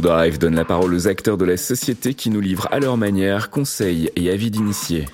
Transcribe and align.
Drive 0.00 0.38
donne 0.38 0.54
la 0.54 0.64
parole 0.64 0.94
aux 0.94 1.08
acteurs 1.08 1.36
de 1.36 1.44
la 1.44 1.56
société 1.56 2.14
qui 2.14 2.30
nous 2.30 2.40
livrent 2.40 2.68
à 2.70 2.80
leur 2.80 2.96
manière 2.96 3.50
conseils 3.50 4.10
et 4.16 4.30
avis 4.30 4.50
d'initiés. 4.50 5.06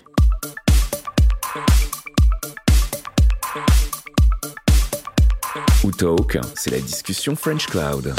Ou 5.84 5.90
Talk, 5.90 6.38
c'est 6.54 6.70
la 6.70 6.78
discussion 6.78 7.36
French 7.36 7.66
Cloud. 7.66 8.14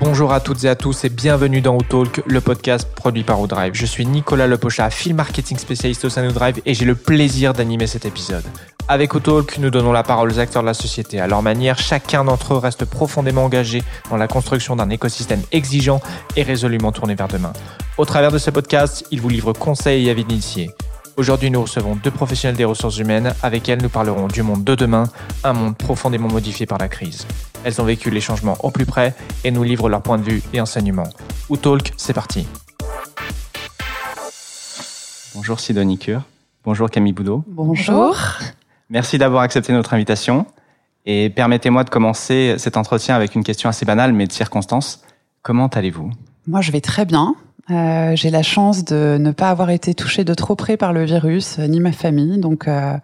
Bonjour 0.00 0.32
à 0.32 0.40
toutes 0.40 0.64
et 0.64 0.68
à 0.68 0.76
tous 0.76 1.04
et 1.04 1.08
bienvenue 1.08 1.60
dans 1.60 1.76
Outalk, 1.76 2.22
le 2.26 2.40
podcast 2.40 2.88
produit 2.94 3.24
par 3.24 3.44
Drive. 3.48 3.74
Je 3.74 3.86
suis 3.86 4.06
Nicolas 4.06 4.46
Lepocha, 4.46 4.90
film 4.90 5.16
marketing 5.16 5.58
spécialiste 5.58 6.04
au 6.04 6.10
sein 6.10 6.26
de 6.26 6.32
Drive 6.32 6.60
et 6.64 6.74
j'ai 6.74 6.84
le 6.84 6.94
plaisir 6.94 7.54
d'animer 7.54 7.86
cet 7.86 8.04
épisode. 8.04 8.44
Avec 8.90 9.12
Outalk, 9.12 9.58
nous 9.58 9.68
donnons 9.68 9.92
la 9.92 10.02
parole 10.02 10.32
aux 10.32 10.38
acteurs 10.38 10.62
de 10.62 10.66
la 10.66 10.72
société. 10.72 11.20
À 11.20 11.26
leur 11.26 11.42
manière, 11.42 11.78
chacun 11.78 12.24
d'entre 12.24 12.54
eux 12.54 12.56
reste 12.56 12.86
profondément 12.86 13.44
engagé 13.44 13.82
dans 14.08 14.16
la 14.16 14.28
construction 14.28 14.76
d'un 14.76 14.88
écosystème 14.88 15.42
exigeant 15.52 16.00
et 16.36 16.42
résolument 16.42 16.90
tourné 16.90 17.14
vers 17.14 17.28
demain. 17.28 17.52
Au 17.98 18.06
travers 18.06 18.32
de 18.32 18.38
ce 18.38 18.50
podcast, 18.50 19.04
ils 19.10 19.20
vous 19.20 19.28
livrent 19.28 19.52
conseils 19.52 20.06
et 20.06 20.10
avis 20.10 20.24
d'initiés. 20.24 20.70
Aujourd'hui, 21.18 21.50
nous 21.50 21.60
recevons 21.60 21.96
deux 21.96 22.10
professionnels 22.10 22.56
des 22.56 22.64
ressources 22.64 22.96
humaines 22.96 23.34
avec 23.42 23.68
elles 23.68 23.82
nous 23.82 23.90
parlerons 23.90 24.26
du 24.26 24.42
monde 24.42 24.64
de 24.64 24.74
demain, 24.74 25.04
un 25.44 25.52
monde 25.52 25.76
profondément 25.76 26.28
modifié 26.28 26.64
par 26.64 26.78
la 26.78 26.88
crise. 26.88 27.26
Elles 27.64 27.82
ont 27.82 27.84
vécu 27.84 28.08
les 28.08 28.22
changements 28.22 28.56
au 28.60 28.70
plus 28.70 28.86
près 28.86 29.14
et 29.44 29.50
nous 29.50 29.64
livrent 29.64 29.90
leur 29.90 30.00
point 30.00 30.16
de 30.16 30.22
vue 30.22 30.42
et 30.54 30.62
enseignements. 30.62 31.10
Ou 31.50 31.58
Talk, 31.58 31.92
c'est 31.98 32.14
parti. 32.14 32.46
Bonjour 35.34 35.60
Sidonie 35.60 35.98
Cure. 35.98 36.22
Bonjour 36.64 36.88
Camille 36.88 37.12
Boudot. 37.12 37.44
Bonjour. 37.48 38.16
Merci 38.90 39.18
d'avoir 39.18 39.42
accepté 39.42 39.72
notre 39.72 39.94
invitation. 39.94 40.46
Et 41.06 41.30
permettez-moi 41.30 41.84
de 41.84 41.90
commencer 41.90 42.56
cet 42.58 42.76
entretien 42.76 43.14
avec 43.16 43.34
une 43.34 43.42
question 43.42 43.68
assez 43.68 43.86
banale 43.86 44.12
mais 44.12 44.26
de 44.26 44.32
circonstance. 44.32 45.02
Comment 45.42 45.68
allez-vous? 45.68 46.10
Moi, 46.46 46.60
je 46.60 46.72
vais 46.72 46.80
très 46.80 47.04
bien. 47.04 47.34
Euh, 47.70 48.16
j'ai 48.16 48.30
la 48.30 48.42
chance 48.42 48.84
de 48.84 49.18
ne 49.20 49.30
pas 49.30 49.50
avoir 49.50 49.70
été 49.70 49.94
touchée 49.94 50.24
de 50.24 50.32
trop 50.34 50.54
près 50.54 50.76
par 50.76 50.92
le 50.92 51.04
virus, 51.04 51.58
euh, 51.58 51.66
ni 51.66 51.80
ma 51.80 51.92
famille, 51.92 52.38
donc 52.38 52.66
euh, 52.66 52.96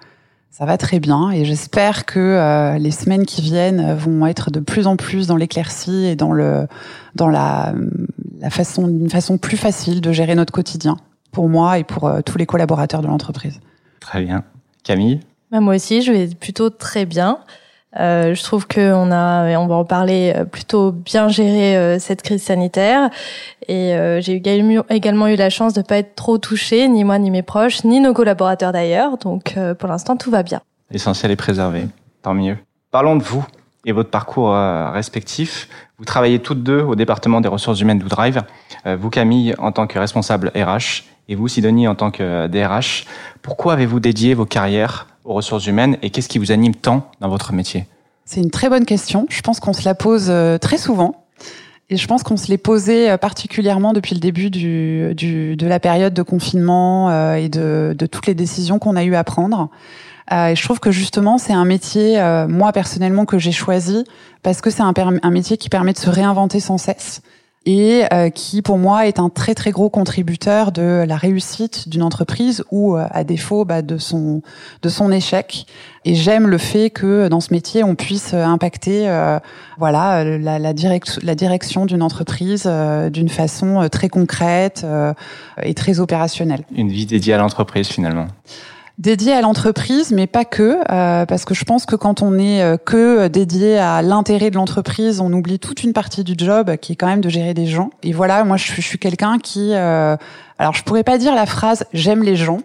ça 0.50 0.64
va 0.64 0.78
très 0.78 1.00
bien. 1.00 1.30
Et 1.30 1.44
j'espère 1.44 2.06
que 2.06 2.76
les 2.78 2.90
semaines 2.90 3.26
qui 3.26 3.42
viennent 3.42 3.94
vont 3.94 4.26
être 4.26 4.50
de 4.50 4.60
plus 4.60 4.86
en 4.86 4.96
plus 4.96 5.26
dans 5.26 5.36
l'éclaircie 5.36 6.06
et 6.06 6.16
dans 6.16 6.32
le 6.32 6.66
dans 7.14 7.28
la, 7.28 7.74
la 8.40 8.50
façon 8.50 8.88
une 8.88 9.10
façon 9.10 9.36
plus 9.36 9.56
facile 9.56 10.00
de 10.00 10.12
gérer 10.12 10.34
notre 10.34 10.52
quotidien 10.52 10.96
pour 11.32 11.48
moi 11.48 11.78
et 11.78 11.84
pour 11.84 12.10
tous 12.24 12.38
les 12.38 12.46
collaborateurs 12.46 13.02
de 13.02 13.08
l'entreprise. 13.08 13.60
Très 14.00 14.22
bien, 14.22 14.44
Camille? 14.84 15.20
Bah, 15.54 15.60
moi 15.60 15.76
aussi, 15.76 16.02
je 16.02 16.10
vais 16.10 16.26
plutôt 16.26 16.68
très 16.68 17.06
bien. 17.06 17.38
Euh, 18.00 18.34
je 18.34 18.42
trouve 18.42 18.66
qu'on 18.66 19.12
a, 19.12 19.56
on 19.56 19.68
va 19.68 19.76
en 19.76 19.84
parler, 19.84 20.32
euh, 20.34 20.44
plutôt 20.44 20.90
bien 20.90 21.28
géré 21.28 21.76
euh, 21.76 22.00
cette 22.00 22.22
crise 22.22 22.42
sanitaire. 22.42 23.08
Et 23.68 23.94
euh, 23.94 24.20
j'ai 24.20 24.32
également 24.34 25.28
eu 25.28 25.36
la 25.36 25.50
chance 25.50 25.72
de 25.72 25.82
pas 25.82 25.98
être 25.98 26.16
trop 26.16 26.38
touchée, 26.38 26.88
ni 26.88 27.04
moi, 27.04 27.20
ni 27.20 27.30
mes 27.30 27.42
proches, 27.42 27.84
ni 27.84 28.00
nos 28.00 28.12
collaborateurs 28.12 28.72
d'ailleurs. 28.72 29.16
Donc 29.16 29.56
pour 29.78 29.88
l'instant, 29.88 30.16
tout 30.16 30.32
va 30.32 30.42
bien. 30.42 30.60
L'essentiel 30.90 31.30
est 31.30 31.36
préservé, 31.36 31.86
tant 32.22 32.34
mieux. 32.34 32.56
Parlons 32.90 33.14
de 33.14 33.22
vous 33.22 33.46
et 33.86 33.92
votre 33.92 34.10
parcours 34.10 34.52
respectif. 34.92 35.68
Vous 35.98 36.04
travaillez 36.04 36.40
toutes 36.40 36.64
deux 36.64 36.80
au 36.80 36.96
département 36.96 37.40
des 37.40 37.48
ressources 37.48 37.80
humaines 37.80 38.00
d'Oudrive. 38.00 38.42
vous, 38.84 39.08
Camille, 39.08 39.54
en 39.58 39.70
tant 39.70 39.86
que 39.86 40.00
responsable 40.00 40.50
RH, 40.56 41.04
et 41.28 41.36
vous, 41.36 41.46
Sidonie, 41.46 41.86
en 41.86 41.94
tant 41.94 42.10
que 42.10 42.48
DRH. 42.48 43.06
Pourquoi 43.40 43.74
avez-vous 43.74 44.00
dédié 44.00 44.34
vos 44.34 44.46
carrières 44.46 45.06
aux 45.24 45.34
ressources 45.34 45.66
humaines 45.66 45.96
et 46.02 46.10
qu'est-ce 46.10 46.28
qui 46.28 46.38
vous 46.38 46.52
anime 46.52 46.74
tant 46.74 47.10
dans 47.20 47.28
votre 47.28 47.52
métier? 47.52 47.86
C'est 48.24 48.40
une 48.40 48.50
très 48.50 48.68
bonne 48.68 48.86
question. 48.86 49.26
Je 49.28 49.40
pense 49.42 49.60
qu'on 49.60 49.72
se 49.72 49.84
la 49.84 49.94
pose 49.94 50.26
euh, 50.28 50.58
très 50.58 50.78
souvent. 50.78 51.26
Et 51.90 51.96
je 51.98 52.06
pense 52.06 52.22
qu'on 52.22 52.38
se 52.38 52.48
l'est 52.48 52.58
posé 52.58 53.10
euh, 53.10 53.18
particulièrement 53.18 53.92
depuis 53.92 54.14
le 54.14 54.20
début 54.20 54.50
du, 54.50 55.14
du, 55.14 55.56
de 55.56 55.66
la 55.66 55.78
période 55.78 56.14
de 56.14 56.22
confinement 56.22 57.10
euh, 57.10 57.34
et 57.34 57.50
de, 57.50 57.94
de, 57.96 58.06
toutes 58.06 58.26
les 58.26 58.34
décisions 58.34 58.78
qu'on 58.78 58.96
a 58.96 59.04
eu 59.04 59.14
à 59.14 59.24
prendre. 59.24 59.68
et 60.30 60.54
je 60.56 60.62
trouve 60.62 60.80
que 60.80 60.90
justement, 60.90 61.36
c'est 61.36 61.52
un 61.52 61.66
métier, 61.66 62.18
moi 62.48 62.72
personnellement, 62.72 63.26
que 63.26 63.38
j'ai 63.38 63.52
choisi 63.52 64.04
parce 64.42 64.62
que 64.62 64.70
c'est 64.70 64.82
un, 64.82 64.94
un, 65.22 65.30
métier 65.30 65.58
qui 65.58 65.68
permet 65.68 65.92
de 65.92 65.98
se 65.98 66.08
réinventer 66.08 66.60
sans 66.60 66.78
cesse 66.78 67.20
et 67.66 68.04
euh, 68.12 68.30
qui 68.30 68.62
pour 68.62 68.78
moi 68.78 69.06
est 69.06 69.18
un 69.18 69.30
très 69.30 69.54
très 69.54 69.70
gros 69.70 69.88
contributeur 69.88 70.70
de 70.72 71.04
la 71.06 71.16
réussite 71.16 71.88
d'une 71.88 72.02
entreprise 72.02 72.64
ou 72.70 72.96
euh, 72.96 73.06
à 73.10 73.24
défaut 73.24 73.64
bah, 73.64 73.82
de 73.82 73.96
son 73.96 74.42
de 74.82 74.88
son 74.88 75.10
échec. 75.10 75.66
Et 76.04 76.14
j'aime 76.14 76.46
le 76.46 76.58
fait 76.58 76.90
que 76.90 77.28
dans 77.28 77.40
ce 77.40 77.52
métier 77.52 77.82
on 77.82 77.94
puisse 77.94 78.34
impacter 78.34 79.08
euh, 79.08 79.38
voilà 79.78 80.22
la, 80.24 80.58
la, 80.58 80.72
direct, 80.74 81.18
la 81.22 81.34
direction 81.34 81.86
d'une 81.86 82.02
entreprise 82.02 82.70
d'une 83.10 83.30
façon 83.30 83.88
très 83.90 84.08
concrète 84.08 84.86
et 85.62 85.74
très 85.74 86.00
opérationnelle. 86.00 86.64
Une 86.74 86.90
vie 86.90 87.06
dédiée 87.06 87.32
à 87.32 87.38
l'entreprise 87.38 87.88
finalement 87.88 88.26
dédié 88.98 89.32
à 89.32 89.40
l'entreprise, 89.40 90.12
mais 90.12 90.26
pas 90.26 90.44
que, 90.44 90.78
euh, 90.90 91.26
parce 91.26 91.44
que 91.44 91.54
je 91.54 91.64
pense 91.64 91.84
que 91.86 91.96
quand 91.96 92.22
on 92.22 92.38
est 92.38 92.62
euh, 92.62 92.76
que 92.76 93.28
dédié 93.28 93.78
à 93.78 94.02
l'intérêt 94.02 94.50
de 94.50 94.56
l'entreprise, 94.56 95.20
on 95.20 95.32
oublie 95.32 95.58
toute 95.58 95.82
une 95.82 95.92
partie 95.92 96.24
du 96.24 96.34
job 96.36 96.76
qui 96.76 96.92
est 96.92 96.96
quand 96.96 97.06
même 97.06 97.20
de 97.20 97.28
gérer 97.28 97.54
des 97.54 97.66
gens. 97.66 97.90
Et 98.02 98.12
voilà, 98.12 98.44
moi 98.44 98.56
je, 98.56 98.72
je 98.72 98.80
suis 98.80 98.98
quelqu'un 98.98 99.38
qui, 99.38 99.74
euh, 99.74 100.16
alors 100.58 100.74
je 100.74 100.84
pourrais 100.84 101.04
pas 101.04 101.18
dire 101.18 101.34
la 101.34 101.46
phrase 101.46 101.84
j'aime 101.92 102.22
les 102.22 102.36
gens, 102.36 102.60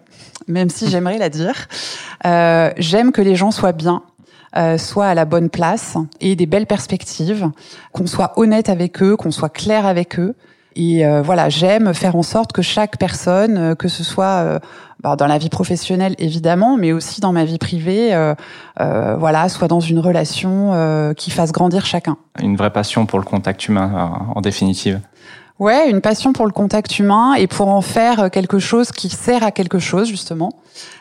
même 0.47 0.69
si 0.69 0.89
j'aimerais 0.89 1.17
la 1.17 1.29
dire. 1.29 1.67
Euh, 2.25 2.71
j'aime 2.77 3.11
que 3.11 3.21
les 3.21 3.35
gens 3.35 3.51
soient 3.51 3.71
bien. 3.71 4.03
Euh, 4.57 4.79
soient 4.79 5.05
à 5.05 5.13
la 5.13 5.25
bonne 5.25 5.51
place 5.51 5.95
et 6.21 6.35
des 6.35 6.47
belles 6.47 6.65
perspectives, 6.65 7.51
qu'on 7.91 8.07
soit 8.07 8.33
honnête 8.35 8.67
avec 8.67 9.03
eux, 9.03 9.15
qu'on 9.15 9.29
soit 9.29 9.49
clair 9.49 9.85
avec 9.85 10.17
eux. 10.17 10.33
Et 10.79 11.05
euh, 11.05 11.21
voilà, 11.21 11.49
j'aime 11.49 11.93
faire 11.93 12.15
en 12.15 12.23
sorte 12.23 12.53
que 12.53 12.61
chaque 12.61 12.97
personne, 12.97 13.75
que 13.75 13.87
ce 13.87 14.03
soit 14.03 14.59
bah, 15.01 15.15
dans 15.15 15.27
la 15.27 15.37
vie 15.37 15.47
professionnelle 15.47 16.13
évidemment, 16.17 16.75
mais 16.75 16.91
aussi 16.91 17.21
dans 17.21 17.31
ma 17.31 17.45
vie 17.45 17.57
privée, 17.57 18.13
euh, 18.13 18.35
euh, 18.81 19.15
voilà, 19.17 19.47
soit 19.47 19.69
dans 19.69 19.79
une 19.79 19.99
relation 19.99 20.73
euh, 20.73 21.13
qui 21.13 21.31
fasse 21.31 21.53
grandir 21.53 21.85
chacun. 21.85 22.17
Une 22.41 22.57
vraie 22.57 22.69
passion 22.69 23.05
pour 23.05 23.17
le 23.17 23.23
contact 23.23 23.65
humain, 23.69 24.27
en 24.35 24.41
définitive. 24.41 24.99
Ouais, 25.57 25.89
une 25.89 26.01
passion 26.01 26.33
pour 26.33 26.45
le 26.45 26.51
contact 26.51 26.99
humain 26.99 27.33
et 27.35 27.47
pour 27.47 27.69
en 27.69 27.81
faire 27.81 28.29
quelque 28.29 28.59
chose 28.59 28.91
qui 28.91 29.07
sert 29.07 29.43
à 29.43 29.51
quelque 29.51 29.79
chose 29.79 30.07
justement 30.07 30.51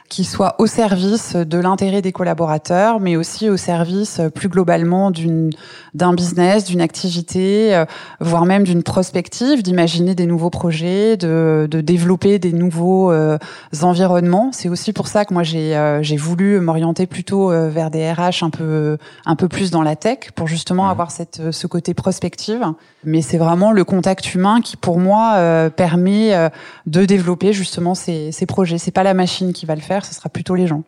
qui 0.09 0.25
soit 0.25 0.55
au 0.59 0.67
service 0.67 1.37
de 1.37 1.59
l'intérêt 1.59 2.01
des 2.01 2.13
collaborateurs, 2.13 2.99
mais 2.99 3.17
aussi 3.17 3.51
au 3.51 3.57
service 3.57 4.21
euh, 4.21 4.31
plus 4.31 4.49
globalement 4.49 5.11
d'une 5.11 5.51
d'un 5.95 6.15
business, 6.15 6.65
d'une 6.65 6.81
activité, 6.81 7.75
euh, 7.75 7.85
voire 8.21 8.47
même 8.47 8.65
d'une 8.65 8.83
prospective, 8.83 9.63
d'imaginer 9.63 10.15
des 10.15 10.27
nouveaux 10.27 10.51
projets, 10.51 11.17
de, 11.17 11.67
de 11.71 11.81
développer 11.81 12.39
des 12.39 12.53
nouveaux 12.53 13.11
euh, 13.11 13.39
environnements. 13.83 14.51
C'est 14.53 14.69
aussi 14.69 14.93
pour 14.93 15.09
ça 15.09 15.25
que 15.25 15.35
moi 15.35 15.43
j'ai 15.43 15.99
j'ai 16.03 16.17
voulu 16.17 16.61
m'orienter 16.61 17.07
plutôt 17.07 17.51
vers 17.51 17.91
des 17.91 18.11
RH 18.11 18.43
un 18.43 18.51
peu 18.51 18.97
un 19.27 19.37
peu 19.37 19.49
plus 19.49 19.71
dans 19.71 19.83
la 19.83 19.97
tech 19.97 20.31
pour 20.35 20.47
justement 20.47 20.87
mmh. 20.87 20.91
avoir 20.91 21.11
cette 21.11 21.51
ce 21.51 21.67
côté 21.67 21.95
prospective. 21.95 22.65
Mais 23.05 23.23
c'est 23.23 23.39
vraiment 23.39 23.73
le 23.73 23.85
contact 23.85 24.35
humain 24.35 24.61
qui 24.61 24.77
pour 24.77 24.99
moi 24.99 25.71
permet 25.71 26.51
de 26.87 27.05
développer 27.05 27.53
justement 27.53 27.95
ces, 27.95 28.33
ces 28.33 28.47
projets. 28.47 28.79
C'est 28.79 28.91
pas 28.91 29.03
la 29.03 29.15
machine 29.15 29.53
qui 29.53 29.67
va 29.67 29.75
le 29.75 29.81
faire 29.81 29.98
ce 30.05 30.15
sera 30.15 30.29
plutôt 30.29 30.55
les 30.55 30.67
gens. 30.67 30.83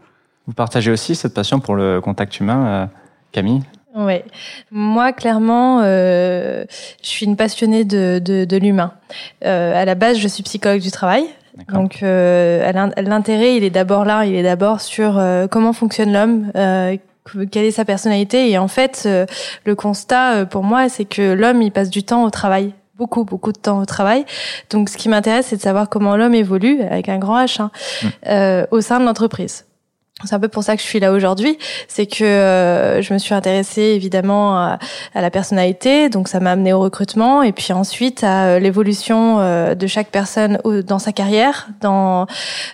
Vous 0.47 0.55
partagez 0.55 0.91
aussi 0.91 1.15
cette 1.15 1.35
passion 1.35 1.61
pour 1.61 1.77
le 1.77 2.01
contact 2.01 2.41
humain, 2.41 2.67
euh, 2.67 2.87
Camille? 3.33 3.63
Oui, 3.95 4.23
moi 4.71 5.13
clairement, 5.13 5.81
euh, 5.83 6.65
je 7.03 7.09
suis 7.09 7.27
une 7.27 7.37
passionnée 7.37 7.85
de, 7.85 8.21
de, 8.21 8.57
l'humain. 8.57 8.93
Euh, 9.45 9.81
à 9.81 9.85
la 9.85 9.97
base, 9.97 10.19
je 10.19 10.29
suis 10.29 10.45
psychologue 10.45 10.81
du 10.81 10.93
travail, 10.93 11.25
donc 11.73 12.01
l'intérêt, 12.01 13.57
il 13.57 13.65
est 13.65 13.71
d'abord 13.71 14.05
là, 14.05 14.25
il 14.27 14.35
est 14.37 14.45
d'abord 14.45 14.81
sur 14.81 15.21
comment 15.51 15.73
fonctionne 15.73 16.13
l'homme, 16.13 16.53
quelle 17.51 17.65
est 17.65 17.73
sa 17.73 17.85
personnalité, 17.85 18.51
et 18.51 18.59
en 18.59 18.69
fait, 18.69 19.09
le 19.65 19.75
constat 19.75 20.47
pour 20.47 20.63
moi, 20.63 20.89
c'est 20.89 21.05
que 21.05 21.33
l'homme, 21.33 21.61
il 21.61 21.73
passe 21.73 21.91
du 21.91 22.05
temps 22.05 22.23
au 22.23 22.31
travail 22.31 22.73
beaucoup, 23.01 23.25
beaucoup 23.25 23.53
de 23.53 23.59
temps 23.59 23.81
au 23.81 23.87
travail. 23.87 24.27
Donc, 24.69 24.91
ce 24.91 24.99
qui 24.99 25.09
m'intéresse, 25.09 25.47
c'est 25.47 25.57
de 25.57 25.63
savoir 25.63 25.89
comment 25.89 26.17
l'homme 26.17 26.35
évolue, 26.35 26.83
avec 26.83 27.09
un 27.09 27.19
grand 27.19 27.43
H, 27.43 27.63
hein, 27.63 27.71
mmh. 27.73 28.07
euh, 28.29 28.67
au 28.71 28.83
sein 28.83 29.01
de 29.01 29.07
l'entreprise 29.07 29.65
c'est 30.25 30.35
un 30.35 30.41
peu 30.41 30.49
pour 30.49 30.63
ça 30.63 30.77
que 30.77 30.83
je 30.83 30.87
suis 30.87 31.01
là 31.01 31.13
aujourd'hui, 31.13 31.59
c'est 31.89 32.07
que 32.07 32.25
euh, 32.25 33.01
je 33.03 33.13
me 33.15 33.19
suis 33.19 33.35
intéressée 33.35 33.83
évidemment 33.83 34.59
à, 34.59 34.79
la 35.15 35.31
personnalité, 35.31 36.09
donc 36.09 36.29
ça 36.29 36.41
m'a 36.41 36.53
amené 36.53 36.73
au 36.73 36.81
recrutement 36.81 37.43
et 37.43 37.53
puis 37.53 37.73
ensuite 37.73 38.23
à 38.25 38.45
euh, 38.45 38.59
l'évolution 38.59 39.39
euh, 39.41 39.75
de 39.75 39.87
chaque 39.87 40.09
personne 40.09 40.59
dans 40.87 40.99
sa 40.99 41.13
carrière, 41.13 41.69
dans 41.81 42.27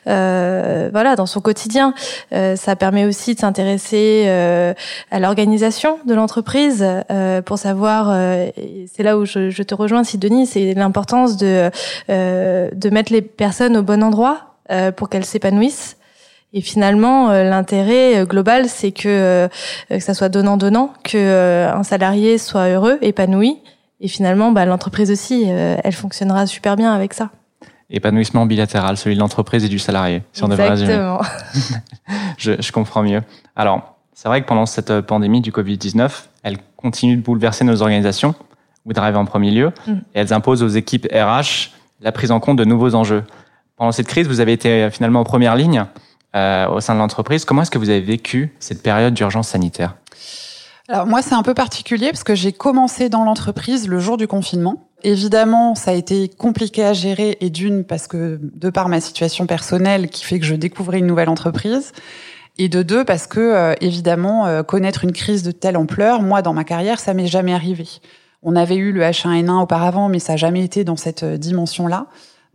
voilà, 0.04 1.14
dans 1.16 1.26
son 1.26 1.40
quotidien. 1.40 1.94
ça 2.30 2.76
permet 2.76 3.04
aussi 3.04 3.34
de 3.34 3.40
s'intéresser 3.40 4.28
à 5.10 5.18
l'organisation 5.18 5.98
de 6.06 6.14
l'entreprise 6.14 6.86
pour 7.44 7.58
savoir. 7.58 8.14
c'est 8.92 9.02
là 9.02 9.18
où 9.18 9.24
je, 9.24 9.50
je 9.50 9.62
te 9.62 9.74
rejoins, 9.74 10.04
Sidonie, 10.04 10.46
c'est 10.46 10.74
l'importance 10.74 11.36
de 11.36 11.70
de 12.08 12.90
mettre 12.90 13.12
les 13.12 13.22
personnes 13.22 13.76
au 13.76 13.82
bon 13.82 14.02
endroit 14.02 14.56
pour 14.96 15.08
qu'elles 15.08 15.24
s'épanouissent 15.24 15.96
Et 16.56 16.62
finalement, 16.62 17.30
l'intérêt 17.32 18.24
global, 18.24 18.66
c'est 18.66 18.90
que 18.90 19.46
que 19.90 20.00
ça 20.00 20.14
soit 20.14 20.30
donnant 20.30 20.56
donnant, 20.56 20.94
que 21.04 21.68
un 21.68 21.82
salarié 21.82 22.38
soit 22.38 22.68
heureux, 22.68 22.96
épanoui, 23.02 23.58
et 24.00 24.08
finalement, 24.08 24.52
bah, 24.52 24.64
l'entreprise 24.64 25.10
aussi, 25.10 25.44
elle 25.44 25.92
fonctionnera 25.92 26.46
super 26.46 26.76
bien 26.76 26.94
avec 26.94 27.12
ça. 27.12 27.28
Épanouissement 27.90 28.46
bilatéral, 28.46 28.96
celui 28.96 29.16
de 29.16 29.20
l'entreprise 29.20 29.64
et 29.64 29.68
du 29.68 29.78
salarié, 29.78 30.22
si 30.32 30.44
on 30.44 30.48
devrait 30.48 30.70
résumer. 30.70 31.18
je, 32.38 32.52
je 32.58 32.72
comprends 32.72 33.02
mieux. 33.02 33.22
Alors, 33.54 33.96
c'est 34.16 34.28
vrai 34.28 34.40
que 34.40 34.46
pendant 34.46 34.64
cette 34.64 35.02
pandémie 35.02 35.42
du 35.42 35.52
Covid-19, 35.52 36.10
elle 36.42 36.56
continue 36.78 37.16
de 37.16 37.22
bouleverser 37.22 37.64
nos 37.64 37.82
organisations, 37.82 38.34
WeDrive 38.86 39.14
en 39.14 39.26
premier 39.26 39.50
lieu, 39.50 39.72
mm. 39.86 39.92
et 39.92 40.20
elles 40.20 40.32
imposent 40.32 40.62
aux 40.62 40.68
équipes 40.68 41.06
RH 41.12 41.72
la 42.00 42.12
prise 42.12 42.30
en 42.30 42.40
compte 42.40 42.56
de 42.56 42.64
nouveaux 42.64 42.94
enjeux. 42.94 43.24
Pendant 43.76 43.92
cette 43.92 44.06
crise, 44.06 44.26
vous 44.26 44.40
avez 44.40 44.52
été 44.52 44.84
euh, 44.84 44.90
finalement 44.90 45.20
en 45.20 45.24
première 45.24 45.54
ligne 45.54 45.84
euh, 46.36 46.68
au 46.68 46.80
sein 46.80 46.94
de 46.94 47.00
l'entreprise. 47.00 47.44
Comment 47.44 47.62
est-ce 47.62 47.70
que 47.70 47.78
vous 47.78 47.90
avez 47.90 48.00
vécu 48.00 48.54
cette 48.60 48.82
période 48.82 49.14
d'urgence 49.14 49.48
sanitaire? 49.48 49.96
Alors 50.88 51.06
moi, 51.06 51.20
c'est 51.20 51.34
un 51.34 51.42
peu 51.42 51.54
particulier 51.54 52.10
parce 52.10 52.22
que 52.22 52.36
j'ai 52.36 52.52
commencé 52.52 53.08
dans 53.08 53.24
l'entreprise 53.24 53.88
le 53.88 53.98
jour 53.98 54.16
du 54.16 54.28
confinement. 54.28 54.88
Évidemment, 55.02 55.74
ça 55.74 55.90
a 55.90 55.94
été 55.94 56.28
compliqué 56.28 56.84
à 56.84 56.92
gérer 56.92 57.36
et 57.40 57.50
d'une 57.50 57.84
parce 57.84 58.06
que 58.06 58.38
de 58.42 58.70
par 58.70 58.88
ma 58.88 59.00
situation 59.00 59.46
personnelle 59.46 60.08
qui 60.08 60.24
fait 60.24 60.38
que 60.38 60.46
je 60.46 60.54
découvrais 60.54 60.98
une 61.00 61.06
nouvelle 61.06 61.28
entreprise 61.28 61.92
et 62.58 62.68
de 62.68 62.82
deux 62.82 63.04
parce 63.04 63.26
que 63.26 63.40
euh, 63.40 63.74
évidemment 63.80 64.46
euh, 64.46 64.62
connaître 64.62 65.04
une 65.04 65.12
crise 65.12 65.42
de 65.42 65.50
telle 65.50 65.76
ampleur, 65.76 66.22
moi 66.22 66.40
dans 66.40 66.54
ma 66.54 66.64
carrière, 66.64 67.00
ça 67.00 67.14
m'est 67.14 67.26
jamais 67.26 67.52
arrivé. 67.52 67.86
On 68.42 68.56
avait 68.56 68.76
eu 68.76 68.92
le 68.92 69.02
H1N1 69.02 69.62
auparavant, 69.62 70.08
mais 70.08 70.18
ça 70.18 70.34
n'a 70.34 70.36
jamais 70.36 70.62
été 70.62 70.84
dans 70.84 70.96
cette 70.96 71.24
euh, 71.24 71.36
dimension-là. 71.36 72.06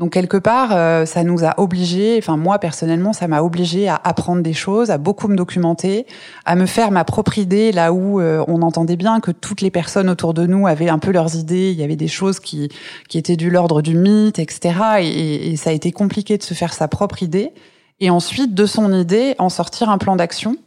Donc 0.02 0.14
quelque 0.14 0.38
part, 0.38 0.72
ça 1.06 1.24
nous 1.24 1.46
a 1.46 1.60
obligés, 1.60 2.18
enfin 2.18 2.36
moi 2.36 2.58
personnellement, 2.58 3.14
ça 3.14 3.28
m'a 3.28 3.44
obligé 3.44 3.88
à 3.88 4.02
apprendre 4.04 4.42
des 4.42 4.52
choses, 4.52 4.90
à 4.90 4.98
beaucoup 4.98 5.28
me 5.28 5.36
documenter, 5.36 6.08
à 6.44 6.56
me 6.56 6.66
faire 6.66 6.90
ma 6.90 7.04
propre 7.04 7.38
idée 7.38 7.72
là 7.72 7.94
où 7.94 8.20
on 8.20 8.64
entendait 8.64 8.96
bien 8.96 9.20
que 9.20 9.30
toutes 9.30 9.62
les 9.62 9.70
personnes 9.70 10.10
autour 10.10 10.34
de 10.34 10.48
nous 10.48 10.66
avaient 10.66 10.90
un 10.90 10.98
peu 10.98 11.12
leurs 11.12 11.36
idées, 11.36 11.70
il 11.70 11.78
y 11.78 11.84
avait 11.84 11.96
des 11.96 12.08
choses 12.08 12.40
qui, 12.40 12.70
qui 13.10 13.20
étaient 13.20 13.36
du 13.36 13.52
l'ordre 13.52 13.84
du 13.84 13.96
mythe, 13.96 14.40
etc. 14.40 14.74
Et, 15.02 15.52
et, 15.52 15.56
ça 15.56 15.70
a 15.70 15.74
été 15.74 15.92
compliqué 15.92 16.36
de 16.40 16.44
se 16.44 16.56
faire 16.56 16.74
sa 16.74 16.88
propre 16.88 17.22
idée 17.22 17.52
et 18.00 18.10
ensuite 18.10 18.56
de 18.56 18.66
son 18.66 18.92
idée 18.92 19.36
en 19.38 19.50
sortir 19.50 19.92
un 19.92 20.00
plan 20.00 20.16
d'action 20.16 20.58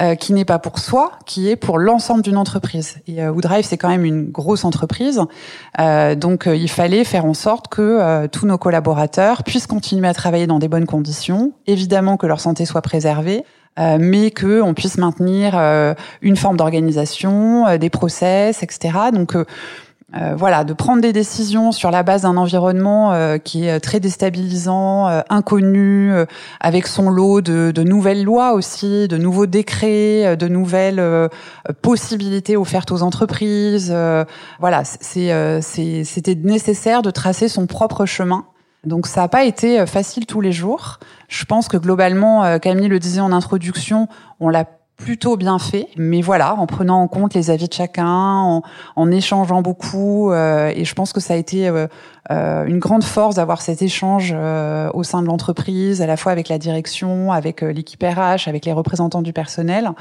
euh, 0.00 0.14
qui 0.14 0.32
n'est 0.32 0.44
pas 0.44 0.58
pour 0.58 0.78
soi, 0.78 1.12
qui 1.26 1.50
est 1.50 1.56
pour 1.56 1.78
l'ensemble 1.78 2.22
d'une 2.22 2.36
entreprise. 2.36 2.98
Et 3.06 3.22
euh, 3.22 3.30
Woodrive, 3.30 3.64
c'est 3.64 3.76
quand 3.76 3.88
même 3.88 4.04
une 4.04 4.30
grosse 4.30 4.64
entreprise, 4.64 5.20
euh, 5.78 6.14
donc 6.14 6.46
euh, 6.46 6.56
il 6.56 6.70
fallait 6.70 7.04
faire 7.04 7.24
en 7.24 7.34
sorte 7.34 7.68
que 7.68 7.82
euh, 7.82 8.28
tous 8.28 8.46
nos 8.46 8.58
collaborateurs 8.58 9.42
puissent 9.44 9.66
continuer 9.66 10.08
à 10.08 10.14
travailler 10.14 10.46
dans 10.46 10.58
des 10.58 10.68
bonnes 10.68 10.86
conditions, 10.86 11.52
évidemment 11.66 12.16
que 12.16 12.26
leur 12.26 12.40
santé 12.40 12.64
soit 12.64 12.82
préservée, 12.82 13.44
mais 14.00 14.32
que 14.32 14.60
on 14.60 14.74
puisse 14.74 14.98
maintenir 14.98 15.54
une 16.20 16.34
forme 16.34 16.56
d'organisation, 16.56 17.78
des 17.78 17.90
process, 17.90 18.64
etc. 18.64 18.92
Donc 19.12 19.36
euh, 20.16 20.34
voilà, 20.34 20.64
de 20.64 20.72
prendre 20.72 21.02
des 21.02 21.12
décisions 21.12 21.70
sur 21.70 21.90
la 21.90 22.02
base 22.02 22.22
d'un 22.22 22.38
environnement 22.38 23.12
euh, 23.12 23.36
qui 23.36 23.66
est 23.66 23.78
très 23.78 24.00
déstabilisant, 24.00 25.06
euh, 25.06 25.20
inconnu, 25.28 26.12
avec 26.60 26.86
son 26.86 27.10
lot 27.10 27.42
de, 27.42 27.72
de, 27.72 27.82
nouvelles 27.82 28.24
lois 28.24 28.54
aussi, 28.54 29.06
de 29.06 29.18
nouveaux 29.18 29.44
décrets, 29.44 30.34
de 30.36 30.48
nouvelles 30.48 31.28
possibilités 31.82 32.56
offertes 32.56 32.90
aux 32.90 33.02
entreprises. 33.02 33.94
voilà, 34.60 34.84
c'était 34.84 36.34
nécessaire 36.42 37.02
de 37.02 37.10
tracer 37.10 37.48
son 37.48 37.66
propre 37.66 38.06
chemin. 38.06 38.46
Donc 38.84 39.06
ça 39.06 39.22
n'a 39.22 39.28
pas 39.28 39.44
été 39.44 39.84
facile 39.86 40.24
tous 40.24 40.40
les 40.40 40.52
jours. 40.52 40.98
Je 41.28 41.44
pense 41.44 41.68
que 41.68 41.76
globalement, 41.76 42.58
Camille 42.60 42.88
le 42.88 42.98
disait 42.98 43.20
en 43.20 43.32
introduction, 43.32 44.08
on 44.40 44.48
l'a 44.48 44.64
plutôt 44.98 45.36
bien 45.36 45.60
fait, 45.60 45.88
mais 45.96 46.20
voilà, 46.20 46.56
en 46.56 46.66
prenant 46.66 47.00
en 47.00 47.06
compte 47.06 47.32
les 47.32 47.50
avis 47.50 47.68
de 47.68 47.72
chacun, 47.72 48.60
en, 48.96 49.10
échangeant 49.10 49.62
beaucoup, 49.62 50.32
euh, 50.32 50.72
et 50.74 50.84
je 50.84 50.92
pense 50.92 51.12
que 51.12 51.20
ça 51.20 51.34
a 51.34 51.36
été 51.36 51.68
euh, 51.68 51.86
euh, 52.32 52.64
une 52.66 52.80
grande 52.80 53.04
force 53.04 53.36
d'avoir 53.36 53.62
cet 53.62 53.80
échange 53.80 54.32
au 54.32 55.02
sein 55.04 55.22
de 55.22 55.26
l'entreprise, 55.28 56.02
à 56.02 56.06
la 56.06 56.16
fois 56.16 56.32
avec 56.32 56.48
la 56.48 56.58
direction, 56.58 57.32
avec 57.32 57.62
l'équipe 57.62 58.02
RH, 58.02 58.48
avec 58.48 58.66
les 58.66 58.72
représentants 58.72 59.22
du 59.22 59.32
personnel, 59.32 59.92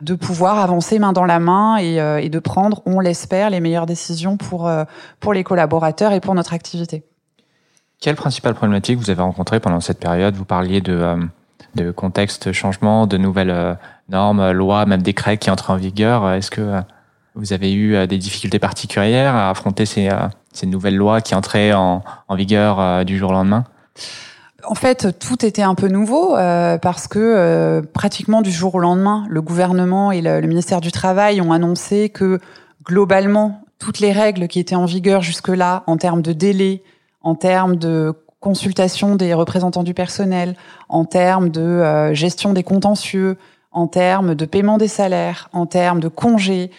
de 0.00 0.14
pouvoir 0.14 0.60
avancer 0.60 1.00
main 1.00 1.12
dans 1.12 1.26
la 1.26 1.40
main 1.40 1.76
et, 1.78 1.96
et 2.24 2.28
de 2.28 2.38
prendre, 2.38 2.80
on 2.86 3.00
l'espère, 3.00 3.50
les 3.50 3.60
meilleures 3.60 3.86
décisions 3.86 4.36
pour 4.36 4.70
pour 5.18 5.32
les 5.34 5.42
collaborateurs 5.42 6.12
et 6.12 6.20
pour 6.20 6.34
notre 6.34 6.54
activité. 6.54 7.02
Quelle 8.00 8.16
principale 8.16 8.54
problématique 8.54 8.98
vous 8.98 9.10
avez 9.10 9.22
rencontrée 9.22 9.58
pendant 9.58 9.80
cette 9.80 9.98
période? 9.98 10.36
Vous 10.36 10.44
parliez 10.44 10.80
de 10.80 11.18
de 11.74 11.90
contexte 11.90 12.52
changement, 12.52 13.08
de 13.08 13.16
nouvelles 13.16 13.76
normes, 14.08 14.50
lois, 14.52 14.86
même 14.86 15.02
décrets 15.02 15.38
qui 15.38 15.50
entrent 15.50 15.70
en 15.70 15.76
vigueur. 15.76 16.30
Est-ce 16.32 16.50
que 16.50 16.60
euh, 16.60 16.80
vous 17.34 17.52
avez 17.52 17.72
eu 17.72 17.94
euh, 17.94 18.06
des 18.06 18.18
difficultés 18.18 18.58
particulières 18.58 19.34
à 19.34 19.50
affronter 19.50 19.86
ces, 19.86 20.08
euh, 20.08 20.66
nouvelles 20.66 20.96
lois 20.96 21.20
qui 21.20 21.34
entraient 21.34 21.72
en, 21.72 22.02
en 22.28 22.34
vigueur 22.36 23.04
du 23.04 23.18
jour 23.18 23.30
au 23.30 23.32
lendemain? 23.32 23.64
En 24.66 24.74
fait, 24.74 25.18
tout 25.18 25.44
était 25.44 25.62
un 25.62 25.74
peu 25.74 25.88
nouveau 25.88 26.36
parce 26.80 27.06
que 27.06 27.82
pratiquement 27.92 28.40
du 28.40 28.50
jour 28.50 28.76
au 28.76 28.78
lendemain, 28.78 29.26
le 29.28 29.42
gouvernement 29.42 30.10
et 30.10 30.22
le, 30.22 30.40
ministère 30.42 30.80
du 30.80 30.90
Travail 30.90 31.42
ont 31.42 31.52
annoncé 31.52 32.08
que 32.08 32.40
globalement, 32.82 33.62
toutes 33.78 33.98
les 33.98 34.12
règles 34.12 34.48
qui 34.48 34.58
étaient 34.58 34.74
en 34.74 34.86
vigueur 34.86 35.20
jusque-là, 35.20 35.82
en 35.86 35.98
termes 35.98 36.22
de 36.22 36.32
délai, 36.32 36.82
en 37.20 37.34
termes 37.34 37.76
de 37.76 38.14
consultation 38.40 39.16
des 39.16 39.34
représentants 39.34 39.82
du 39.82 39.92
personnel, 39.92 40.54
en 40.88 41.04
termes 41.04 41.50
de 41.50 42.14
gestion 42.14 42.54
des 42.54 42.62
contentieux, 42.62 43.36
en 43.74 43.86
termes 43.86 44.34
de 44.34 44.44
paiement 44.46 44.78
des 44.78 44.88
salaires, 44.88 45.50
en 45.52 45.66
termes 45.66 46.00
de 46.00 46.08
congés, 46.08 46.70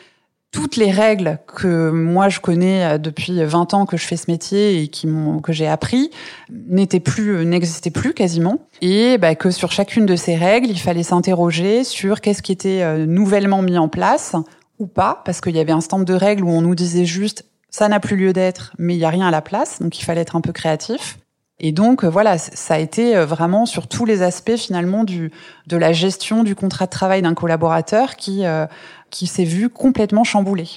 toutes 0.55 0.77
les 0.77 0.89
règles 0.89 1.39
que 1.53 1.91
moi 1.91 2.29
je 2.29 2.39
connais 2.39 2.85
euh, 2.85 2.97
depuis 2.97 3.43
20 3.43 3.73
ans 3.73 3.85
que 3.85 3.97
je 3.97 4.05
fais 4.05 4.15
ce 4.15 4.31
métier 4.31 4.81
et 4.81 4.87
qui 4.87 5.05
que 5.43 5.51
j'ai 5.51 5.67
appris 5.67 6.11
n'étaient 6.49 7.01
plus 7.01 7.35
euh, 7.35 7.43
n'existaient 7.43 7.91
plus 7.91 8.13
quasiment. 8.13 8.59
Et 8.81 9.17
bah, 9.17 9.35
que 9.35 9.51
sur 9.51 9.73
chacune 9.73 10.05
de 10.05 10.15
ces 10.15 10.35
règles 10.35 10.69
il 10.69 10.79
fallait 10.79 11.03
s'interroger 11.03 11.83
sur 11.83 12.21
qu'est-ce 12.21 12.41
qui 12.41 12.53
était 12.53 12.83
euh, 12.83 13.05
nouvellement 13.05 13.61
mis 13.61 13.77
en 13.77 13.89
place 13.89 14.37
ou 14.79 14.87
pas 14.87 15.21
parce 15.25 15.41
qu'il 15.41 15.57
y 15.57 15.59
avait 15.59 15.73
un 15.73 15.81
stand 15.81 16.05
de 16.05 16.13
règles 16.13 16.45
où 16.45 16.49
on 16.49 16.61
nous 16.61 16.75
disait 16.75 17.05
juste 17.05 17.43
ça 17.69 17.89
n'a 17.89 17.99
plus 17.99 18.15
lieu 18.15 18.31
d'être 18.31 18.71
mais 18.79 18.95
il 18.95 18.99
y 18.99 19.05
a 19.05 19.09
rien 19.09 19.27
à 19.27 19.31
la 19.31 19.41
place 19.41 19.81
donc 19.81 19.99
il 19.99 20.05
fallait 20.05 20.21
être 20.21 20.37
un 20.37 20.41
peu 20.41 20.53
créatif 20.53 21.17
et 21.59 21.71
donc 21.71 22.03
euh, 22.03 22.09
voilà, 22.09 22.37
ça 22.37 22.75
a 22.75 22.79
été 22.79 23.15
euh, 23.15 23.25
vraiment 23.25 23.65
sur 23.65 23.87
tous 23.87 24.05
les 24.05 24.21
aspects 24.21 24.57
finalement 24.57 25.03
du 25.03 25.31
de 25.67 25.77
la 25.77 25.93
gestion 25.93 26.43
du 26.43 26.55
contrat 26.55 26.85
de 26.85 26.91
travail 26.91 27.21
d'un 27.21 27.33
collaborateur 27.33 28.15
qui 28.17 28.45
euh, 28.45 28.65
qui 29.09 29.25
s'est 29.25 29.45
vu 29.45 29.69
complètement 29.69 30.23
chamboulé. 30.23 30.67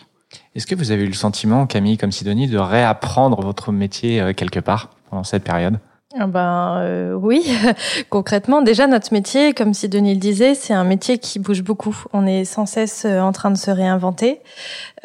Est-ce 0.54 0.66
que 0.66 0.75
vous 0.75 0.90
avez 0.90 1.04
eu 1.04 1.08
le 1.08 1.14
sentiment, 1.14 1.66
Camille 1.66 1.97
comme 1.97 2.12
Sidonie, 2.12 2.49
de 2.49 2.58
réapprendre 2.58 3.40
votre 3.40 3.73
métier 3.73 4.35
quelque 4.35 4.61
part 4.61 4.90
pendant 5.08 5.25
cette 5.25 5.42
période? 5.42 5.78
Ben 6.16 6.78
euh, 6.80 7.12
oui, 7.12 7.44
concrètement, 8.08 8.62
déjà 8.62 8.86
notre 8.86 9.12
métier, 9.12 9.52
comme 9.52 9.74
si 9.74 9.90
Denis 9.90 10.14
le 10.14 10.20
disait, 10.20 10.54
c'est 10.54 10.72
un 10.72 10.84
métier 10.84 11.18
qui 11.18 11.38
bouge 11.38 11.62
beaucoup. 11.62 11.94
On 12.14 12.26
est 12.26 12.46
sans 12.46 12.64
cesse 12.64 13.04
euh, 13.04 13.20
en 13.20 13.32
train 13.32 13.50
de 13.50 13.58
se 13.58 13.70
réinventer 13.70 14.40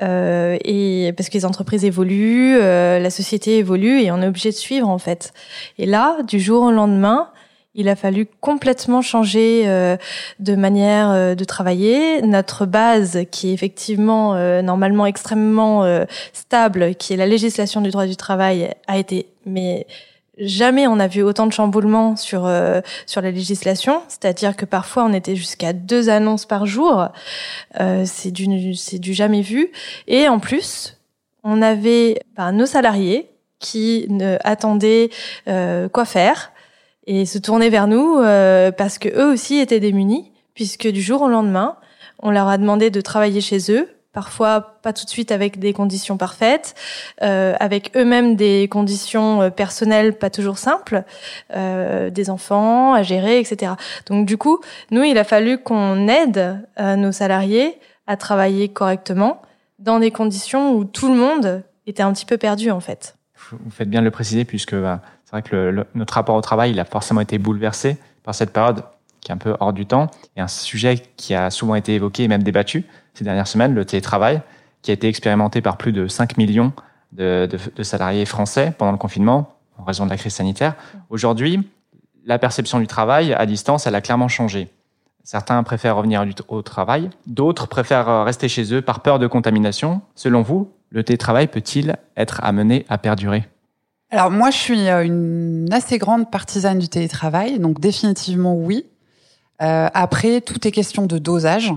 euh, 0.02 0.58
et 0.64 1.14
parce 1.18 1.28
que 1.28 1.34
les 1.34 1.44
entreprises 1.46 1.84
évoluent, 1.84 2.58
euh, 2.62 3.00
la 3.00 3.10
société 3.10 3.58
évolue 3.58 4.02
et 4.02 4.12
on 4.12 4.22
est 4.22 4.28
obligé 4.28 4.52
de 4.52 4.56
suivre 4.56 4.88
en 4.88 4.98
fait. 4.98 5.34
Et 5.78 5.86
là, 5.86 6.22
du 6.24 6.40
jour 6.40 6.64
au 6.64 6.72
lendemain, 6.72 7.30
il 7.76 7.90
a 7.90 7.98
fallu 7.98 8.26
complètement 8.40 9.02
changer 9.02 9.66
de 10.40 10.56
manière 10.56 11.36
de 11.36 11.44
travailler. 11.44 12.22
Notre 12.22 12.68
base, 12.68 13.22
qui 13.32 13.50
est 13.50 13.54
effectivement 13.54 14.36
normalement 14.62 15.08
extrêmement 15.08 15.84
stable, 16.34 16.94
qui 16.94 17.14
est 17.14 17.18
la 17.18 17.26
législation 17.26 17.82
du 17.82 17.90
droit 17.90 18.06
du 18.06 18.16
travail, 18.16 18.76
a 18.86 19.00
été 19.00 19.26
mais 19.48 19.88
Jamais 20.38 20.88
on 20.88 21.00
a 21.00 21.08
vu 21.08 21.22
autant 21.22 21.46
de 21.46 21.54
chamboulements 21.54 22.16
sur 22.16 22.46
euh, 22.48 22.82
sur 23.06 23.22
la 23.22 23.30
législation, 23.30 24.02
c'est-à-dire 24.08 24.56
que 24.56 24.66
parfois 24.66 25.06
on 25.06 25.14
était 25.14 25.36
jusqu'à 25.36 25.74
deux 25.74 26.10
annonces 26.10 26.46
par 26.46 26.66
jour. 26.66 27.10
Euh, 27.80 28.04
c'est 28.06 28.32
du 28.32 28.74
c'est 28.74 28.98
du 28.98 29.14
jamais 29.14 29.42
vu. 29.42 29.72
Et 30.08 30.28
en 30.28 30.40
plus, 30.40 30.98
on 31.44 31.62
avait 31.62 32.20
ben, 32.36 32.52
nos 32.52 32.66
salariés 32.66 33.30
qui 33.60 34.06
ne 34.10 34.38
attendaient 34.44 35.10
euh, 35.48 35.88
quoi 35.90 36.06
faire 36.06 36.52
et 37.06 37.26
se 37.26 37.38
tournaient 37.38 37.70
vers 37.70 37.88
nous 37.88 38.20
euh, 38.20 38.72
parce 38.72 38.98
que 38.98 39.10
eux 39.10 39.32
aussi 39.32 39.60
étaient 39.60 39.80
démunis, 39.80 40.32
puisque 40.54 40.88
du 40.88 41.02
jour 41.02 41.22
au 41.22 41.28
lendemain, 41.28 41.78
on 42.20 42.32
leur 42.32 42.48
a 42.48 42.58
demandé 42.58 42.90
de 42.90 43.02
travailler 43.02 43.42
chez 43.42 43.72
eux 43.72 43.90
parfois 44.14 44.78
pas 44.82 44.94
tout 44.94 45.06
de 45.06 45.10
suite 45.10 45.32
avec 45.32 45.60
des 45.60 45.74
conditions 45.74 46.18
parfaites, 46.18 46.76
euh, 47.24 47.56
avec 47.60 47.92
eux-mêmes 47.98 48.36
des 48.36 48.68
conditions 48.70 49.42
euh, 49.42 49.50
personnelles 49.50 50.18
pas 50.18 50.30
toujours 50.30 50.60
simples, 50.60 51.04
euh, 51.56 52.10
des 52.12 52.30
enfants 52.30 52.94
à 52.94 53.02
gérer, 53.02 53.40
etc. 53.40 53.74
Donc 54.06 54.26
du 54.26 54.38
coup, 54.38 54.60
nous, 54.92 55.04
il 55.04 55.18
a 55.18 55.24
fallu 55.24 55.58
qu'on 55.58 56.08
aide 56.08 56.60
euh, 56.80 56.96
nos 56.96 57.12
salariés 57.12 57.80
à 58.06 58.16
travailler 58.16 58.70
correctement 58.70 59.42
dans 59.80 60.00
des 60.00 60.12
conditions 60.12 60.74
où 60.74 60.86
tout 60.86 61.10
le 61.10 61.16
monde 61.16 61.64
était 61.88 62.04
un 62.04 62.14
petit 62.14 62.26
peu 62.26 62.38
perdu 62.38 62.72
en 62.72 62.80
fait. 62.80 63.18
Vous 63.52 63.72
faites 63.72 63.90
bien 63.90 64.00
de 64.00 64.06
le 64.06 64.12
préciser 64.12 64.46
puisque 64.46 64.76
bah, 64.76 65.02
c'est 65.26 65.32
vrai 65.32 65.42
que 65.42 65.56
le, 65.56 65.86
notre 65.96 66.14
rapport 66.14 66.36
au 66.36 66.42
travail 66.42 66.72
il 66.72 66.80
a 66.80 66.86
forcément 66.86 67.20
été 67.20 67.38
bouleversé 67.38 67.98
par 68.24 68.36
cette 68.36 68.54
période 68.54 68.84
qui 69.24 69.32
est 69.32 69.34
un 69.34 69.38
peu 69.38 69.56
hors 69.60 69.74
du 69.74 69.86
temps, 69.86 70.08
et 70.36 70.42
un 70.42 70.48
sujet 70.48 71.02
qui 71.16 71.34
a 71.34 71.50
souvent 71.50 71.76
été 71.76 71.96
évoqué 71.96 72.24
et 72.24 72.28
même 72.28 72.44
débattu 72.44 72.86
ces 73.14 73.24
dernières 73.24 73.48
semaines, 73.48 73.74
le 73.74 73.86
télétravail, 73.86 74.42
qui 74.82 74.92
a 74.92 74.94
été 74.94 75.08
expérimenté 75.08 75.62
par 75.62 75.78
plus 75.78 75.92
de 75.92 76.08
5 76.08 76.38
millions 76.38 76.74
de, 77.12 77.48
salariés 77.82 78.26
français 78.26 78.74
pendant 78.78 78.92
le 78.92 78.98
confinement 78.98 79.56
en 79.78 79.84
raison 79.84 80.06
de 80.06 80.10
la 80.10 80.18
crise 80.18 80.34
sanitaire. 80.34 80.76
Aujourd'hui, 81.10 81.68
la 82.26 82.40
perception 82.40 82.80
du 82.80 82.88
travail 82.88 83.34
à 83.34 83.46
distance, 83.46 83.88
elle 83.88 83.96
a 83.96 84.02
clairement 84.02 84.28
changé. 84.28 84.70
Certains 85.24 85.62
préfèrent 85.64 85.96
revenir 85.96 86.26
au 86.50 86.62
travail, 86.62 87.10
d'autres 87.28 87.68
préfèrent 87.68 88.26
rester 88.26 88.50
chez 88.50 88.74
eux 88.74 88.82
par 88.82 89.00
peur 89.00 89.20
de 89.20 89.28
contamination. 89.28 90.02
Selon 90.16 90.42
vous, 90.42 90.72
le 90.90 91.04
télétravail 91.04 91.48
peut-il 91.48 91.96
être 92.18 92.44
amené 92.44 92.86
à 92.90 92.98
perdurer? 92.98 93.48
Alors 94.12 94.30
moi, 94.30 94.52
je 94.52 94.58
suis 94.58 94.90
euh, 94.90 95.04
une 95.04 95.70
assez 95.72 95.98
grande 95.98 96.30
partisane 96.30 96.78
du 96.78 96.88
télétravail, 96.88 97.58
donc 97.58 97.80
définitivement 97.80 98.54
oui. 98.54 98.86
Euh, 99.62 99.88
après, 99.94 100.42
tout 100.42 100.68
est 100.68 100.72
question 100.72 101.08
de 101.08 101.18
dosage. 101.18 101.74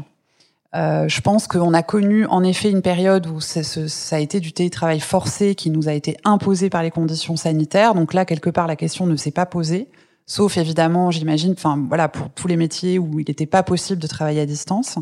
Euh, 0.76 1.09
je 1.09 1.21
pense 1.23 1.47
qu'on 1.47 1.73
a 1.73 1.83
connu 1.83 2.26
en 2.26 2.45
effet 2.45 2.71
une 2.71 2.83
période 2.83 3.26
où 3.26 3.40
ça, 3.40 3.62
ça 3.62 4.16
a 4.16 4.18
été 4.18 4.40
du 4.40 4.52
télétravail 4.52 5.00
forcé 5.00 5.54
qui 5.54 5.71
nous 5.71 5.88
a 5.88 5.92
été 5.92 6.18
imposé 6.25 6.68
par 6.68 6.83
les 6.83 6.90
conditions 6.90 7.37
sanitaires. 7.37 7.95
Donc 7.95 8.12
là, 8.12 8.26
quelque 8.26 8.50
part, 8.50 8.66
la 8.66 8.76
question 8.76 9.06
ne 9.06 9.16
s'est 9.16 9.30
pas 9.30 9.47
posée. 9.47 9.88
Sauf 10.26 10.59
évidemment, 10.59 11.11
j'imagine, 11.11 11.52
enfin 11.52 11.83
voilà, 11.88 12.09
pour 12.09 12.28
tous 12.30 12.49
les 12.49 12.56
métiers 12.56 12.99
où 12.99 13.21
il 13.21 13.25
n'était 13.28 13.47
pas 13.47 13.62
possible 13.62 14.00
de 14.00 14.06
travailler 14.06 14.40
à 14.40 14.47
distance. 14.47 14.99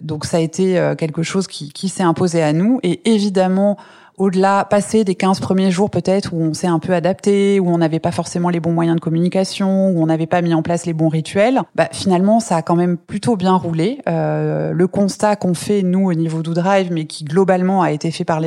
Donc 0.00 0.24
ça 0.24 0.38
a 0.38 0.40
été 0.40 0.78
euh, 0.78 0.94
quelque 0.94 1.22
chose 1.22 1.46
qui, 1.46 1.70
qui 1.70 1.90
s'est 1.90 2.02
imposé 2.02 2.42
à 2.42 2.54
nous. 2.54 2.80
Et 2.82 3.10
évidemment, 3.10 3.76
au-delà, 4.20 4.66
passer 4.66 5.02
des 5.02 5.14
15 5.14 5.40
premiers 5.40 5.70
jours 5.70 5.88
peut-être 5.88 6.34
où 6.34 6.42
on 6.42 6.52
s'est 6.52 6.66
un 6.66 6.78
peu 6.78 6.92
adapté, 6.92 7.58
où 7.58 7.70
on 7.70 7.78
n'avait 7.78 8.00
pas 8.00 8.12
forcément 8.12 8.50
les 8.50 8.60
bons 8.60 8.72
moyens 8.72 8.96
de 8.96 9.00
communication, 9.00 9.88
où 9.88 10.02
on 10.02 10.06
n'avait 10.06 10.26
pas 10.26 10.42
mis 10.42 10.52
en 10.52 10.60
place 10.60 10.84
les 10.84 10.92
bons 10.92 11.08
rituels, 11.08 11.62
bah, 11.74 11.88
finalement 11.90 12.38
ça 12.38 12.56
a 12.56 12.62
quand 12.62 12.76
même 12.76 12.98
plutôt 12.98 13.36
bien 13.36 13.54
roulé. 13.54 14.02
Euh, 14.08 14.72
le 14.72 14.86
constat 14.86 15.36
qu'on 15.36 15.54
fait 15.54 15.82
nous 15.82 16.10
au 16.10 16.12
niveau 16.12 16.42
d'Oudrive, 16.42 16.92
mais 16.92 17.06
qui 17.06 17.24
globalement 17.24 17.80
a 17.80 17.92
été 17.92 18.10
fait 18.10 18.24
par 18.24 18.42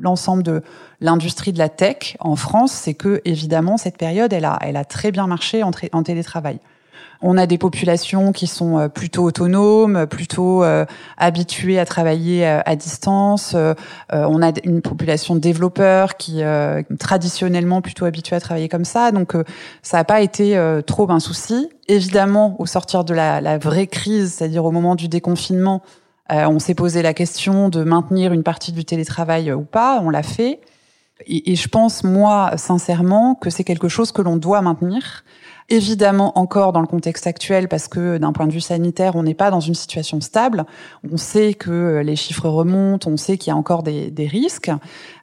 l'ensemble 0.00 0.42
de 0.42 0.62
l'industrie 1.02 1.52
de 1.52 1.58
la 1.58 1.68
tech 1.68 2.16
en 2.18 2.34
France, 2.34 2.72
c'est 2.72 2.94
que 2.94 3.20
évidemment 3.26 3.76
cette 3.76 3.98
période 3.98 4.32
elle 4.32 4.46
a, 4.46 4.58
elle 4.62 4.76
a 4.76 4.86
très 4.86 5.12
bien 5.12 5.26
marché 5.26 5.62
en 5.62 6.02
télétravail. 6.02 6.58
On 7.22 7.38
a 7.38 7.46
des 7.46 7.56
populations 7.56 8.32
qui 8.32 8.48
sont 8.48 8.78
euh, 8.78 8.88
plutôt 8.88 9.22
autonomes, 9.22 10.06
plutôt 10.06 10.64
euh, 10.64 10.84
habituées 11.16 11.78
à 11.78 11.84
travailler 11.84 12.46
euh, 12.46 12.60
à 12.66 12.74
distance. 12.74 13.54
on 14.10 14.42
a 14.42 14.52
une 14.64 14.82
population 14.82 15.34
de 15.34 15.40
développeurs 15.40 16.16
qui 16.16 16.42
traditionnellement 16.98 17.80
plutôt 17.80 18.04
habitués 18.04 18.36
à 18.36 18.40
travailler 18.40 18.68
comme 18.68 18.84
ça. 18.84 19.12
Donc 19.12 19.34
ça 19.82 19.98
n'a 19.98 20.04
pas 20.04 20.20
été 20.20 20.58
trop 20.86 21.10
un 21.10 21.20
souci. 21.20 21.70
Évidemment, 21.88 22.56
au 22.58 22.66
sortir 22.66 23.04
de 23.04 23.14
la, 23.14 23.40
la 23.40 23.58
vraie 23.58 23.86
crise, 23.86 24.34
c'est-à-dire 24.34 24.64
au 24.64 24.70
moment 24.70 24.94
du 24.94 25.08
déconfinement, 25.08 25.82
on 26.30 26.58
s'est 26.58 26.74
posé 26.74 27.02
la 27.02 27.14
question 27.14 27.68
de 27.68 27.84
maintenir 27.84 28.32
une 28.32 28.42
partie 28.42 28.72
du 28.72 28.84
télétravail 28.84 29.52
ou 29.52 29.62
pas. 29.62 30.00
On 30.02 30.10
l'a 30.10 30.22
fait. 30.22 30.60
Et, 31.26 31.56
je 31.56 31.68
pense, 31.68 32.04
moi, 32.04 32.52
sincèrement, 32.56 33.34
que 33.34 33.50
c'est 33.50 33.64
quelque 33.64 33.88
chose 33.88 34.12
que 34.12 34.22
l'on 34.22 34.36
doit 34.36 34.62
maintenir 34.62 35.24
évidemment 35.72 36.38
encore 36.38 36.72
dans 36.72 36.82
le 36.82 36.86
contexte 36.86 37.26
actuel 37.26 37.66
parce 37.66 37.88
que 37.88 38.18
d'un 38.18 38.32
point 38.32 38.46
de 38.46 38.52
vue 38.52 38.60
sanitaire, 38.60 39.16
on 39.16 39.22
n'est 39.22 39.32
pas 39.32 39.50
dans 39.50 39.60
une 39.60 39.74
situation 39.74 40.20
stable. 40.20 40.66
On 41.10 41.16
sait 41.16 41.54
que 41.54 42.02
les 42.04 42.14
chiffres 42.14 42.46
remontent, 42.46 43.10
on 43.10 43.16
sait 43.16 43.38
qu'il 43.38 43.50
y 43.50 43.54
a 43.54 43.56
encore 43.56 43.82
des, 43.82 44.12
risques. 44.30 44.70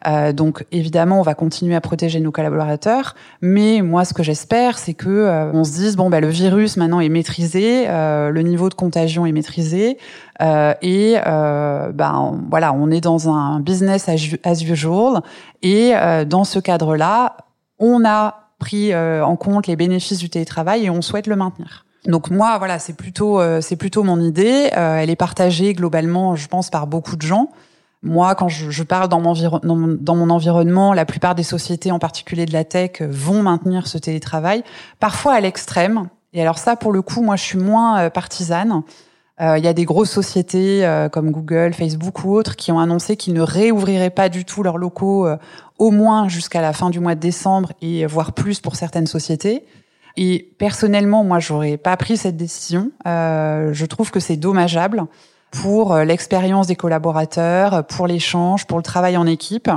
Euh, 0.08 0.34
donc 0.34 0.66
évidemment, 0.72 1.20
on 1.20 1.24
va 1.24 1.36
continuer 1.36 1.76
à 1.76 1.82
protéger 1.82 2.20
nos 2.20 2.32
collaborateurs. 2.32 3.16
Mais 3.42 3.82
moi, 3.82 4.06
ce 4.06 4.14
que 4.16 4.24
j'espère, 4.24 4.80
c'est 4.80 4.96
que 4.96 5.08
euh, 5.08 5.52
on 5.54 5.64
se 5.64 5.74
dise 5.74 5.96
bon, 5.96 6.10
bah, 6.10 6.20
le 6.20 6.30
virus 6.30 6.78
maintenant 6.78 7.00
est 7.00 7.10
maîtrisé, 7.10 7.86
euh, 7.88 8.32
le 8.32 8.42
niveau 8.42 8.70
de 8.70 8.74
contagion 8.74 9.28
est 9.28 9.32
maîtrisé. 9.32 10.00
Euh, 10.42 10.74
et 10.82 11.16
ben 11.24 12.40
voilà, 12.50 12.74
on 12.74 12.90
est 12.90 13.02
dans 13.02 13.30
un 13.30 13.60
business 13.60 14.10
as 14.10 14.64
usual. 14.64 15.22
Et 15.62 15.94
dans 16.26 16.44
ce 16.44 16.58
cadre-là, 16.58 17.38
on 17.78 18.04
a 18.04 18.49
pris 18.60 18.94
euh, 18.94 19.26
en 19.26 19.36
compte 19.36 19.66
les 19.66 19.76
bénéfices 19.76 20.20
du 20.20 20.30
télétravail 20.30 20.86
et 20.86 20.90
on 20.90 21.02
souhaite 21.02 21.26
le 21.26 21.36
maintenir. 21.36 21.86
Donc 22.06 22.30
moi, 22.30 22.58
voilà, 22.60 22.78
c'est 22.80 22.94
plutôt 22.94 23.40
euh, 23.40 23.62
c'est 23.62 23.76
plutôt 23.76 24.04
mon 24.04 24.20
idée. 24.22 24.70
Euh, 24.78 24.98
elle 24.98 25.10
est 25.10 25.16
partagée 25.16 25.74
globalement, 25.74 26.36
je 26.36 26.48
pense, 26.48 26.70
par 26.70 26.86
beaucoup 26.86 27.16
de 27.16 27.22
gens. 27.22 27.50
Moi, 28.02 28.34
quand 28.36 28.48
je, 28.48 28.84
parle 28.84 29.10
dans 29.10 29.20
mon 29.20 30.30
environnement, 30.30 30.94
la 30.94 31.04
plupart 31.04 31.36
des 31.36 31.44
sociétés, 31.44 31.92
en 31.92 32.00
particulier 32.00 32.46
de 32.46 32.54
la 32.54 32.64
tech, 32.64 33.02
vont 33.02 33.44
maintenir 33.44 33.88
ce 33.88 33.98
télétravail, 33.98 34.64
parfois 35.02 35.34
à 35.34 35.42
l'extrême. 35.42 36.08
Et 36.32 36.42
alors 36.42 36.60
ça, 36.60 36.78
pour 36.78 36.94
le 36.94 37.02
coup, 37.02 37.22
moi, 37.22 37.36
je 37.36 37.44
suis 37.44 37.58
moins 37.58 38.10
partisane. 38.10 38.84
Il 39.42 39.62
y 39.62 39.68
a 39.68 39.74
des 39.74 39.84
grosses 39.84 40.12
sociétés 40.12 40.88
comme 41.12 41.32
Google, 41.32 41.74
Facebook 41.74 42.24
ou 42.24 42.34
autres 42.34 42.56
qui 42.56 42.72
ont 42.72 42.80
annoncé 42.80 43.18
qu'ils 43.18 43.34
ne 43.34 43.42
réouvriraient 43.42 44.12
pas 44.12 44.30
du 44.30 44.46
tout 44.46 44.64
leurs 44.64 44.78
locaux 44.78 45.28
au 45.80 45.92
moins 45.92 46.28
jusqu'à 46.28 46.62
la 46.62 46.74
fin 46.74 46.90
du 46.90 47.00
mois 47.00 47.16
de 47.16 47.20
décembre 47.20 47.72
et 47.82 48.06
voire 48.06 48.34
plus 48.34 48.60
pour 48.60 48.76
certaines 48.76 49.08
sociétés. 49.08 49.66
Et 50.18 50.52
personnellement, 50.58 51.24
moi, 51.24 51.40
j'aurais 51.40 51.78
pas 51.78 51.96
pris 51.96 52.18
cette 52.18 52.36
décision. 52.36 52.92
Euh, 53.08 53.74
je 53.74 53.86
trouve 53.86 54.12
que 54.12 54.20
c'est 54.20 54.36
dommageable 54.36 55.06
pour 55.52 55.94
euh, 55.94 56.04
l'expérience 56.04 56.68
des 56.68 56.76
collaborateurs, 56.76 57.86
pour 57.86 58.06
l'échange, 58.06 58.68
pour 58.68 58.78
le 58.78 58.84
travail 58.84 59.18
en 59.18 59.26
équipe. 59.26 59.70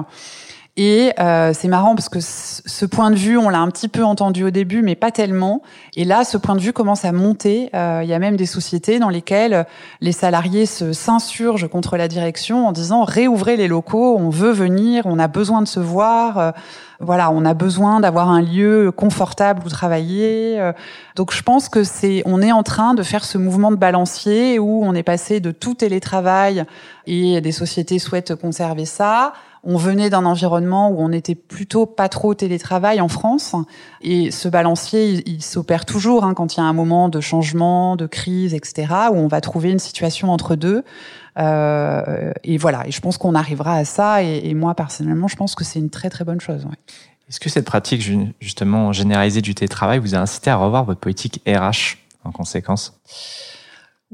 Et 0.78 1.12
euh, 1.20 1.52
c'est 1.52 1.68
marrant 1.68 1.94
parce 1.94 2.08
que 2.08 2.20
ce 2.20 2.86
point 2.86 3.10
de 3.10 3.16
vue, 3.16 3.36
on 3.36 3.50
l'a 3.50 3.60
un 3.60 3.68
petit 3.68 3.88
peu 3.88 4.04
entendu 4.04 4.42
au 4.42 4.50
début, 4.50 4.80
mais 4.80 4.94
pas 4.94 5.10
tellement. 5.10 5.60
Et 5.96 6.04
là, 6.04 6.24
ce 6.24 6.38
point 6.38 6.54
de 6.54 6.60
vue 6.60 6.72
commence 6.72 7.04
à 7.04 7.12
monter. 7.12 7.68
Euh, 7.74 8.00
il 8.02 8.08
y 8.08 8.14
a 8.14 8.18
même 8.18 8.36
des 8.36 8.46
sociétés 8.46 8.98
dans 8.98 9.10
lesquelles 9.10 9.66
les 10.00 10.12
salariés 10.12 10.64
se 10.64 10.94
s'insurgent 10.94 11.68
contre 11.68 11.98
la 11.98 12.08
direction 12.08 12.66
en 12.66 12.72
disant 12.72 13.04
réouvrez 13.04 13.58
les 13.58 13.68
locaux, 13.68 14.16
on 14.18 14.30
veut 14.30 14.52
venir, 14.52 15.04
on 15.04 15.18
a 15.18 15.28
besoin 15.28 15.60
de 15.60 15.68
se 15.68 15.80
voir. 15.80 16.38
Euh, 16.38 16.50
voilà, 17.00 17.30
on 17.32 17.44
a 17.44 17.52
besoin 17.52 18.00
d'avoir 18.00 18.30
un 18.30 18.40
lieu 18.40 18.92
confortable 18.96 19.62
où 19.66 19.68
travailler. 19.68 20.58
Euh. 20.58 20.72
Donc 21.16 21.34
je 21.34 21.42
pense 21.42 21.68
que 21.68 21.84
c'est, 21.84 22.22
on 22.24 22.40
est 22.40 22.52
en 22.52 22.62
train 22.62 22.94
de 22.94 23.02
faire 23.02 23.24
ce 23.24 23.36
mouvement 23.36 23.72
de 23.72 23.76
balancier 23.76 24.58
où 24.58 24.82
on 24.84 24.94
est 24.94 25.02
passé 25.02 25.40
de 25.40 25.50
tout 25.50 25.74
télétravail 25.74 26.64
et 27.06 27.40
des 27.42 27.52
sociétés 27.52 27.98
souhaitent 27.98 28.36
conserver 28.36 28.86
ça 28.86 29.34
on 29.64 29.76
venait 29.76 30.10
d'un 30.10 30.24
environnement 30.24 30.90
où 30.90 30.96
on 30.98 31.12
était 31.12 31.34
plutôt 31.34 31.86
pas 31.86 32.08
trop 32.08 32.34
télétravail 32.34 33.00
en 33.00 33.08
France. 33.08 33.54
Et 34.00 34.30
ce 34.30 34.48
balancier, 34.48 35.22
il, 35.28 35.42
s'opère 35.42 35.84
toujours 35.84 36.24
hein, 36.24 36.34
quand 36.34 36.56
il 36.56 36.60
y 36.60 36.62
a 36.62 36.66
un 36.66 36.72
moment 36.72 37.08
de 37.08 37.20
changement, 37.20 37.96
de 37.96 38.06
crise, 38.06 38.54
etc., 38.54 38.92
où 39.12 39.16
on 39.16 39.28
va 39.28 39.40
trouver 39.40 39.70
une 39.70 39.78
situation 39.78 40.32
entre 40.32 40.56
deux. 40.56 40.82
Euh, 41.38 42.32
et 42.42 42.58
voilà, 42.58 42.86
et 42.86 42.90
je 42.90 43.00
pense 43.00 43.18
qu'on 43.18 43.34
arrivera 43.34 43.76
à 43.76 43.84
ça. 43.84 44.22
Et, 44.22 44.52
moi, 44.54 44.74
personnellement, 44.74 45.28
je 45.28 45.36
pense 45.36 45.54
que 45.54 45.64
c'est 45.64 45.78
une 45.78 45.90
très 45.90 46.10
très 46.10 46.24
bonne 46.24 46.40
chose. 46.40 46.66
Est-ce 47.28 47.40
que 47.40 47.48
cette 47.48 47.64
pratique 47.64 48.02
justement 48.40 48.92
généralisée 48.92 49.40
du 49.40 49.54
télétravail 49.54 49.98
vous 49.98 50.14
a 50.14 50.18
incité 50.18 50.50
à 50.50 50.56
revoir 50.56 50.84
votre 50.84 51.00
politique 51.00 51.40
RH 51.46 51.98
en 52.24 52.32
conséquence? 52.32 53.00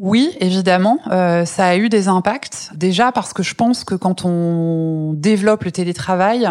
Oui, 0.01 0.37
évidemment, 0.39 1.01
euh, 1.11 1.45
ça 1.45 1.67
a 1.67 1.77
eu 1.77 1.89
des 1.89 2.07
impacts. 2.07 2.71
Déjà 2.73 3.11
parce 3.11 3.33
que 3.33 3.43
je 3.43 3.55
pense 3.55 3.83
que 3.83 3.97
quand 3.97 4.25
on 4.25 5.13
développe 5.13 5.65
le 5.65 5.73
télétravail, 5.73 6.49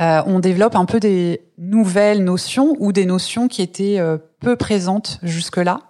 euh, 0.00 0.22
on 0.26 0.38
développe 0.38 0.74
un 0.74 0.86
peu 0.86 0.98
des 0.98 1.42
nouvelles 1.58 2.24
notions 2.24 2.74
ou 2.78 2.92
des 2.92 3.04
notions 3.04 3.48
qui 3.48 3.60
étaient 3.60 3.98
euh, 3.98 4.16
peu 4.40 4.56
présentes 4.56 5.18
jusque-là. 5.22 5.80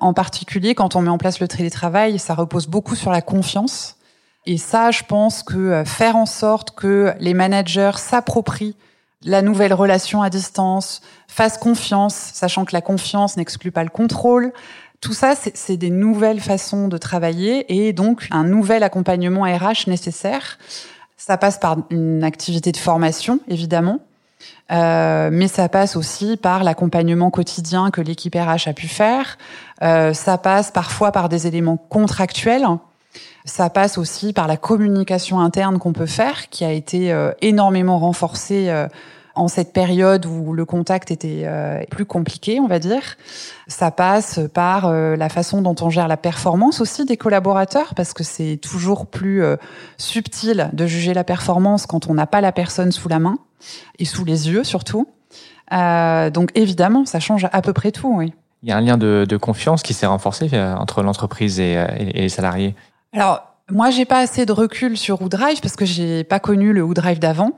En 0.00 0.12
particulier, 0.12 0.74
quand 0.74 0.96
on 0.96 1.00
met 1.00 1.08
en 1.08 1.16
place 1.16 1.40
le 1.40 1.48
télétravail, 1.48 2.18
ça 2.18 2.34
repose 2.34 2.66
beaucoup 2.66 2.94
sur 2.94 3.10
la 3.10 3.22
confiance. 3.22 3.96
Et 4.44 4.58
ça, 4.58 4.90
je 4.90 5.02
pense 5.04 5.42
que 5.42 5.82
faire 5.86 6.16
en 6.16 6.26
sorte 6.26 6.72
que 6.72 7.14
les 7.20 7.32
managers 7.32 7.96
s'approprient 7.96 8.76
la 9.22 9.42
nouvelle 9.42 9.74
relation 9.74 10.22
à 10.22 10.30
distance, 10.30 11.02
fassent 11.28 11.58
confiance, 11.58 12.14
sachant 12.14 12.64
que 12.64 12.72
la 12.72 12.80
confiance 12.80 13.36
n'exclut 13.36 13.70
pas 13.70 13.84
le 13.84 13.90
contrôle, 13.90 14.52
tout 15.00 15.14
ça, 15.14 15.34
c'est 15.34 15.76
des 15.78 15.90
nouvelles 15.90 16.40
façons 16.40 16.88
de 16.88 16.98
travailler 16.98 17.86
et 17.86 17.92
donc 17.92 18.28
un 18.30 18.44
nouvel 18.44 18.82
accompagnement 18.82 19.42
RH 19.42 19.88
nécessaire. 19.88 20.58
Ça 21.16 21.38
passe 21.38 21.58
par 21.58 21.78
une 21.90 22.22
activité 22.22 22.70
de 22.70 22.76
formation, 22.76 23.40
évidemment, 23.48 24.00
euh, 24.72 25.30
mais 25.32 25.48
ça 25.48 25.68
passe 25.68 25.96
aussi 25.96 26.36
par 26.36 26.64
l'accompagnement 26.64 27.30
quotidien 27.30 27.90
que 27.90 28.00
l'équipe 28.00 28.34
RH 28.34 28.68
a 28.68 28.72
pu 28.74 28.88
faire. 28.88 29.38
Euh, 29.82 30.12
ça 30.12 30.38
passe 30.38 30.70
parfois 30.70 31.12
par 31.12 31.28
des 31.28 31.46
éléments 31.46 31.76
contractuels. 31.76 32.66
Ça 33.44 33.70
passe 33.70 33.96
aussi 33.96 34.32
par 34.32 34.46
la 34.46 34.56
communication 34.56 35.40
interne 35.40 35.78
qu'on 35.78 35.92
peut 35.92 36.06
faire, 36.06 36.50
qui 36.50 36.64
a 36.64 36.72
été 36.72 37.12
euh, 37.12 37.32
énormément 37.40 37.98
renforcée 37.98 38.68
euh, 38.68 38.86
en 39.34 39.48
cette 39.48 39.72
période 39.72 40.26
où 40.26 40.52
le 40.52 40.64
contact 40.64 41.10
était 41.10 41.42
euh, 41.44 41.82
plus 41.90 42.04
compliqué, 42.04 42.60
on 42.60 42.66
va 42.66 42.78
dire. 42.78 43.16
Ça 43.68 43.90
passe 43.90 44.40
par 44.52 44.86
euh, 44.86 45.16
la 45.16 45.28
façon 45.28 45.62
dont 45.62 45.76
on 45.80 45.90
gère 45.90 46.08
la 46.08 46.16
performance 46.16 46.80
aussi 46.80 47.04
des 47.04 47.16
collaborateurs, 47.16 47.94
parce 47.94 48.12
que 48.12 48.24
c'est 48.24 48.56
toujours 48.56 49.06
plus 49.06 49.42
euh, 49.42 49.56
subtil 49.96 50.70
de 50.72 50.86
juger 50.86 51.14
la 51.14 51.24
performance 51.24 51.86
quand 51.86 52.08
on 52.08 52.14
n'a 52.14 52.26
pas 52.26 52.40
la 52.40 52.52
personne 52.52 52.92
sous 52.92 53.08
la 53.08 53.18
main 53.18 53.38
et 53.98 54.04
sous 54.04 54.24
les 54.24 54.48
yeux 54.48 54.64
surtout. 54.64 55.06
donc 55.70 56.50
évidemment, 56.54 57.04
ça 57.04 57.20
change 57.20 57.46
à 57.52 57.62
peu 57.62 57.72
près 57.72 57.92
tout, 57.92 58.12
oui. 58.16 58.32
il 58.62 58.70
y 58.70 58.72
a 58.72 58.76
un 58.76 58.80
lien 58.80 58.96
de, 58.96 59.36
confiance 59.36 59.82
qui 59.82 59.92
s'est 59.92 60.06
renforcé 60.06 60.50
entre 60.78 61.02
l'entreprise 61.02 61.60
et, 61.60 61.74
et, 61.98 62.22
les 62.22 62.28
salariés. 62.30 62.74
Alors, 63.12 63.49
moi, 63.70 63.90
j'ai 63.90 64.04
pas 64.04 64.18
assez 64.18 64.46
de 64.46 64.52
recul 64.52 64.96
sur 64.96 65.20
WooDrive 65.22 65.60
parce 65.60 65.76
que 65.76 65.84
j'ai 65.84 66.24
pas 66.24 66.40
connu 66.40 66.72
le 66.72 66.82
WooDrive 66.82 67.18
d'avant. 67.18 67.52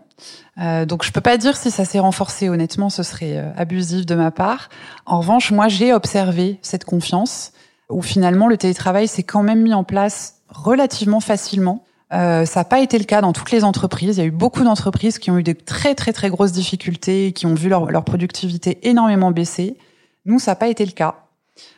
Euh, 0.58 0.84
donc, 0.84 1.04
je 1.04 1.12
peux 1.12 1.20
pas 1.20 1.36
dire 1.36 1.56
si 1.56 1.70
ça 1.70 1.84
s'est 1.84 1.98
renforcé. 1.98 2.48
Honnêtement, 2.48 2.90
ce 2.90 3.02
serait 3.02 3.52
abusif 3.56 4.06
de 4.06 4.14
ma 4.14 4.30
part. 4.30 4.68
En 5.06 5.20
revanche, 5.20 5.50
moi, 5.50 5.68
j'ai 5.68 5.92
observé 5.92 6.58
cette 6.62 6.84
confiance 6.84 7.52
où 7.92 8.02
finalement 8.02 8.48
le 8.48 8.56
télétravail 8.56 9.06
s'est 9.06 9.22
quand 9.22 9.42
même 9.42 9.62
mis 9.62 9.74
en 9.74 9.84
place 9.84 10.36
relativement 10.48 11.20
facilement. 11.20 11.84
Euh, 12.12 12.44
ça 12.44 12.60
n'a 12.60 12.64
pas 12.64 12.80
été 12.80 12.98
le 12.98 13.04
cas 13.04 13.20
dans 13.20 13.32
toutes 13.32 13.50
les 13.50 13.64
entreprises. 13.64 14.16
Il 14.16 14.20
y 14.20 14.22
a 14.22 14.26
eu 14.26 14.32
beaucoup 14.32 14.64
d'entreprises 14.64 15.18
qui 15.18 15.30
ont 15.30 15.38
eu 15.38 15.42
de 15.42 15.52
très 15.52 15.94
très 15.94 16.12
très 16.12 16.28
grosses 16.28 16.52
difficultés, 16.52 17.32
qui 17.32 17.46
ont 17.46 17.54
vu 17.54 17.68
leur, 17.68 17.90
leur 17.90 18.04
productivité 18.04 18.86
énormément 18.88 19.30
baisser. 19.30 19.78
Nous, 20.26 20.38
ça 20.38 20.52
n'a 20.52 20.56
pas 20.56 20.68
été 20.68 20.84
le 20.84 20.92
cas. 20.92 21.14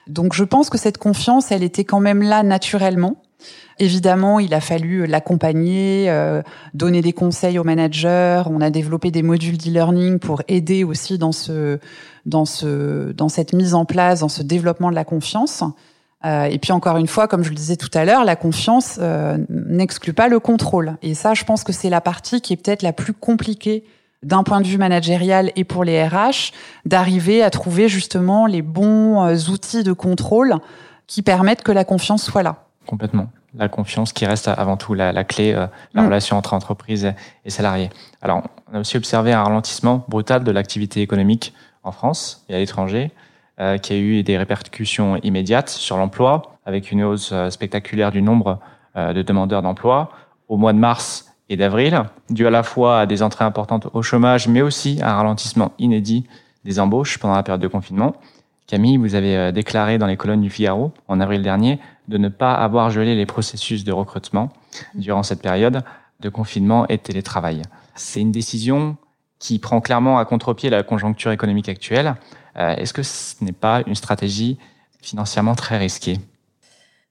Donc 0.06 0.34
je 0.34 0.44
pense 0.44 0.70
que 0.70 0.78
cette 0.78 0.98
confiance, 0.98 1.52
elle 1.52 1.62
était 1.62 1.84
quand 1.84 2.00
même 2.00 2.22
là 2.22 2.42
naturellement. 2.42 3.16
Évidemment, 3.78 4.38
il 4.38 4.54
a 4.54 4.60
fallu 4.60 5.06
l'accompagner, 5.06 6.06
euh, 6.08 6.42
donner 6.74 7.02
des 7.02 7.12
conseils 7.12 7.58
aux 7.58 7.64
managers. 7.64 8.42
On 8.46 8.60
a 8.60 8.70
développé 8.70 9.10
des 9.10 9.22
modules 9.22 9.58
d'e-learning 9.58 10.18
pour 10.18 10.42
aider 10.48 10.84
aussi 10.84 11.18
dans 11.18 11.32
ce, 11.32 11.78
dans 12.26 12.44
ce, 12.44 13.12
dans 13.12 13.28
cette 13.28 13.52
mise 13.52 13.74
en 13.74 13.84
place, 13.84 14.20
dans 14.20 14.28
ce 14.28 14.42
développement 14.42 14.90
de 14.90 14.94
la 14.94 15.04
confiance. 15.04 15.64
Euh, 16.24 16.44
et 16.44 16.58
puis 16.58 16.72
encore 16.72 16.96
une 16.96 17.06
fois, 17.06 17.28
comme 17.28 17.42
je 17.42 17.50
le 17.50 17.54
disais 17.54 17.76
tout 17.76 17.90
à 17.92 18.04
l'heure, 18.04 18.24
la 18.24 18.36
confiance 18.36 18.98
euh, 19.00 19.36
n'exclut 19.50 20.14
pas 20.14 20.28
le 20.28 20.40
contrôle. 20.40 20.96
Et 21.02 21.14
ça, 21.14 21.34
je 21.34 21.44
pense 21.44 21.64
que 21.64 21.72
c'est 21.72 21.90
la 21.90 22.00
partie 22.00 22.40
qui 22.40 22.54
est 22.54 22.56
peut-être 22.56 22.82
la 22.82 22.92
plus 22.92 23.12
compliquée 23.12 23.84
d'un 24.22 24.42
point 24.42 24.62
de 24.62 24.66
vue 24.66 24.78
managérial 24.78 25.52
et 25.54 25.64
pour 25.64 25.84
les 25.84 26.02
RH, 26.02 26.52
d'arriver 26.86 27.42
à 27.42 27.50
trouver 27.50 27.88
justement 27.88 28.46
les 28.46 28.62
bons 28.62 29.22
euh, 29.22 29.36
outils 29.50 29.82
de 29.82 29.92
contrôle 29.92 30.56
qui 31.06 31.20
permettent 31.20 31.62
que 31.62 31.72
la 31.72 31.84
confiance 31.84 32.24
soit 32.24 32.42
là. 32.42 32.64
Complètement. 32.86 33.28
La 33.56 33.68
confiance 33.68 34.12
qui 34.12 34.26
reste 34.26 34.48
avant 34.48 34.76
tout 34.76 34.94
la, 34.94 35.12
la 35.12 35.24
clé, 35.24 35.52
la 35.52 36.02
mm. 36.02 36.06
relation 36.06 36.36
entre 36.36 36.54
entreprise 36.54 37.12
et 37.44 37.50
salariés. 37.50 37.90
Alors, 38.20 38.42
on 38.70 38.76
a 38.76 38.80
aussi 38.80 38.96
observé 38.96 39.32
un 39.32 39.42
ralentissement 39.42 40.04
brutal 40.08 40.42
de 40.42 40.50
l'activité 40.50 41.02
économique 41.02 41.54
en 41.82 41.92
France 41.92 42.44
et 42.48 42.54
à 42.54 42.58
l'étranger. 42.58 43.12
Euh, 43.60 43.78
qui 43.78 43.92
a 43.92 43.96
eu 43.96 44.24
des 44.24 44.36
répercussions 44.36 45.16
immédiates 45.18 45.68
sur 45.68 45.96
l'emploi, 45.96 46.58
avec 46.66 46.90
une 46.90 47.04
hausse 47.04 47.30
euh, 47.32 47.50
spectaculaire 47.50 48.10
du 48.10 48.20
nombre 48.20 48.58
euh, 48.96 49.12
de 49.12 49.22
demandeurs 49.22 49.62
d'emploi 49.62 50.10
au 50.48 50.56
mois 50.56 50.72
de 50.72 50.78
mars 50.78 51.32
et 51.48 51.56
d'avril, 51.56 52.02
dû 52.30 52.48
à 52.48 52.50
la 52.50 52.64
fois 52.64 52.98
à 52.98 53.06
des 53.06 53.22
entrées 53.22 53.44
importantes 53.44 53.86
au 53.92 54.02
chômage, 54.02 54.48
mais 54.48 54.60
aussi 54.60 54.98
à 55.02 55.12
un 55.12 55.14
ralentissement 55.18 55.70
inédit 55.78 56.26
des 56.64 56.80
embauches 56.80 57.18
pendant 57.18 57.36
la 57.36 57.44
période 57.44 57.60
de 57.60 57.68
confinement. 57.68 58.16
Camille, 58.74 58.96
vous 58.96 59.14
avez 59.14 59.52
déclaré 59.52 59.98
dans 59.98 60.08
les 60.08 60.16
colonnes 60.16 60.40
du 60.40 60.50
Figaro 60.50 60.90
en 61.06 61.20
avril 61.20 61.42
dernier 61.42 61.78
de 62.08 62.18
ne 62.18 62.28
pas 62.28 62.54
avoir 62.54 62.90
gelé 62.90 63.14
les 63.14 63.24
processus 63.24 63.84
de 63.84 63.92
recrutement 63.92 64.50
durant 64.96 65.22
cette 65.22 65.40
période 65.40 65.84
de 66.18 66.28
confinement 66.28 66.84
et 66.88 66.96
de 66.96 67.02
télétravail. 67.02 67.62
C'est 67.94 68.20
une 68.20 68.32
décision 68.32 68.96
qui 69.38 69.60
prend 69.60 69.80
clairement 69.80 70.18
à 70.18 70.24
contre-pied 70.24 70.70
la 70.70 70.82
conjoncture 70.82 71.30
économique 71.30 71.68
actuelle. 71.68 72.16
Euh, 72.56 72.74
est-ce 72.74 72.92
que 72.92 73.04
ce 73.04 73.44
n'est 73.44 73.52
pas 73.52 73.84
une 73.86 73.94
stratégie 73.94 74.58
financièrement 75.00 75.54
très 75.54 75.78
risquée? 75.78 76.18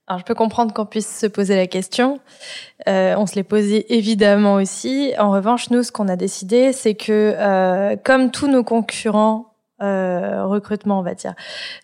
Alors, 0.08 0.20
je 0.20 0.25
peux 0.25 0.36
comprendre 0.36 0.74
qu'on 0.74 0.86
puisse 0.86 1.17
se 1.17 1.27
poser 1.27 1.55
la 1.55 1.67
question. 1.67 2.20
Euh, 2.89 3.15
on 3.17 3.25
se 3.25 3.36
l'est 3.36 3.43
posé 3.43 3.96
évidemment 3.96 4.55
aussi. 4.55 5.13
En 5.17 5.32
revanche, 5.32 5.70
nous, 5.70 5.82
ce 5.82 5.93
qu'on 5.93 6.10
a 6.10 6.17
décidé, 6.17 6.74
c'est 6.74 6.96
que 6.96 7.36
euh, 7.38 7.96
comme 8.03 8.32
tous 8.32 8.48
nos 8.50 8.65
concurrents 8.65 9.52
euh, 9.82 10.46
recrutement, 10.46 11.00
on 11.00 11.03
va 11.03 11.15
dire, 11.15 11.34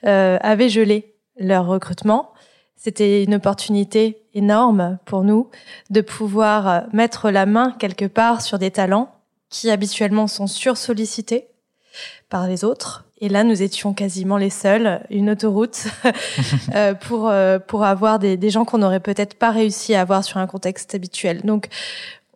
euh, 0.05 0.37
avaient 0.41 0.69
gelé 0.69 1.15
leur 1.37 1.65
recrutement, 1.65 2.33
c'était 2.75 3.23
une 3.23 3.35
opportunité 3.35 4.21
énorme 4.33 4.99
pour 5.05 5.23
nous 5.23 5.49
de 5.89 6.01
pouvoir 6.01 6.83
mettre 6.93 7.29
la 7.29 7.45
main 7.45 7.75
quelque 7.79 8.05
part 8.05 8.41
sur 8.41 8.59
des 8.59 8.71
talents 8.71 9.13
qui 9.49 9.69
habituellement 9.69 10.27
sont 10.27 10.47
sursollicités 10.47 11.47
par 12.29 12.47
les 12.47 12.63
autres. 12.63 13.05
Et 13.21 13.27
là, 13.27 13.43
nous 13.43 13.63
étions 13.63 13.93
quasiment 13.93 14.37
les 14.37 14.49
seuls, 14.49 15.01
une 15.09 15.31
autoroute 15.31 15.87
euh, 16.75 16.93
pour 16.93 17.31
pour 17.67 17.83
avoir 17.83 18.19
des, 18.19 18.37
des 18.37 18.49
gens 18.49 18.63
qu'on 18.63 18.77
n'aurait 18.77 19.01
peut-être 19.01 19.33
pas 19.33 19.51
réussi 19.51 19.93
à 19.93 20.01
avoir 20.01 20.23
sur 20.23 20.37
un 20.37 20.47
contexte 20.47 20.95
habituel. 20.95 21.41
Donc, 21.41 21.67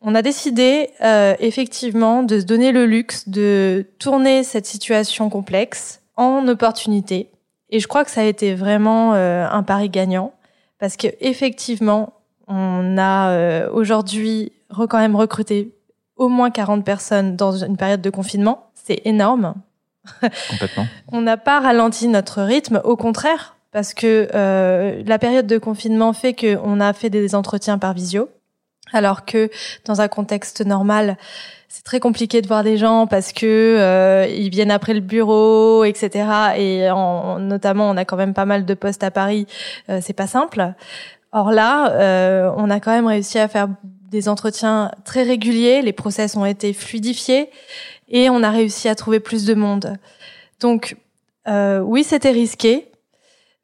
on 0.03 0.15
a 0.15 0.21
décidé 0.21 0.91
euh, 1.01 1.35
effectivement 1.39 2.23
de 2.23 2.39
se 2.39 2.45
donner 2.45 2.71
le 2.71 2.85
luxe 2.85 3.27
de 3.27 3.85
tourner 3.99 4.43
cette 4.43 4.65
situation 4.65 5.29
complexe 5.29 6.01
en 6.15 6.47
opportunité. 6.47 7.29
Et 7.69 7.79
je 7.79 7.87
crois 7.87 8.05
que 8.05 8.11
ça 8.11 8.21
a 8.21 8.25
été 8.25 8.53
vraiment 8.53 9.13
un 9.13 9.63
pari 9.63 9.89
gagnant 9.89 10.31
parce 10.77 10.95
que 10.95 11.07
effectivement, 11.21 12.13
on 12.47 12.99
a 12.99 13.67
aujourd'hui 13.71 14.51
quand 14.69 14.99
même 14.99 15.15
recruté 15.15 15.73
au 16.15 16.29
moins 16.29 16.51
40 16.51 16.85
personnes 16.85 17.35
dans 17.35 17.63
une 17.63 17.77
période 17.77 18.01
de 18.01 18.09
confinement. 18.09 18.69
C'est 18.73 19.01
énorme. 19.05 19.55
Complètement. 20.49 20.87
on 21.11 21.21
n'a 21.21 21.37
pas 21.37 21.59
ralenti 21.59 22.07
notre 22.07 22.41
rythme, 22.41 22.81
au 22.83 22.95
contraire, 22.95 23.55
parce 23.71 23.93
que 23.93 24.27
euh, 24.33 25.01
la 25.05 25.19
période 25.19 25.47
de 25.47 25.57
confinement 25.57 26.13
fait 26.13 26.33
qu'on 26.33 26.79
a 26.79 26.93
fait 26.93 27.09
des 27.09 27.35
entretiens 27.35 27.77
par 27.77 27.93
visio, 27.93 28.29
alors 28.93 29.25
que 29.25 29.49
dans 29.85 30.01
un 30.01 30.07
contexte 30.07 30.65
normal, 30.65 31.17
c'est 31.67 31.83
très 31.83 31.99
compliqué 31.99 32.41
de 32.41 32.47
voir 32.47 32.63
des 32.63 32.77
gens 32.77 33.07
parce 33.07 33.33
que 33.33 33.45
euh, 33.79 34.27
ils 34.27 34.49
viennent 34.49 34.71
après 34.71 34.93
le 34.93 34.99
bureau, 34.99 35.83
etc. 35.83 36.25
Et 36.57 36.89
en, 36.89 37.39
notamment, 37.39 37.89
on 37.89 37.97
a 37.97 38.05
quand 38.05 38.17
même 38.17 38.33
pas 38.33 38.45
mal 38.45 38.65
de 38.65 38.73
postes 38.73 39.03
à 39.03 39.11
Paris. 39.11 39.47
Euh, 39.89 39.99
c'est 40.01 40.13
pas 40.13 40.27
simple. 40.27 40.73
Or 41.31 41.51
là, 41.51 41.91
euh, 41.93 42.51
on 42.57 42.69
a 42.69 42.79
quand 42.79 42.91
même 42.91 43.07
réussi 43.07 43.39
à 43.39 43.47
faire 43.47 43.67
des 43.83 44.29
entretiens 44.29 44.91
très 45.03 45.23
réguliers. 45.23 45.81
Les 45.81 45.93
process 45.93 46.35
ont 46.35 46.45
été 46.45 46.73
fluidifiés 46.73 47.49
et 48.07 48.29
on 48.29 48.43
a 48.43 48.51
réussi 48.51 48.87
à 48.87 48.93
trouver 48.93 49.19
plus 49.19 49.45
de 49.45 49.55
monde. 49.55 49.97
Donc 50.59 50.95
euh, 51.47 51.79
oui, 51.79 52.03
c'était 52.03 52.31
risqué, 52.31 52.87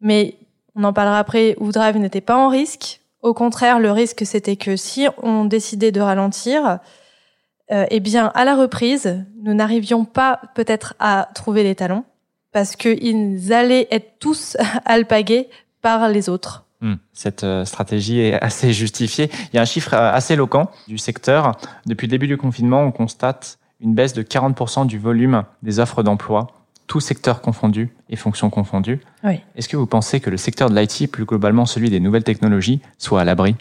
mais 0.02 0.36
on 0.76 0.84
en 0.84 0.94
parlera 0.94 1.20
après. 1.20 1.56
Woodrive 1.60 1.98
n'était 1.98 2.22
pas 2.22 2.36
en 2.36 2.50
risque. 2.50 2.99
Au 3.22 3.34
contraire, 3.34 3.80
le 3.80 3.92
risque 3.92 4.26
c'était 4.26 4.56
que 4.56 4.76
si 4.76 5.08
on 5.22 5.46
décidait 5.46 5.92
de 5.92 6.02
ralentir, 6.02 6.80
euh, 7.72 7.86
eh 7.90 8.00
bien 8.00 8.32
à 8.34 8.46
la 8.46 8.56
reprise, 8.56 9.24
nous 9.44 9.54
n'arrivions 9.54 10.06
pas 10.06 10.42
peut-être 10.56 10.96
à 11.00 11.30
trouver 11.36 11.64
les 11.64 11.76
talents 11.76 12.06
parce 12.52 12.76
qu'ils 12.76 13.54
allaient 13.54 13.88
être 13.92 14.20
tous 14.20 14.58
alpagués 14.86 15.50
par 15.82 16.10
les 16.10 16.30
autres. 16.30 16.66
Hmm. 16.82 16.96
Cette 17.14 17.44
euh, 17.44 17.66
stratégie 17.66 18.22
est 18.22 18.34
assez 18.42 18.74
justifiée. 18.74 19.30
Il 19.52 19.56
y 19.56 19.60
a 19.60 19.62
un 19.62 19.66
chiffre 19.66 19.94
euh, 19.94 20.12
assez 20.12 20.34
éloquent 20.34 20.72
du 20.88 20.98
secteur. 20.98 21.58
Depuis 21.86 22.08
le 22.08 22.12
début 22.12 22.28
du 22.28 22.38
confinement, 22.38 22.84
on 22.84 22.92
constate 22.92 23.60
une 23.82 23.94
baisse 23.94 24.14
de 24.14 24.24
40% 24.24 24.88
du 24.88 24.98
volume 24.98 25.44
des 25.62 25.80
offres 25.80 26.04
d'emploi, 26.04 26.48
tous 26.90 27.00
secteurs 27.00 27.40
confondus 27.40 27.90
et 28.10 28.18
fonctions 28.18 28.50
confondues. 28.50 29.00
Oui. 29.24 29.40
Est-ce 29.56 29.70
que 29.70 29.78
vous 29.78 29.86
pensez 29.86 30.20
que 30.20 30.30
le 30.30 30.38
secteur 30.38 30.70
de 30.70 30.78
l'IT, 30.78 31.10
plus 31.10 31.24
globalement 31.24 31.66
celui 31.66 31.90
des 31.90 32.00
nouvelles 32.02 32.24
technologies, 32.24 32.82
soit 32.98 33.22
à 33.22 33.24
l'abri? 33.24 33.56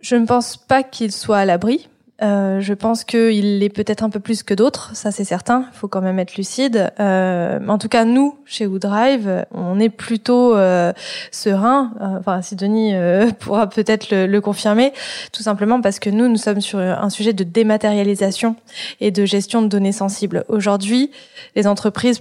Je 0.00 0.14
ne 0.14 0.26
pense 0.26 0.56
pas 0.58 0.84
qu'il 0.84 1.10
soit 1.10 1.38
à 1.38 1.44
l'abri. 1.46 1.88
Euh, 2.20 2.60
je 2.60 2.74
pense 2.74 3.04
qu'il 3.04 3.60
l'est 3.60 3.68
peut-être 3.68 4.02
un 4.02 4.10
peu 4.10 4.18
plus 4.18 4.42
que 4.42 4.52
d'autres, 4.52 4.90
ça 4.94 5.12
c'est 5.12 5.24
certain. 5.24 5.66
Il 5.72 5.78
faut 5.78 5.88
quand 5.88 6.02
même 6.02 6.18
être 6.18 6.36
lucide. 6.36 6.92
Euh, 7.00 7.58
en 7.66 7.78
tout 7.78 7.88
cas, 7.88 8.04
nous, 8.04 8.36
chez 8.44 8.66
WoodRive, 8.66 9.46
on 9.52 9.78
est 9.78 9.88
plutôt 9.88 10.54
euh, 10.54 10.92
serein. 11.30 11.92
Euh, 12.00 12.18
enfin, 12.18 12.42
Sidonie 12.42 12.94
euh, 12.94 13.30
pourra 13.38 13.68
peut-être 13.68 14.10
le, 14.10 14.26
le, 14.26 14.40
confirmer, 14.42 14.92
tout 15.32 15.42
simplement 15.42 15.80
parce 15.80 16.00
que 16.00 16.10
nous, 16.10 16.28
nous 16.28 16.36
sommes 16.36 16.60
sur 16.60 16.80
un 16.80 17.08
sujet 17.08 17.32
de 17.32 17.44
dématérialisation 17.44 18.56
et 19.00 19.10
de 19.10 19.24
gestion 19.24 19.62
de 19.62 19.68
données 19.68 19.92
sensibles. 19.92 20.44
Aujourd'hui, 20.48 21.12
les 21.54 21.66
entreprises 21.66 22.20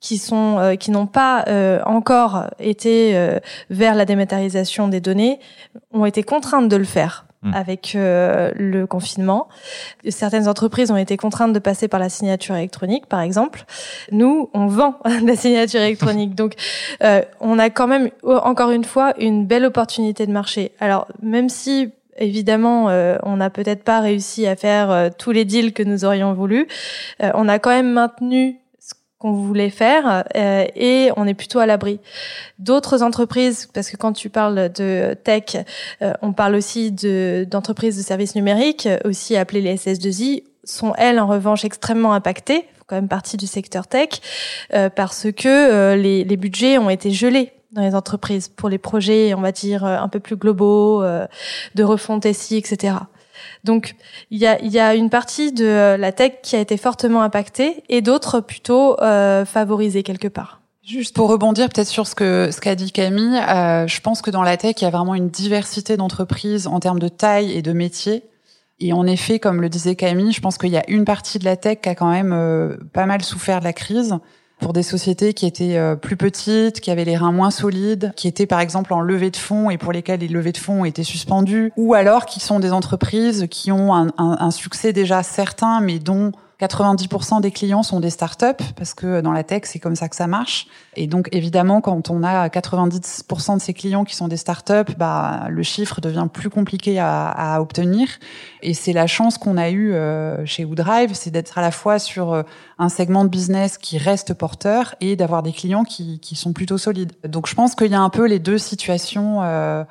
qui 0.00 0.18
sont 0.18 0.58
euh, 0.58 0.74
qui 0.76 0.90
n'ont 0.90 1.06
pas 1.06 1.44
encore 1.86 2.46
été 2.58 3.38
vers 3.70 3.94
la 3.94 4.04
dématérialisation 4.04 4.88
des 4.88 5.00
données 5.00 5.40
ont 5.92 6.04
été 6.04 6.22
contraintes 6.22 6.68
de 6.68 6.76
le 6.76 6.84
faire 6.84 7.26
Hmm. 7.40 7.54
avec 7.54 7.94
euh, 7.94 8.50
le 8.56 8.88
confinement. 8.88 9.46
Certaines 10.08 10.48
entreprises 10.48 10.90
ont 10.90 10.96
été 10.96 11.16
contraintes 11.16 11.52
de 11.52 11.60
passer 11.60 11.86
par 11.86 12.00
la 12.00 12.08
signature 12.08 12.56
électronique, 12.56 13.06
par 13.06 13.20
exemple. 13.20 13.64
Nous, 14.10 14.50
on 14.54 14.66
vend 14.66 14.98
la 15.24 15.36
signature 15.36 15.80
électronique. 15.80 16.34
Donc, 16.34 16.54
euh, 17.04 17.22
on 17.38 17.60
a 17.60 17.70
quand 17.70 17.86
même, 17.86 18.10
encore 18.24 18.72
une 18.72 18.82
fois, 18.82 19.14
une 19.20 19.46
belle 19.46 19.64
opportunité 19.64 20.26
de 20.26 20.32
marché. 20.32 20.72
Alors, 20.80 21.06
même 21.22 21.48
si 21.48 21.92
évidemment, 22.16 22.88
euh, 22.88 23.18
on 23.22 23.36
n'a 23.36 23.50
peut-être 23.50 23.84
pas 23.84 24.00
réussi 24.00 24.48
à 24.48 24.56
faire 24.56 25.10
tous 25.16 25.30
les 25.30 25.44
deals 25.44 25.72
que 25.72 25.84
nous 25.84 26.04
aurions 26.04 26.32
voulu. 26.32 26.66
on 27.20 27.48
a 27.48 27.60
quand 27.60 27.70
même 27.70 27.92
maintenu 27.92 28.58
qu'on 29.18 29.32
voulait 29.32 29.70
faire 29.70 30.24
euh, 30.36 30.64
et 30.76 31.10
on 31.16 31.26
est 31.26 31.34
plutôt 31.34 31.58
à 31.58 31.66
l'abri. 31.66 32.00
D'autres 32.58 33.02
entreprises, 33.02 33.68
parce 33.72 33.90
que 33.90 33.96
quand 33.96 34.12
tu 34.12 34.30
parles 34.30 34.70
de 34.72 35.14
tech, 35.24 35.56
euh, 36.02 36.12
on 36.22 36.32
parle 36.32 36.54
aussi 36.54 36.92
de 36.92 37.46
d'entreprises 37.50 37.96
de 37.96 38.02
services 38.02 38.34
numériques, 38.34 38.88
aussi 39.04 39.36
appelées 39.36 39.60
les 39.60 39.76
SS2I, 39.76 40.44
sont 40.64 40.94
elles 40.96 41.18
en 41.18 41.26
revanche 41.26 41.64
extrêmement 41.64 42.12
impactées. 42.12 42.64
quand 42.86 42.96
même 42.96 43.08
partie 43.08 43.36
du 43.36 43.46
secteur 43.46 43.86
tech, 43.86 44.08
parce 44.94 45.26
que 45.32 45.94
les, 45.94 46.24
les 46.24 46.36
budgets 46.36 46.78
ont 46.78 46.88
été 46.88 47.10
gelés 47.10 47.52
dans 47.72 47.82
les 47.82 47.94
entreprises 47.94 48.48
pour 48.48 48.70
les 48.70 48.78
projets, 48.78 49.34
on 49.34 49.42
va 49.42 49.52
dire, 49.52 49.84
un 49.84 50.08
peu 50.08 50.20
plus 50.20 50.36
globaux, 50.36 51.02
de 51.02 51.84
refonte 51.84 52.30
SI, 52.32 52.56
etc. 52.56 52.94
Donc 53.68 53.96
il 54.30 54.38
y 54.38 54.46
a, 54.46 54.94
une 54.94 55.10
partie 55.10 55.52
de 55.52 55.94
la 55.94 56.10
tech 56.10 56.40
qui 56.42 56.56
a 56.56 56.58
été 56.58 56.78
fortement 56.78 57.20
impactée 57.20 57.84
et 57.90 58.00
d'autres 58.00 58.40
plutôt 58.40 58.98
euh, 59.02 59.44
favorisées 59.44 60.02
quelque 60.02 60.26
part. 60.26 60.62
Juste 60.82 61.14
pour 61.14 61.28
rebondir 61.28 61.68
peut-être 61.68 61.88
sur 61.88 62.06
ce 62.06 62.14
que 62.14 62.48
ce 62.50 62.62
qu'a 62.62 62.74
dit 62.74 62.92
Camille, 62.92 63.36
euh, 63.36 63.86
je 63.86 64.00
pense 64.00 64.22
que 64.22 64.30
dans 64.30 64.42
la 64.42 64.56
tech 64.56 64.76
il 64.78 64.84
y 64.84 64.86
a 64.86 64.90
vraiment 64.90 65.14
une 65.14 65.28
diversité 65.28 65.98
d'entreprises 65.98 66.66
en 66.66 66.80
termes 66.80 66.98
de 66.98 67.08
taille 67.08 67.52
et 67.52 67.60
de 67.60 67.74
métiers. 67.74 68.22
Et 68.80 68.94
en 68.94 69.06
effet, 69.06 69.38
comme 69.38 69.60
le 69.60 69.68
disait 69.68 69.96
Camille, 69.96 70.32
je 70.32 70.40
pense 70.40 70.56
qu'il 70.56 70.70
y 70.70 70.78
a 70.78 70.88
une 70.88 71.04
partie 71.04 71.38
de 71.38 71.44
la 71.44 71.58
tech 71.58 71.82
qui 71.82 71.90
a 71.90 71.94
quand 71.94 72.10
même 72.10 72.32
euh, 72.32 72.78
pas 72.94 73.04
mal 73.04 73.22
souffert 73.22 73.58
de 73.58 73.64
la 73.64 73.74
crise 73.74 74.14
pour 74.60 74.72
des 74.72 74.82
sociétés 74.82 75.34
qui 75.34 75.46
étaient 75.46 75.76
euh, 75.76 75.96
plus 75.96 76.16
petites, 76.16 76.80
qui 76.80 76.90
avaient 76.90 77.04
les 77.04 77.16
reins 77.16 77.32
moins 77.32 77.50
solides, 77.50 78.12
qui 78.16 78.28
étaient 78.28 78.46
par 78.46 78.60
exemple 78.60 78.92
en 78.92 79.00
levée 79.00 79.30
de 79.30 79.36
fonds 79.36 79.70
et 79.70 79.78
pour 79.78 79.92
lesquelles 79.92 80.20
les 80.20 80.28
levées 80.28 80.52
de 80.52 80.58
fonds 80.58 80.84
été 80.84 81.04
suspendues, 81.04 81.72
ou 81.76 81.94
alors 81.94 82.26
qui 82.26 82.40
sont 82.40 82.60
des 82.60 82.72
entreprises 82.72 83.46
qui 83.50 83.72
ont 83.72 83.94
un, 83.94 84.08
un 84.18 84.50
succès 84.50 84.92
déjà 84.92 85.22
certain, 85.22 85.80
mais 85.80 85.98
dont 85.98 86.32
90% 86.60 87.40
des 87.40 87.52
clients 87.52 87.84
sont 87.84 88.00
des 88.00 88.10
startups 88.10 88.64
parce 88.76 88.92
que 88.92 89.20
dans 89.20 89.30
la 89.32 89.44
tech, 89.44 89.62
c'est 89.64 89.78
comme 89.78 89.94
ça 89.94 90.08
que 90.08 90.16
ça 90.16 90.26
marche. 90.26 90.66
Et 90.96 91.06
donc, 91.06 91.28
évidemment, 91.30 91.80
quand 91.80 92.10
on 92.10 92.24
a 92.24 92.48
90% 92.48 93.56
de 93.56 93.60
ces 93.60 93.74
clients 93.74 94.04
qui 94.04 94.16
sont 94.16 94.26
des 94.26 94.36
startups, 94.36 94.92
bah, 94.96 95.46
le 95.48 95.62
chiffre 95.62 96.00
devient 96.00 96.26
plus 96.32 96.50
compliqué 96.50 96.98
à, 96.98 97.28
à 97.28 97.60
obtenir. 97.60 98.08
Et 98.62 98.74
c'est 98.74 98.92
la 98.92 99.06
chance 99.06 99.38
qu'on 99.38 99.56
a 99.56 99.70
eue 99.70 99.92
euh, 99.92 100.44
chez 100.46 100.64
WoodRive, 100.64 101.14
c'est 101.14 101.30
d'être 101.30 101.58
à 101.58 101.60
la 101.60 101.70
fois 101.70 102.00
sur 102.00 102.32
euh, 102.32 102.42
un 102.78 102.88
segment 102.88 103.24
de 103.24 103.30
business 103.30 103.78
qui 103.78 103.96
reste 103.96 104.34
porteur 104.34 104.96
et 105.00 105.14
d'avoir 105.14 105.44
des 105.44 105.52
clients 105.52 105.84
qui, 105.84 106.18
qui, 106.18 106.34
sont 106.34 106.52
plutôt 106.52 106.78
solides. 106.78 107.12
Donc, 107.24 107.46
je 107.46 107.54
pense 107.54 107.76
qu'il 107.76 107.92
y 107.92 107.94
a 107.94 108.00
un 108.00 108.10
peu 108.10 108.26
les 108.26 108.40
deux 108.40 108.58
situations 108.58 109.42
euh, 109.42 109.48
euh 109.48 109.84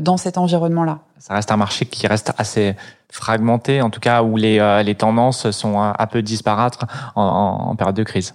dans 0.00 0.16
cet 0.16 0.38
environnement-là. 0.38 1.00
Ça 1.18 1.34
reste 1.34 1.50
un 1.50 1.56
marché 1.56 1.86
qui 1.86 2.06
reste 2.06 2.32
assez 2.38 2.74
fragmenté, 3.10 3.82
en 3.82 3.90
tout 3.90 4.00
cas 4.00 4.22
où 4.22 4.36
les, 4.36 4.58
euh, 4.58 4.82
les 4.82 4.94
tendances 4.94 5.50
sont 5.50 5.80
un, 5.80 6.06
peu 6.06 6.22
disparates 6.22 6.78
en, 7.14 7.22
en, 7.22 7.70
en, 7.70 7.76
période 7.76 7.96
de 7.96 8.02
crise. 8.02 8.34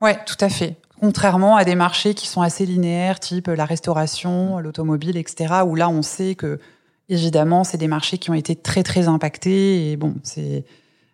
Ouais, 0.00 0.18
tout 0.26 0.36
à 0.40 0.48
fait. 0.48 0.76
Contrairement 1.00 1.56
à 1.56 1.64
des 1.64 1.74
marchés 1.74 2.14
qui 2.14 2.26
sont 2.26 2.42
assez 2.42 2.66
linéaires, 2.66 3.20
type 3.20 3.48
la 3.48 3.64
restauration, 3.64 4.58
l'automobile, 4.58 5.16
etc., 5.16 5.62
où 5.66 5.74
là 5.74 5.88
on 5.88 6.02
sait 6.02 6.34
que 6.34 6.60
évidemment 7.08 7.64
c'est 7.64 7.78
des 7.78 7.88
marchés 7.88 8.18
qui 8.18 8.30
ont 8.30 8.34
été 8.34 8.54
très 8.54 8.82
très 8.82 9.08
impactés 9.08 9.90
et 9.90 9.96
bon 9.96 10.14
c'est 10.22 10.64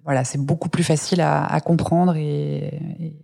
voilà 0.04 0.24
c'est 0.24 0.38
beaucoup 0.38 0.68
plus 0.68 0.84
facile 0.84 1.20
à, 1.20 1.44
à 1.44 1.60
comprendre 1.60 2.16
et, 2.16 2.80
et... 3.00 3.16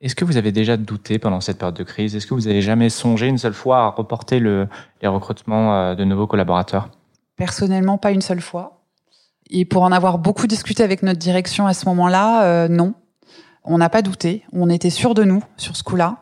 Est-ce 0.00 0.14
que 0.14 0.24
vous 0.24 0.36
avez 0.36 0.52
déjà 0.52 0.76
douté 0.76 1.18
pendant 1.18 1.40
cette 1.40 1.58
période 1.58 1.76
de 1.76 1.82
crise? 1.82 2.14
Est-ce 2.14 2.26
que 2.26 2.34
vous 2.34 2.46
avez 2.46 2.62
jamais 2.62 2.88
songé 2.88 3.26
une 3.26 3.38
seule 3.38 3.54
fois 3.54 3.78
à 3.78 3.88
reporter 3.88 4.38
le, 4.38 4.68
les 5.02 5.08
recrutements 5.08 5.74
euh, 5.74 5.94
de 5.96 6.04
nouveaux 6.04 6.28
collaborateurs? 6.28 6.88
Personnellement, 7.36 7.98
pas 7.98 8.12
une 8.12 8.20
seule 8.20 8.40
fois. 8.40 8.84
Et 9.50 9.64
pour 9.64 9.82
en 9.82 9.90
avoir 9.90 10.18
beaucoup 10.18 10.46
discuté 10.46 10.84
avec 10.84 11.02
notre 11.02 11.18
direction 11.18 11.66
à 11.66 11.74
ce 11.74 11.86
moment-là, 11.86 12.44
euh, 12.44 12.68
non. 12.68 12.94
On 13.64 13.78
n'a 13.78 13.88
pas 13.88 14.02
douté. 14.02 14.44
On 14.52 14.70
était 14.70 14.90
sûr 14.90 15.14
de 15.14 15.24
nous 15.24 15.42
sur 15.56 15.76
ce 15.76 15.82
coup-là. 15.82 16.18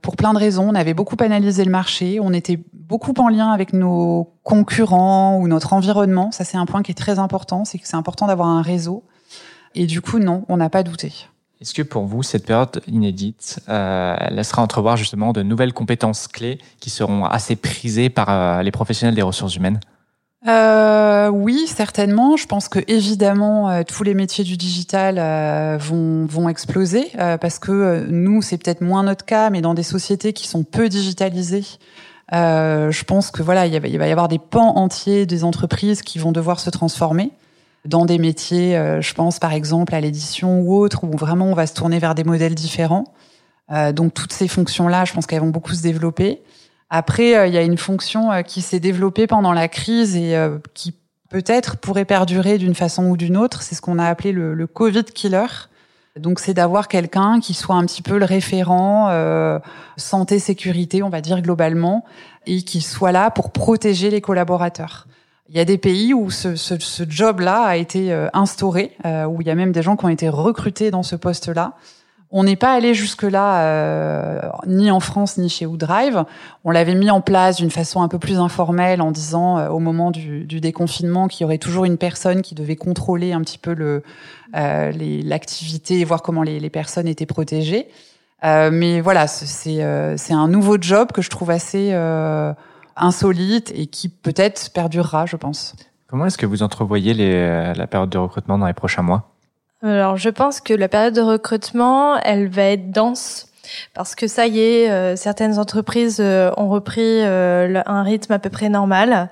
Pour 0.00 0.16
plein 0.16 0.32
de 0.32 0.38
raisons. 0.38 0.70
On 0.70 0.74
avait 0.74 0.94
beaucoup 0.94 1.16
analysé 1.20 1.62
le 1.66 1.70
marché. 1.70 2.20
On 2.22 2.32
était 2.32 2.58
beaucoup 2.72 3.12
en 3.18 3.28
lien 3.28 3.50
avec 3.50 3.74
nos 3.74 4.32
concurrents 4.44 5.36
ou 5.36 5.46
notre 5.46 5.74
environnement. 5.74 6.30
Ça, 6.32 6.44
c'est 6.44 6.56
un 6.56 6.64
point 6.64 6.82
qui 6.82 6.92
est 6.92 6.94
très 6.94 7.18
important. 7.18 7.66
C'est 7.66 7.78
que 7.78 7.86
c'est 7.86 7.96
important 7.96 8.26
d'avoir 8.28 8.48
un 8.48 8.62
réseau. 8.62 9.04
Et 9.74 9.84
du 9.84 10.00
coup, 10.00 10.18
non, 10.18 10.46
on 10.48 10.56
n'a 10.56 10.70
pas 10.70 10.82
douté. 10.82 11.12
Est-ce 11.60 11.74
que 11.74 11.82
pour 11.82 12.06
vous, 12.06 12.22
cette 12.22 12.46
période 12.46 12.80
inédite 12.86 13.60
euh, 13.68 14.16
laissera 14.30 14.62
entrevoir 14.62 14.96
justement 14.96 15.32
de 15.32 15.42
nouvelles 15.42 15.74
compétences 15.74 16.26
clés 16.26 16.58
qui 16.80 16.88
seront 16.88 17.24
assez 17.24 17.54
prisées 17.54 18.08
par 18.08 18.30
euh, 18.30 18.62
les 18.62 18.70
professionnels 18.70 19.14
des 19.14 19.22
ressources 19.22 19.56
humaines? 19.56 19.78
Euh, 20.48 21.28
oui, 21.28 21.66
certainement. 21.66 22.36
Je 22.36 22.46
pense 22.46 22.68
que 22.68 22.78
évidemment 22.88 23.68
euh, 23.68 23.82
tous 23.86 24.04
les 24.04 24.14
métiers 24.14 24.44
du 24.44 24.56
digital 24.56 25.18
euh, 25.18 25.76
vont 25.78 26.24
vont 26.24 26.48
exploser 26.48 27.10
euh, 27.18 27.36
parce 27.36 27.58
que 27.58 28.06
nous 28.08 28.40
c'est 28.40 28.56
peut-être 28.56 28.80
moins 28.80 29.02
notre 29.02 29.26
cas, 29.26 29.50
mais 29.50 29.60
dans 29.60 29.74
des 29.74 29.82
sociétés 29.82 30.32
qui 30.32 30.48
sont 30.48 30.64
peu 30.64 30.88
digitalisées, 30.88 31.64
je 32.32 33.04
pense 33.04 33.30
que 33.30 33.42
voilà 33.42 33.66
il, 33.66 33.74
il, 33.74 33.98
va 33.98 34.08
y 34.08 34.12
avoir 34.12 34.28
des 34.28 34.38
pans 34.38 34.76
entiers 34.76 35.26
des 35.26 35.44
entreprises 35.44 36.00
qui 36.00 36.18
vont 36.18 36.32
devoir 36.32 36.58
se 36.58 36.70
transformer 36.70 37.32
dans 37.84 38.04
des 38.04 38.18
métiers. 38.18 38.72
je 39.00 39.14
pense 39.14 39.38
par 39.38 39.52
exemple 39.52 39.94
à 39.94 40.00
l'édition 40.00 40.60
ou 40.60 40.74
autre 40.76 41.04
où 41.04 41.16
vraiment 41.16 41.46
on 41.46 41.54
va 41.54 41.66
se 41.66 41.74
tourner 41.74 41.98
vers 41.98 42.14
des 42.14 42.24
modèles 42.24 42.54
différents. 42.54 43.04
donc 43.92 44.12
toutes 44.12 44.32
ces 44.32 44.48
fonctions 44.48 44.86
là, 44.86 45.04
je 45.04 45.12
pense 45.12 45.26
qu'elles 45.26 45.40
vont 45.40 45.48
beaucoup 45.48 45.74
se 45.74 45.82
développer. 45.82 46.42
Après, 46.90 47.36
euh, 47.36 47.46
il 47.46 47.54
y 47.54 47.56
a 47.58 47.62
une 47.62 47.78
fonction 47.78 48.32
euh, 48.32 48.42
qui 48.42 48.60
s'est 48.60 48.80
développée 48.80 49.28
pendant 49.28 49.52
la 49.52 49.68
crise 49.68 50.16
et 50.16 50.36
euh, 50.36 50.58
qui 50.74 50.92
peut-être 51.30 51.76
pourrait 51.76 52.04
perdurer 52.04 52.58
d'une 52.58 52.74
façon 52.74 53.06
ou 53.06 53.16
d'une 53.16 53.36
autre. 53.36 53.62
C'est 53.62 53.76
ce 53.76 53.80
qu'on 53.80 54.00
a 54.00 54.06
appelé 54.06 54.32
le, 54.32 54.54
le, 54.54 54.66
Covid 54.66 55.04
killer. 55.04 55.46
Donc, 56.16 56.40
c'est 56.40 56.54
d'avoir 56.54 56.88
quelqu'un 56.88 57.38
qui 57.38 57.54
soit 57.54 57.76
un 57.76 57.86
petit 57.86 58.02
peu 58.02 58.18
le 58.18 58.24
référent 58.24 59.06
euh, 59.10 59.60
santé 59.96 60.40
sécurité, 60.40 61.04
on 61.04 61.08
va 61.08 61.20
dire 61.20 61.40
globalement, 61.40 62.04
et 62.46 62.62
qui 62.62 62.80
soit 62.80 63.12
là 63.12 63.30
pour 63.30 63.52
protéger 63.52 64.10
les 64.10 64.20
collaborateurs. 64.20 65.06
Il 65.50 65.56
y 65.56 65.60
a 65.60 65.64
des 65.64 65.78
pays 65.78 66.14
où 66.14 66.30
ce, 66.30 66.54
ce, 66.54 66.78
ce 66.78 67.02
job-là 67.08 67.62
a 67.62 67.76
été 67.76 68.12
instauré, 68.32 68.96
euh, 69.04 69.24
où 69.24 69.40
il 69.40 69.48
y 69.48 69.50
a 69.50 69.56
même 69.56 69.72
des 69.72 69.82
gens 69.82 69.96
qui 69.96 70.04
ont 70.04 70.08
été 70.08 70.28
recrutés 70.28 70.90
dans 70.90 71.02
ce 71.02 71.16
poste-là. 71.16 71.74
On 72.32 72.44
n'est 72.44 72.56
pas 72.56 72.72
allé 72.72 72.94
jusque-là, 72.94 73.64
euh, 73.64 74.40
ni 74.66 74.92
en 74.92 75.00
France, 75.00 75.36
ni 75.36 75.48
chez 75.48 75.66
WoodRive. 75.66 76.24
On 76.64 76.70
l'avait 76.70 76.94
mis 76.94 77.10
en 77.10 77.20
place 77.20 77.56
d'une 77.56 77.72
façon 77.72 78.02
un 78.02 78.08
peu 78.08 78.20
plus 78.20 78.38
informelle 78.38 79.02
en 79.02 79.10
disant, 79.10 79.58
euh, 79.58 79.68
au 79.68 79.80
moment 79.80 80.12
du, 80.12 80.44
du 80.44 80.60
déconfinement, 80.60 81.26
qu'il 81.26 81.42
y 81.42 81.44
aurait 81.44 81.58
toujours 81.58 81.84
une 81.84 81.98
personne 81.98 82.42
qui 82.42 82.54
devait 82.54 82.76
contrôler 82.76 83.32
un 83.32 83.40
petit 83.40 83.58
peu 83.58 83.74
le, 83.74 84.04
euh, 84.54 84.92
l'activité 85.24 86.04
voir 86.04 86.22
comment 86.22 86.44
les, 86.44 86.60
les, 86.60 86.70
personnes 86.70 87.08
étaient 87.08 87.26
protégées. 87.26 87.88
Euh, 88.44 88.70
mais 88.72 89.00
voilà, 89.00 89.26
c'est 89.26 89.82
euh, 89.82 90.16
c'est 90.16 90.32
un 90.32 90.48
nouveau 90.48 90.76
job 90.80 91.12
que 91.12 91.22
je 91.22 91.30
trouve 91.30 91.50
assez 91.50 91.90
euh, 91.92 92.52
insolite 93.00 93.72
et 93.74 93.86
qui 93.86 94.08
peut-être 94.08 94.72
perdurera, 94.72 95.26
je 95.26 95.36
pense. 95.36 95.74
Comment 96.06 96.26
est-ce 96.26 96.38
que 96.38 96.46
vous 96.46 96.62
entrevoyez 96.62 97.14
les, 97.14 97.72
la 97.74 97.86
période 97.86 98.10
de 98.10 98.18
recrutement 98.18 98.58
dans 98.58 98.66
les 98.66 98.72
prochains 98.72 99.02
mois? 99.02 99.34
Alors, 99.82 100.16
je 100.16 100.28
pense 100.28 100.60
que 100.60 100.74
la 100.74 100.88
période 100.88 101.14
de 101.14 101.20
recrutement, 101.20 102.18
elle 102.18 102.48
va 102.48 102.64
être 102.64 102.90
dense 102.90 103.49
parce 103.94 104.14
que 104.14 104.26
ça 104.26 104.46
y 104.46 104.60
est, 104.60 104.90
euh, 104.90 105.16
certaines 105.16 105.58
entreprises 105.58 106.18
euh, 106.20 106.50
ont 106.56 106.68
repris 106.68 107.00
euh, 107.02 107.82
un 107.86 108.02
rythme 108.02 108.32
à 108.32 108.38
peu 108.38 108.50
près 108.50 108.68
normal. 108.68 109.28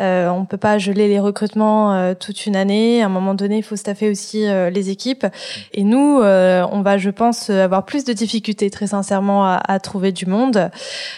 Euh, 0.00 0.28
on 0.28 0.44
peut 0.44 0.56
pas 0.56 0.78
geler 0.78 1.08
les 1.08 1.20
recrutements 1.20 1.94
euh, 1.94 2.14
toute 2.14 2.46
une 2.46 2.56
année. 2.56 3.02
À 3.02 3.06
un 3.06 3.08
moment 3.08 3.34
donné, 3.34 3.58
il 3.58 3.62
faut 3.62 3.76
staffer 3.76 4.10
aussi 4.10 4.44
les 4.44 4.90
équipes. 4.90 5.26
Et 5.72 5.84
nous, 5.84 6.20
on 6.20 6.82
va, 6.82 6.98
je 6.98 7.10
pense, 7.10 7.50
avoir 7.50 7.84
plus 7.84 8.04
de 8.04 8.12
difficultés, 8.12 8.70
très 8.70 8.88
sincèrement, 8.88 9.44
à, 9.44 9.60
à, 9.66 9.78
trouver 9.78 10.12
du 10.12 10.26
monde. 10.26 10.70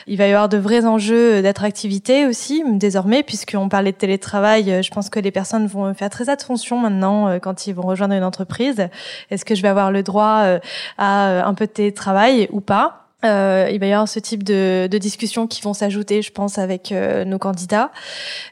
Il 0.06 0.18
va 0.18 0.26
y 0.26 0.32
avoir 0.32 0.48
de 0.48 0.56
vrais 0.56 0.84
enjeux 0.84 1.42
d'attractivité 1.42 2.26
aussi, 2.26 2.62
désormais, 2.66 3.22
puisqu'on 3.22 3.68
parlait 3.68 3.92
de 3.92 3.96
télétravail. 3.96 4.82
Je 4.82 4.90
pense 4.90 5.08
que 5.10 5.20
les 5.20 5.30
personnes 5.30 5.66
vont 5.66 5.92
faire 5.94 6.10
très 6.10 6.28
attention 6.28 6.78
maintenant 6.78 7.38
quand 7.40 7.66
ils 7.66 7.74
vont 7.74 7.86
rejoindre 7.86 8.14
une 8.14 8.24
entreprise. 8.24 8.88
Est-ce 9.30 9.44
que 9.44 9.54
je 9.54 9.62
vais 9.62 9.68
avoir 9.68 9.90
le 9.90 10.02
droit 10.02 10.58
à 10.98 11.46
un 11.46 11.54
peu 11.54 11.66
de 11.66 11.72
télétravail? 11.72 12.45
Ou 12.50 12.60
pas. 12.60 13.06
Euh, 13.24 13.68
il 13.72 13.80
va 13.80 13.86
y 13.86 13.92
avoir 13.92 14.08
ce 14.08 14.18
type 14.18 14.42
de, 14.42 14.88
de 14.90 14.98
discussions 14.98 15.46
qui 15.46 15.62
vont 15.62 15.74
s'ajouter, 15.74 16.22
je 16.22 16.32
pense, 16.32 16.58
avec 16.58 16.92
euh, 16.92 17.24
nos 17.24 17.38
candidats. 17.38 17.90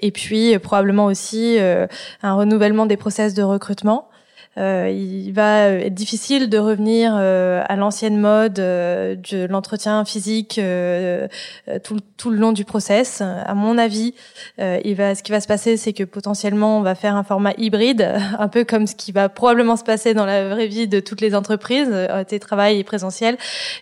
Et 0.00 0.10
puis, 0.10 0.54
euh, 0.54 0.58
probablement 0.58 1.06
aussi 1.06 1.58
euh, 1.58 1.86
un 2.22 2.34
renouvellement 2.34 2.86
des 2.86 2.96
process 2.96 3.34
de 3.34 3.42
recrutement. 3.42 4.08
Euh, 4.56 4.88
il 4.90 5.32
va 5.32 5.68
être 5.68 5.94
difficile 5.94 6.48
de 6.48 6.58
revenir 6.58 7.12
euh, 7.16 7.62
à 7.68 7.76
l'ancienne 7.76 8.18
mode 8.18 8.58
euh, 8.60 9.16
de 9.16 9.46
l'entretien 9.46 10.04
physique 10.04 10.58
euh, 10.58 11.26
euh, 11.68 11.78
tout, 11.82 11.98
tout, 12.16 12.30
le 12.30 12.36
long 12.36 12.52
du 12.52 12.64
process. 12.64 13.20
À 13.20 13.54
mon 13.54 13.78
avis, 13.78 14.14
euh, 14.60 14.78
il 14.84 14.94
va, 14.94 15.14
ce 15.14 15.22
qui 15.22 15.32
va 15.32 15.40
se 15.40 15.48
passer, 15.48 15.76
c'est 15.76 15.92
que 15.92 16.04
potentiellement, 16.04 16.78
on 16.78 16.82
va 16.82 16.94
faire 16.94 17.16
un 17.16 17.24
format 17.24 17.52
hybride, 17.58 18.08
un 18.38 18.48
peu 18.48 18.64
comme 18.64 18.86
ce 18.86 18.94
qui 18.94 19.12
va 19.12 19.28
probablement 19.28 19.76
se 19.76 19.84
passer 19.84 20.14
dans 20.14 20.26
la 20.26 20.48
vraie 20.48 20.68
vie 20.68 20.86
de 20.86 21.00
toutes 21.00 21.20
les 21.20 21.34
entreprises, 21.34 21.92
télétravail 22.28 22.78
et 22.78 22.84
présentiel. 22.84 23.36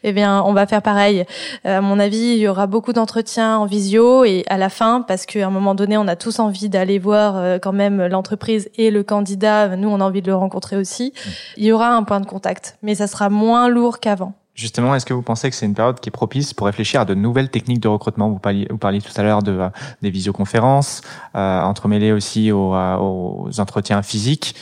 Eh 0.05 0.13
bien, 0.13 0.43
on 0.43 0.53
va 0.53 0.67
faire 0.67 0.83
pareil. 0.83 1.25
à 1.65 1.81
mon 1.81 1.99
avis, 1.99 2.35
il 2.35 2.39
y 2.39 2.49
aura 2.49 2.67
beaucoup 2.67 2.93
d'entretiens 2.93 3.59
en 3.59 3.67
visio 3.67 4.25
et 4.25 4.45
à 4.49 4.57
la 4.57 4.69
fin, 4.69 5.03
parce 5.03 5.27
qu'à 5.27 5.47
un 5.47 5.51
moment 5.51 5.75
donné, 5.75 5.97
on 5.97 6.09
a 6.09 6.17
tous 6.17 6.39
envie 6.39 6.69
d'aller 6.69 6.99
voir 6.99 7.61
quand 7.61 7.73
même 7.73 8.07
l'entreprise 8.07 8.71
et 8.77 8.91
le 8.91 9.03
candidat. 9.03 9.77
Nous, 9.77 9.89
on 9.89 10.01
a 10.01 10.05
envie 10.05 10.23
de 10.23 10.29
le 10.29 10.35
rencontrer 10.35 10.62
aussi, 10.77 11.12
il 11.57 11.64
y 11.64 11.72
aura 11.72 11.90
un 11.90 12.03
point 12.03 12.20
de 12.20 12.27
contact, 12.27 12.79
mais 12.83 12.94
ça 12.94 13.07
sera 13.07 13.29
moins 13.29 13.68
lourd 13.68 14.01
qu'avant. 14.01 14.35
Justement, 14.55 14.94
est-ce 14.94 15.07
que 15.07 15.14
vous 15.14 15.22
pensez 15.22 15.48
que 15.48 15.57
c'est 15.57 15.66
une 15.66 15.75
période 15.75 15.98
qui 15.98 16.11
est 16.11 16.12
propice 16.12 16.53
pour 16.53 16.66
réfléchir 16.66 17.01
à 17.01 17.05
de 17.05 17.14
nouvelles 17.14 17.48
techniques 17.48 17.81
de 17.81 17.88
recrutement? 17.88 18.29
Vous 18.29 18.38
parliez, 18.38 18.66
vous 18.70 18.79
parliez 18.79 19.01
tout 19.01 19.12
à 19.16 19.22
l'heure 19.22 19.42
de, 19.42 19.59
des 20.03 20.11
visioconférences, 20.11 21.01
euh, 21.35 21.62
entremêlées 21.62 22.12
aussi 22.12 22.53
aux, 22.53 22.75
euh, 22.75 22.96
aux 22.96 23.61
entretiens 23.61 24.03
physiques. 24.03 24.55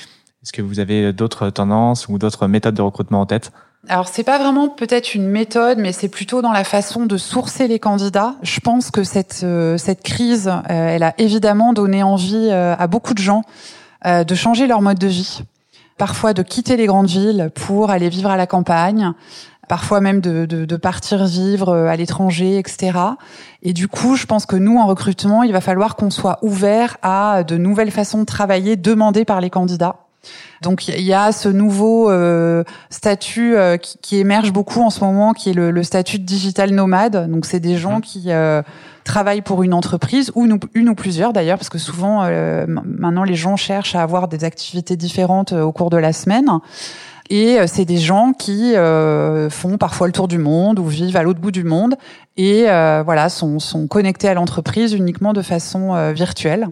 Est-ce 0.43 0.53
que 0.53 0.63
vous 0.63 0.79
avez 0.79 1.13
d'autres 1.13 1.51
tendances 1.51 2.09
ou 2.09 2.19
d'autres 2.19 2.47
méthodes 2.47 2.77
de 2.77 2.83
recrutement 2.83 3.21
en 3.21 3.27
tête? 3.27 3.53
Alors 3.89 4.09
c'est 4.09 4.25
pas 4.25 4.39
vraiment 4.39 4.69
peut-être 4.69 5.15
une 5.15 5.27
méthode, 5.27 5.79
mais 5.79 5.93
c'est 5.93 6.09
plutôt 6.09 6.43
dans 6.43 6.53
la 6.53 6.65
façon 6.65 7.07
de 7.07 7.17
sourcer 7.17 7.67
les 7.67 7.79
candidats. 7.79 8.35
Je 8.43 8.61
pense 8.61 8.91
que 8.91 9.05
cette 9.05 9.41
euh, 9.43 9.79
cette 9.79 10.03
crise, 10.03 10.49
euh, 10.49 10.61
elle 10.69 11.03
a 11.03 11.15
évidemment 11.19 11.73
donné 11.73 12.03
envie 12.03 12.49
euh, 12.51 12.75
à 12.79 12.87
beaucoup 12.87 13.15
de 13.15 13.23
gens 13.23 13.43
de 14.03 14.35
changer 14.35 14.67
leur 14.67 14.81
mode 14.81 14.99
de 14.99 15.09
vie, 15.09 15.43
parfois 16.01 16.33
de 16.33 16.43
quitter 16.43 16.79
les 16.79 16.87
grandes 16.87 17.09
villes 17.09 17.51
pour 17.55 17.91
aller 17.91 18.09
vivre 18.09 18.31
à 18.31 18.39
la 18.39 18.47
campagne, 18.47 19.13
parfois 19.69 20.01
même 20.01 20.23
de, 20.23 20.47
de, 20.47 20.65
de 20.65 20.77
partir 20.77 21.27
vivre 21.27 21.75
à 21.75 21.95
l'étranger, 21.95 22.57
etc. 22.57 22.99
Et 23.63 23.75
du 23.75 23.87
coup, 23.87 24.17
je 24.17 24.25
pense 24.25 24.47
que 24.47 24.57
nous, 24.57 24.79
en 24.79 24.87
recrutement, 24.87 25.43
il 25.43 25.53
va 25.53 25.61
falloir 25.61 25.97
qu'on 25.97 26.09
soit 26.09 26.39
ouvert 26.41 26.97
à 27.03 27.45
de 27.45 27.59
nouvelles 27.59 27.91
façons 27.91 28.21
de 28.21 28.25
travailler 28.25 28.77
demandées 28.77 29.27
par 29.27 29.43
les 29.43 29.51
candidats. 29.51 29.97
Donc 30.63 30.89
il 30.89 31.01
y 31.01 31.15
a 31.15 31.33
ce 31.33 31.49
nouveau 31.49 32.11
euh, 32.11 32.65
statut 32.91 33.57
euh, 33.57 33.77
qui, 33.77 33.99
qui, 33.99 34.19
émerge 34.19 34.53
beaucoup 34.53 34.83
en 34.83 34.91
ce 34.91 35.03
moment, 35.03 35.33
qui 35.33 35.51
est 35.51 35.55
le, 35.55 35.71
le 35.71 35.83
statut 35.83 36.19
de 36.19 36.25
digital 36.25 36.71
nomade. 36.71 37.31
Donc 37.31 37.47
c'est 37.47 37.61
des 37.61 37.77
gens 37.77 37.99
mmh. 37.99 38.03
qui 38.03 38.25
euh, 38.27 38.63
travaillent 39.05 39.41
pour 39.41 39.63
une 39.63 39.73
entreprise 39.73 40.31
ou 40.35 40.45
une, 40.45 40.89
ou 40.89 40.95
plusieurs 40.95 41.33
d'ailleurs, 41.33 41.57
parce 41.57 41.71
que 41.71 41.79
souvent 41.79 42.29
maintenant 42.67 43.25
les 43.25 43.35
gens 43.35 43.57
cherchent 43.57 43.95
à 43.95 44.03
avoir 44.03 44.29
des 44.29 44.45
activités 44.45 44.97
différentes 44.97 45.53
au 45.53 45.73
cours 45.73 45.91
de 45.91 45.97
la 45.97 46.13
semaine. 46.13 46.49
Et 47.31 47.59
c'est 47.69 47.85
des 47.85 47.99
gens 47.99 48.33
qui 48.33 48.75
font 49.51 49.79
parfois 49.79 50.09
le 50.09 50.13
tour 50.13 50.27
du 50.27 50.39
monde 50.39 50.81
ou 50.81 50.87
vivent 50.87 51.17
à 51.17 51.23
l'autre 51.23 51.41
bout 51.41 51.53
du 51.53 51.63
monde 51.63 51.95
et 52.37 52.65
voilà 52.65 53.29
sont, 53.29 53.61
sont 53.61 53.87
connectés 53.87 54.29
à 54.29 54.35
l'entreprise 54.35 54.95
uniquement 54.95 55.33
de 55.33 55.41
façon 55.41 56.13
virtuelle. 56.13 56.69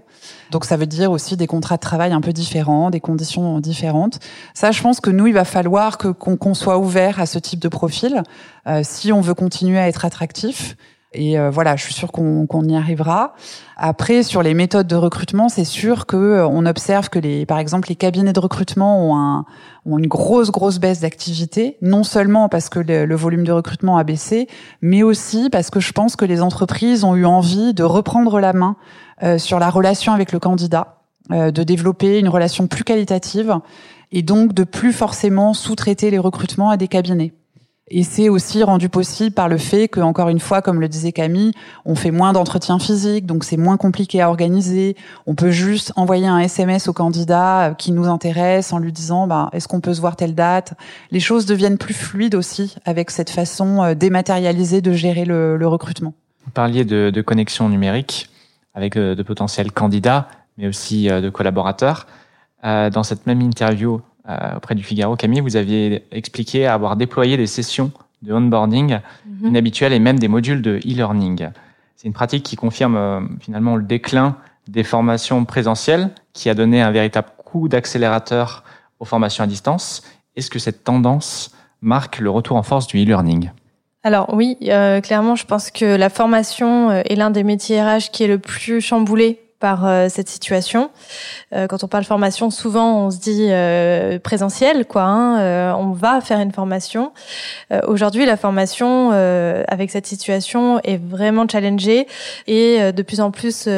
Donc 0.51 0.65
ça 0.65 0.77
veut 0.77 0.87
dire 0.87 1.11
aussi 1.11 1.37
des 1.37 1.47
contrats 1.47 1.77
de 1.77 1.81
travail 1.81 2.13
un 2.13 2.21
peu 2.21 2.33
différents, 2.33 2.91
des 2.91 3.01
conditions 3.01 3.61
différentes. 3.61 4.19
Ça, 4.55 4.71
je 4.71 4.83
pense 4.83 5.01
que 5.01 5.11
nous, 5.11 5.27
il 5.27 5.35
va 5.35 5.45
falloir 5.45 5.99
que 5.99 6.09
qu'on 6.09 6.55
soit 6.55 6.79
ouvert 6.79 7.21
à 7.21 7.27
ce 7.27 7.39
type 7.39 7.61
de 7.61 7.69
profil 7.69 8.23
euh, 8.67 8.81
si 8.83 9.13
on 9.13 9.21
veut 9.21 9.35
continuer 9.35 9.79
à 9.79 9.89
être 9.89 10.05
attractif. 10.05 10.77
Et 11.15 11.39
euh, 11.39 11.51
voilà, 11.51 11.77
je 11.77 11.85
suis 11.85 11.95
sûre 11.95 12.13
qu'on 12.13 12.65
y 12.65 12.77
arrivera. 12.77 13.35
Après, 13.77 14.23
sur 14.23 14.43
les 14.43 14.53
méthodes 14.53 14.87
de 14.87 14.97
recrutement, 14.97 15.49
c'est 15.49 15.65
sûr 15.65 16.05
que 16.05 16.17
euh, 16.17 16.47
on 16.47 16.67
observe 16.67 17.09
que 17.09 17.19
les, 17.19 17.47
par 17.47 17.59
exemple, 17.59 17.89
les 17.89 17.97
cabinets 17.97 18.33
de 18.33 18.41
recrutement 18.41 19.11
ont, 19.11 19.17
un, 19.17 19.45
ont 19.87 19.99
une 19.99 20.07
grosse, 20.07 20.51
grosse 20.51 20.79
baisse 20.79 21.01
d'activité. 21.01 21.77
Non 21.81 22.05
seulement 22.05 22.49
parce 22.49 22.69
que 22.69 22.79
le, 22.79 23.15
volume 23.17 23.45
de 23.45 23.53
recrutement 23.53 23.97
a 23.97 24.05
baissé, 24.05 24.49
mais 24.83 25.03
aussi 25.03 25.49
parce 25.51 25.71
que 25.71 25.81
je 25.81 25.93
pense 25.93 26.15
que 26.15 26.25
les 26.25 26.43
entreprises 26.43 27.05
ont 27.05 27.17
eu 27.17 27.25
envie 27.25 27.75
de 27.75 27.83
reprendre 27.83 28.39
la 28.41 28.53
main 28.53 28.77
euh, 29.23 29.39
sur 29.39 29.59
la 29.59 29.71
relation 29.71 30.13
avec 30.13 30.33
le 30.33 30.39
candidat, 30.39 30.99
euh, 31.33 31.51
de 31.51 31.63
développer 31.63 32.19
une 32.19 32.29
relation 32.29 32.67
plus 32.67 32.85
qualitative 32.85 33.57
et 34.13 34.23
donc 34.23 34.53
de 34.53 34.65
plus 34.65 34.93
forcément 34.93 35.55
sous-traiter 35.55 36.11
les 36.11 36.19
recrutements 36.19 36.71
à 36.71 36.77
des 36.77 36.89
cabinets. 36.89 37.33
Et 37.91 38.03
c'est 38.03 38.29
aussi 38.29 38.63
rendu 38.63 38.89
possible 38.89 39.35
par 39.35 39.49
le 39.49 39.59
fait 39.59 39.89
que, 39.89 40.01
encore 40.01 40.29
une 40.29 40.41
fois, 40.41 40.63
comme 40.63 40.81
le 40.81 40.89
disait 40.89 41.13
Camille, 41.13 41.53
on 41.85 41.95
fait 41.95 42.11
moins 42.11 42.33
d'entretiens 42.33 42.79
physiques, 42.79 43.27
donc 43.27 43.45
c'est 43.45 43.57
moins 43.57 43.77
compliqué 43.77 44.21
à 44.21 44.29
organiser. 44.29 44.97
On 45.27 45.35
peut 45.35 45.51
juste 45.51 45.93
envoyer 45.97 46.27
un 46.27 46.39
SMS 46.39 46.89
au 46.89 46.93
candidat 46.93 47.71
euh, 47.71 47.75
qui 47.75 47.93
nous 47.93 48.07
intéresse 48.09 48.73
en 48.73 48.79
lui 48.79 48.93
disant, 48.93 49.27
bah, 49.27 49.49
est-ce 49.53 49.69
qu'on 49.69 49.81
peut 49.81 49.95
se 49.95 50.01
voir 50.01 50.17
telle 50.17 50.35
date? 50.35 50.75
Les 51.11 51.21
choses 51.21 51.47
deviennent 51.47 51.79
plus 51.79 51.95
fluides 51.95 52.35
aussi 52.35 52.77
avec 52.85 53.11
cette 53.11 53.31
façon 53.31 53.95
dématérialisée 53.95 54.81
de 54.81 54.93
gérer 54.93 55.25
le, 55.25 55.67
recrutement. 55.69 56.15
Vous 56.45 56.51
parliez 56.51 56.85
de, 56.85 57.21
connexion 57.21 57.69
numérique 57.69 58.31
avec 58.75 58.97
euh, 58.97 59.15
de 59.15 59.23
potentiels 59.23 59.73
candidats, 59.73 60.29
mais 60.57 60.69
aussi 60.69 61.11
euh, 61.11 61.21
de 61.21 61.31
collaborateurs. 61.31 62.07
Euh, 62.65 62.91
dans 62.91 63.03
cette 63.03 63.27
même 63.27 63.41
interview 63.41 64.01
auprès 64.57 64.75
du 64.75 64.83
Figaro, 64.83 65.17
Camille, 65.17 65.41
vous 65.41 65.57
aviez 65.57 66.05
expliqué 66.13 66.67
avoir 66.67 66.97
déployé 66.97 67.37
des 67.37 67.47
sessions 67.47 67.93
de 68.23 68.33
onboarding 68.33 68.99
mhm. 69.27 69.49
inhabituelles 69.49 69.93
et 69.93 69.99
même 69.99 70.19
des 70.19 70.29
modules 70.29 70.61
de 70.61 70.77
e-learning. 70.79 71.49
C'est 71.97 72.07
une 72.07 72.13
pratique 72.13 72.45
qui 72.45 72.57
confirme 72.57 73.39
finalement 73.41 73.77
le 73.77 73.83
déclin 73.83 74.37
des 74.69 74.85
formations 74.85 75.45
présentielles, 75.45 76.11
qui 76.35 76.51
a 76.51 76.55
donné 76.55 76.83
un 76.83 76.91
véritable 76.91 77.29
coup 77.39 77.69
d'accélérateur 77.69 78.63
aux 79.01 79.05
formations 79.05 79.43
à 79.43 79.47
distance. 79.47 80.03
Est-ce 80.37 80.51
que 80.51 80.59
cette 80.59 80.85
tendance 80.85 81.51
marque 81.81 82.19
le 82.21 82.31
retour 82.31 82.57
en 82.57 82.63
force 82.63 82.87
du 82.87 83.03
e-learning? 83.03 83.51
Alors 84.05 84.33
oui, 84.33 84.57
euh, 84.69 85.01
clairement, 85.01 85.35
je 85.35 85.45
pense 85.45 85.71
que 85.71 85.85
la 85.85 86.09
formation 86.09 86.91
euh, 86.91 87.03
est 87.05 87.17
l'un 87.17 87.31
des 87.31 87.43
métiers 87.43 87.83
RH 87.83 88.11
qui 88.13 88.25
est 88.25 88.29
le 88.29 88.39
plus 88.39 88.81
chamboulé 88.81 89.41
par 89.61 89.87
euh, 89.87 90.07
cette 90.09 90.29
situation. 90.29 90.91
Euh, 91.53 91.67
quand 91.67 91.83
on 91.83 91.89
parle 91.89 92.05
formation, 92.05 92.51
souvent 92.51 93.07
on 93.07 93.11
se 93.11 93.19
dit 93.19 93.49
euh, 93.51 94.19
présentiel, 94.19 94.87
quoi. 94.87 95.03
Hein, 95.03 95.75
on 95.75 95.93
va 95.93 96.21
faire 96.21 96.39
une 96.41 96.53
formation. 96.53 97.13
Aujourd'hui, 97.87 98.27
la 98.27 98.37
formation 98.37 99.11
avec 99.11 99.91
cette 99.91 100.07
situation 100.07 100.81
est 100.85 100.99
vraiment 100.99 101.47
challengée 101.49 102.07
et 102.47 102.93
de 102.93 103.03
plus 103.03 103.21
en 103.21 103.31
plus 103.31 103.69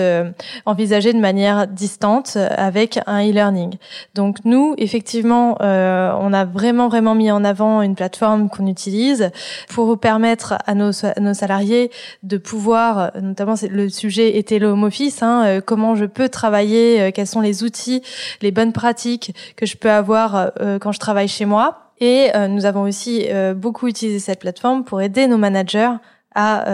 envisagée 0.67 1.13
de 1.13 1.19
manière 1.19 1.67
distante 1.67 2.37
avec 2.37 2.99
un 3.07 3.29
e-learning. 3.29 3.77
Donc 4.15 4.39
nous, 4.45 4.75
effectivement, 4.79 5.57
on 5.61 6.33
a 6.33 6.45
vraiment 6.45 6.89
vraiment 6.89 7.15
mis 7.15 7.31
en 7.31 7.45
avant 7.45 7.83
une 7.83 7.95
plateforme 7.95 8.49
qu'on 8.49 8.67
utilise 8.67 9.31
pour 9.69 9.99
permettre 9.99 10.55
à 10.67 10.75
nos, 10.75 11.05
à 11.05 11.21
nos 11.21 11.35
salariés 11.35 11.91
de 12.23 12.39
pouvoir, 12.39 13.13
notamment 13.21 13.55
le 13.69 13.89
sujet 13.89 14.37
était 14.37 14.59
le 14.59 14.69
home 14.69 14.85
office. 14.85 15.23
Hein, 15.23 15.61
comment 15.71 15.95
je 15.95 16.05
peux 16.05 16.29
travailler, 16.29 17.01
euh, 17.01 17.11
quels 17.15 17.29
sont 17.29 17.41
les 17.41 17.63
outils, 17.63 18.03
les 18.43 18.51
bonnes 18.51 18.73
pratiques 18.73 19.33
que 19.55 19.67
je 19.67 19.77
peux 19.77 19.89
avoir 19.89 20.51
euh, 20.61 20.81
quand 20.81 20.91
je 20.91 20.99
travaille 20.99 21.29
chez 21.29 21.45
moi. 21.45 21.93
Et 22.01 22.31
euh, 22.35 22.49
nous 22.49 22.65
avons 22.65 22.83
aussi 22.83 23.29
beaucoup 23.55 23.87
utilisé 23.87 24.19
cette 24.19 24.41
plateforme 24.41 24.83
pour 24.85 25.01
aider 25.01 25.29
nos 25.29 25.39
managers 25.39 25.93
à 26.35 26.65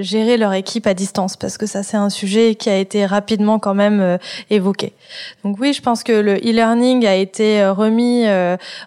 gérer 0.00 0.36
leur 0.36 0.52
équipe 0.52 0.86
à 0.86 0.94
distance 0.94 1.36
parce 1.36 1.56
que 1.56 1.66
ça 1.66 1.82
c'est 1.82 1.96
un 1.96 2.10
sujet 2.10 2.54
qui 2.54 2.68
a 2.68 2.76
été 2.76 3.06
rapidement 3.06 3.58
quand 3.58 3.74
même 3.74 4.18
évoqué. 4.50 4.92
Donc 5.44 5.56
oui, 5.58 5.72
je 5.72 5.80
pense 5.82 6.04
que 6.04 6.12
le 6.12 6.34
e-learning 6.34 7.06
a 7.06 7.16
été 7.16 7.66
remis 7.66 8.26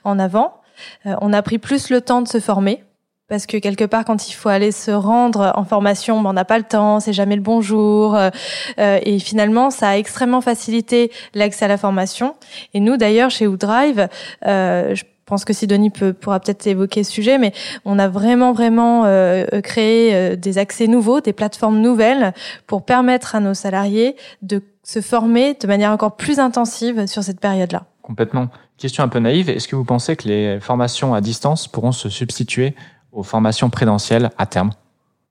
en 0.04 0.20
avant. 0.20 0.62
on 1.06 1.34
a 1.34 1.42
pris 1.42 1.58
plus 1.58 1.90
le 1.90 2.02
temps 2.02 2.22
de 2.22 2.28
se 2.28 2.40
former 2.40 2.84
parce 3.32 3.46
que 3.46 3.56
quelque 3.56 3.86
part 3.86 4.04
quand 4.04 4.28
il 4.28 4.34
faut 4.34 4.50
aller 4.50 4.74
se 4.74 4.92
rendre 4.92 5.54
en 5.56 5.64
formation, 5.64 6.22
ben, 6.22 6.32
on 6.32 6.34
n'a 6.34 6.44
pas 6.44 6.58
le 6.58 6.66
temps, 6.66 7.00
c'est 7.00 7.14
jamais 7.14 7.38
le 7.38 7.42
bonjour 7.42 8.14
euh, 8.14 8.30
euh, 8.78 9.00
et 9.04 9.20
finalement 9.20 9.70
ça 9.70 9.88
a 9.88 9.98
extrêmement 9.98 10.42
facilité 10.42 11.14
l'accès 11.34 11.64
à 11.64 11.70
la 11.70 11.78
formation. 11.78 12.36
Et 12.74 12.82
nous 12.82 12.98
d'ailleurs 12.98 13.30
chez 13.30 13.48
Woodrive, 13.48 14.10
euh, 14.46 14.94
je 14.96 15.06
pense 15.26 15.46
que 15.46 15.54
Sidonie 15.54 15.92
peut, 15.92 16.12
pourra 16.12 16.42
peut-être 16.42 16.68
évoquer 16.68 17.06
ce 17.06 17.12
sujet, 17.14 17.38
mais 17.38 17.54
on 17.86 18.00
a 18.00 18.10
vraiment 18.10 18.52
vraiment 18.52 19.06
euh, 19.06 19.46
créé 19.62 20.36
des 20.36 20.58
accès 20.58 20.88
nouveaux, 20.88 21.22
des 21.22 21.32
plateformes 21.32 21.80
nouvelles 21.80 22.34
pour 22.68 22.84
permettre 22.84 23.36
à 23.36 23.40
nos 23.40 23.54
salariés 23.54 24.18
de 24.42 24.62
se 24.84 25.00
former 25.00 25.54
de 25.54 25.68
manière 25.68 25.92
encore 25.92 26.18
plus 26.18 26.40
intensive 26.40 27.08
sur 27.08 27.24
cette 27.24 27.40
période-là. 27.40 27.86
Complètement. 28.02 28.50
Question 28.78 29.06
un 29.06 29.08
peu 29.08 29.20
naïve, 29.20 29.50
est-ce 29.50 29.70
que 29.70 29.78
vous 29.78 29.86
pensez 29.86 30.18
que 30.18 30.28
les 30.28 30.60
formations 30.60 31.14
à 31.14 31.22
distance 31.22 31.70
pourront 31.70 31.94
se 31.94 32.10
substituer 32.10 32.76
aux 33.12 33.24
formations 33.24 33.70
présentielles 33.70 34.30
à 34.38 34.46
terme? 34.46 34.72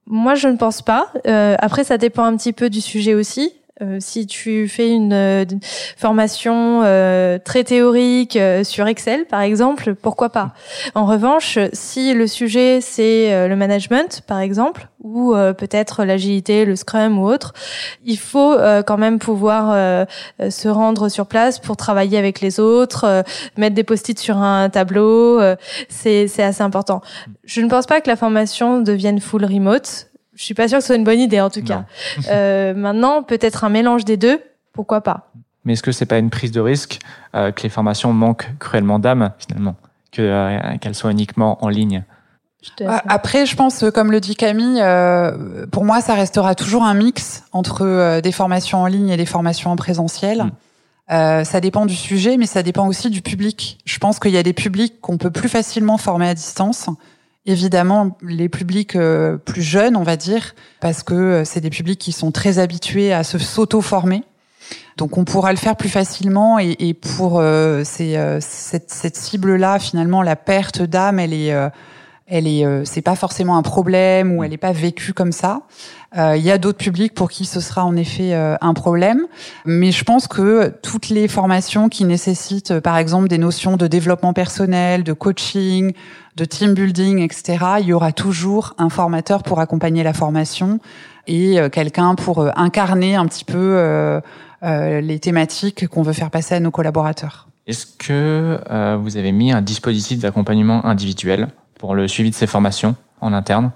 Moi, 0.07 0.35
je 0.35 0.49
ne 0.49 0.57
pense 0.57 0.83
pas. 0.83 1.13
Euh, 1.27 1.57
après, 1.59 1.85
ça 1.85 1.99
dépend 1.99 2.25
un 2.25 2.37
petit 2.37 2.53
peu 2.53 2.69
du 2.69 2.81
sujet 2.81 3.15
aussi. 3.15 3.53
Euh, 3.83 3.97
si 3.99 4.27
tu 4.27 4.69
fais 4.69 4.91
une, 4.91 5.15
euh, 5.15 5.45
formation 5.97 6.83
euh, 6.85 7.39
très 7.43 7.65
théorique 7.65 8.39
sur 8.63 8.87
Excel, 8.87 9.25
par 9.25 9.41
exemple, 9.41 9.95
pourquoi 9.95 10.31
pas? 10.31 10.53
En 10.95 11.07
revanche, 11.07 11.59
si 11.73 12.13
le 12.13 12.27
sujet 12.27 12.81
c'est 12.81 13.49
le 13.49 13.57
management, 13.57 14.23
par 14.27 14.41
exemple, 14.41 14.89
ou 15.03 15.35
peut-être 15.57 16.05
l'agilité, 16.05 16.65
le 16.65 16.77
Scrum 16.77 17.19
ou 17.19 17.27
autre, 17.27 17.53
il 18.05 18.19
faut 18.19 18.57
quand 18.87 18.99
même 18.99 19.19
pouvoir 19.19 20.07
se 20.49 20.69
rendre 20.69 21.09
sur 21.09 21.27
place 21.27 21.59
pour 21.59 21.77
travailler 21.77 22.19
avec 22.19 22.41
les 22.41 22.61
autres, 22.61 23.25
mettre 23.57 23.75
des 23.75 23.85
post-it 23.85 24.19
sur 24.19 24.37
un 24.39 24.69
tableau. 24.69 25.41
c'est 25.89 26.43
assez 26.43 26.63
important. 26.63 27.01
Je 27.45 27.61
ne 27.61 27.69
pense 27.69 27.87
pas 27.87 28.01
que 28.01 28.09
la 28.09 28.17
formation 28.17 28.81
devienne 28.81 29.21
full 29.21 29.45
remote 29.45 30.10
je 30.41 30.47
suis 30.47 30.55
pas 30.55 30.69
sûre 30.69 30.79
que 30.79 30.83
ce 30.83 30.87
soit 30.87 30.97
une 30.97 31.05
bonne 31.05 31.21
idée 31.21 31.43
en 31.43 31.51
tout 31.51 31.63
cas. 31.63 31.85
Euh, 32.31 32.73
maintenant, 32.77 33.23
peut-être 33.23 33.63
un 33.65 33.69
mélange 33.69 34.07
des 34.07 34.17
deux, 34.17 34.41
pourquoi 34.73 35.03
pas. 35.03 35.31
Mais 35.67 35.75
est-ce 35.75 35.83
que 35.83 35.93
c'est 35.93 36.07
pas 36.07 36.17
une 36.17 36.31
prise 36.31 36.51
de 36.51 36.61
risque 36.61 36.99
euh, 37.35 37.53
que 37.53 37.63
les 37.63 37.69
formations 37.69 38.15
manquent 38.15 38.51
cruellement 38.59 38.99
d'âme 38.99 39.33
finalement, 39.39 39.77
que 40.13 40.23
euh, 40.23 40.79
qu'elles 40.81 40.95
soient 40.95 41.11
uniquement 41.11 41.63
en 41.63 41.69
ligne? 41.69 42.05
Après, 43.07 43.45
je 43.45 43.55
pense, 43.55 43.85
comme 43.95 44.11
le 44.13 44.21
dit 44.21 44.35
Camille, 44.35 44.83
pour 45.71 45.85
moi, 45.85 46.01
ça 46.01 46.15
restera 46.15 46.55
toujours 46.55 46.85
un 46.85 46.95
mix 46.95 47.45
entre 47.53 48.21
des 48.21 48.33
formations 48.33 48.83
en 48.83 48.87
ligne 48.87 49.11
et 49.11 49.17
des 49.19 49.27
formations 49.27 49.71
en 49.71 49.77
présentiel. 49.77 50.45
Mm. 51.09 51.45
ça 51.45 51.61
dépend 51.61 51.85
du 51.87 51.97
sujet, 51.97 52.37
mais 52.37 52.47
ça 52.47 52.63
dépend 52.63 52.87
aussi 52.87 53.09
du 53.09 53.23
public. 53.23 53.79
Je 53.87 53.99
pense 53.99 54.19
qu'il 54.19 54.33
y 54.33 54.39
a 54.39 54.43
des 54.43 54.53
publics 54.53 55.01
qu'on 55.01 55.17
peut 55.17 55.31
plus 55.31 55.49
facilement 55.49 55.97
former 55.97 56.29
à 56.29 56.35
distance 56.35 56.89
évidemment 57.47 58.17
les 58.23 58.49
publics 58.49 58.97
euh, 58.97 59.37
plus 59.37 59.63
jeunes, 59.63 59.97
on 59.97 60.03
va 60.03 60.17
dire, 60.17 60.55
parce 60.81 61.03
que 61.03 61.15
euh, 61.15 61.45
c'est 61.45 61.61
des 61.61 61.71
publics 61.71 61.99
qui 61.99 62.13
sont 62.13 62.33
très 62.33 62.59
habitués 62.59 63.13
à 63.13 63.25
se 63.25 63.39
s'auto-former. 63.39 64.23
Donc 64.97 65.17
on 65.17 65.25
pourra 65.25 65.51
le 65.53 65.59
faire 65.59 65.77
plus 65.77 65.89
facilement 65.89 66.59
et, 66.59 66.77
et 66.79 66.95
pour 66.95 67.41
euh, 67.41 67.83
ces, 67.85 68.39
cette, 68.41 68.91
cette 68.91 69.17
cible-là, 69.17 69.79
finalement, 69.79 70.23
la 70.23 70.37
perte 70.37 70.83
d'âme, 70.83 71.19
elle 71.19 71.33
est, 71.33 71.55
elle 72.31 72.47
est, 72.47 72.65
c'est 72.85 73.03
pas 73.03 73.17
forcément 73.17 73.57
un 73.57 73.63
problème 73.63 74.33
ou 74.33 74.45
elle 74.45 74.51
n'est 74.51 74.57
pas 74.57 74.73
vécue 74.73 75.13
comme 75.13 75.33
ça. 75.33 75.63
Euh, 76.17 76.37
il 76.37 76.43
y 76.43 76.51
a 76.51 76.59
d'autres 76.59 76.79
publics 76.79 77.15
pour 77.15 77.31
qui 77.31 77.45
ce 77.45 77.61
sera 77.61 77.85
en 77.85 77.95
effet 77.95 78.35
euh, 78.35 78.57
un 78.61 78.75
problème, 78.75 79.27
mais 79.65 79.93
je 79.93 80.03
pense 80.03 80.27
que 80.27 80.73
toutes 80.83 81.09
les 81.09 81.29
formations 81.29 81.89
qui 81.89 82.05
nécessitent, 82.05 82.73
euh, 82.73 82.81
par 82.81 82.97
exemple, 82.97 83.29
des 83.29 83.39
notions 83.39 83.77
de 83.77 83.87
développement 83.87 84.33
personnel, 84.33 85.05
de 85.05 85.13
coaching, 85.13 85.93
de 86.37 86.45
team 86.45 86.75
building, 86.75 87.21
etc., 87.21 87.65
il 87.81 87.87
y 87.87 87.93
aura 87.93 88.11
toujours 88.11 88.75
un 88.79 88.89
formateur 88.89 89.45
pour 89.45 89.61
accompagner 89.61 90.03
la 90.03 90.13
formation 90.13 90.81
et 91.27 91.59
quelqu'un 91.71 92.15
pour 92.15 92.49
incarner 92.57 93.15
un 93.15 93.27
petit 93.27 93.45
peu 93.45 94.21
les 94.63 95.19
thématiques 95.19 95.87
qu'on 95.87 96.03
veut 96.03 96.13
faire 96.13 96.31
passer 96.31 96.55
à 96.55 96.61
nos 96.61 96.71
collaborateurs. 96.71 97.49
Est-ce 97.67 97.87
que 97.87 98.59
vous 98.97 99.17
avez 99.17 99.33
mis 99.33 99.53
un 99.53 99.61
dispositif 99.61 100.21
d'accompagnement 100.21 100.87
individuel 100.87 101.49
pour 101.81 101.95
le 101.95 102.07
suivi 102.09 102.29
de 102.29 102.35
ces 102.35 102.47
formations 102.47 102.95
en 103.23 103.33
interne 103.33 103.73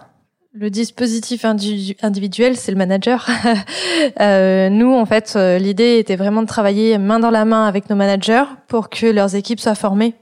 le 0.56 0.70
dispositif 0.70 1.44
individuel, 1.44 2.56
c'est 2.56 2.70
le 2.70 2.78
manager. 2.78 3.28
euh, 4.20 4.68
nous, 4.68 4.94
en 4.94 5.04
fait, 5.04 5.32
euh, 5.34 5.58
l'idée 5.58 5.98
était 5.98 6.14
vraiment 6.14 6.42
de 6.42 6.46
travailler 6.46 6.96
main 6.96 7.18
dans 7.18 7.32
la 7.32 7.44
main 7.44 7.66
avec 7.66 7.90
nos 7.90 7.96
managers 7.96 8.44
pour 8.68 8.88
que 8.88 9.06
leurs 9.06 9.34
équipes 9.34 9.58
soient 9.58 9.74
formées. 9.74 10.14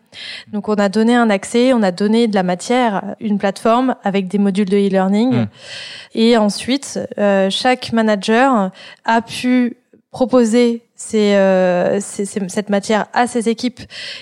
Donc, 0.50 0.70
on 0.70 0.76
a 0.76 0.88
donné 0.88 1.14
un 1.14 1.28
accès, 1.28 1.74
on 1.74 1.82
a 1.82 1.92
donné 1.92 2.28
de 2.28 2.34
la 2.34 2.44
matière, 2.44 3.14
une 3.20 3.36
plateforme 3.36 3.94
avec 4.04 4.26
des 4.26 4.38
modules 4.38 4.70
de 4.70 4.78
e-learning. 4.78 5.34
Mmh. 5.34 5.46
Et 6.14 6.38
ensuite, 6.38 6.98
euh, 7.18 7.50
chaque 7.50 7.92
manager 7.92 8.70
a 9.04 9.20
pu 9.20 9.76
proposer 10.12 10.82
euh, 11.14 11.98
c'est 12.00 12.24
cette 12.24 12.70
matière 12.70 13.06
à 13.12 13.26
ses 13.26 13.48
équipes. 13.48 13.80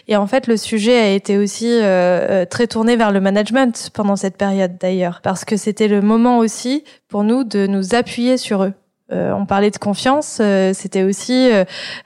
Et 0.09 0.17
en 0.17 0.27
fait, 0.27 0.47
le 0.47 0.57
sujet 0.57 0.99
a 0.99 1.13
été 1.13 1.39
aussi 1.39 1.69
euh, 1.69 1.83
euh, 1.83 2.45
très 2.45 2.67
tourné 2.67 2.97
vers 2.97 3.13
le 3.13 3.21
management 3.21 3.91
pendant 3.95 4.17
cette 4.17 4.37
période 4.37 4.77
d'ailleurs, 4.79 5.21
parce 5.23 5.45
que 5.45 5.57
c'était 5.57 5.89
le 5.89 6.01
moment 6.01 6.39
aussi 6.39 6.85
pour 7.09 7.25
nous 7.25 7.45
de 7.45 7.67
nous 7.67 7.95
appuyer 7.95 8.37
sur 8.37 8.65
eux. 8.65 8.73
on 9.11 9.45
parlait 9.47 9.71
de 9.71 9.79
confiance, 9.79 10.41
c'était 10.73 11.03
aussi 11.03 11.51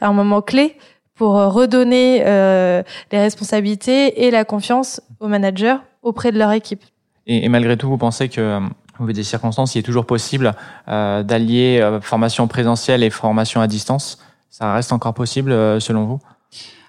un 0.00 0.12
moment 0.12 0.40
clé 0.40 0.76
pour 1.14 1.34
redonner 1.34 2.20
les 2.24 3.18
responsabilités 3.18 4.24
et 4.24 4.30
la 4.30 4.44
confiance 4.44 5.02
aux 5.20 5.28
managers 5.28 5.76
auprès 6.02 6.32
de 6.32 6.38
leur 6.38 6.52
équipe. 6.52 6.82
Et, 7.26 7.48
malgré 7.50 7.76
tout, 7.76 7.88
vous 7.88 7.98
pensez 7.98 8.28
que 8.28 8.60
au 8.98 9.06
des 9.06 9.22
circonstances, 9.22 9.74
il 9.74 9.80
est 9.80 9.82
toujours 9.82 10.06
possible 10.06 10.54
d'allier 10.86 11.98
formation 12.00 12.48
présentielle 12.48 13.02
et 13.02 13.10
formation 13.10 13.60
à 13.60 13.66
distance 13.66 14.18
ça 14.54 14.72
reste 14.72 14.92
encore 14.92 15.14
possible 15.14 15.50
euh, 15.50 15.80
selon 15.80 16.04
vous? 16.04 16.20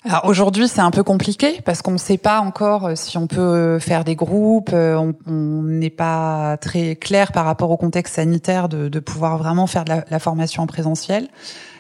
Alors 0.04 0.25
aujourd'hui, 0.25 0.67
c'est 0.67 0.82
un 0.82 0.91
peu 0.91 1.01
compliqué 1.01 1.62
parce 1.65 1.82
qu'on 1.82 1.93
ne 1.93 1.97
sait 1.97 2.19
pas 2.19 2.39
encore 2.39 2.86
euh, 2.86 2.95
si 2.95 3.17
on 3.17 3.25
peut 3.25 3.80
faire 3.80 4.04
des 4.04 4.15
groupes. 4.15 4.69
Euh, 4.71 5.13
on 5.25 5.63
n'est 5.63 5.89
pas 5.89 6.58
très 6.58 6.95
clair 6.95 7.32
par 7.32 7.43
rapport 7.45 7.71
au 7.71 7.78
contexte 7.78 8.15
sanitaire 8.15 8.69
de, 8.69 8.99
pouvoir 8.99 9.39
vraiment 9.39 9.65
faire 9.65 9.84
de 9.84 9.93
la, 10.08 10.19
formation 10.19 10.62
en 10.62 10.67
présentiel. 10.67 11.28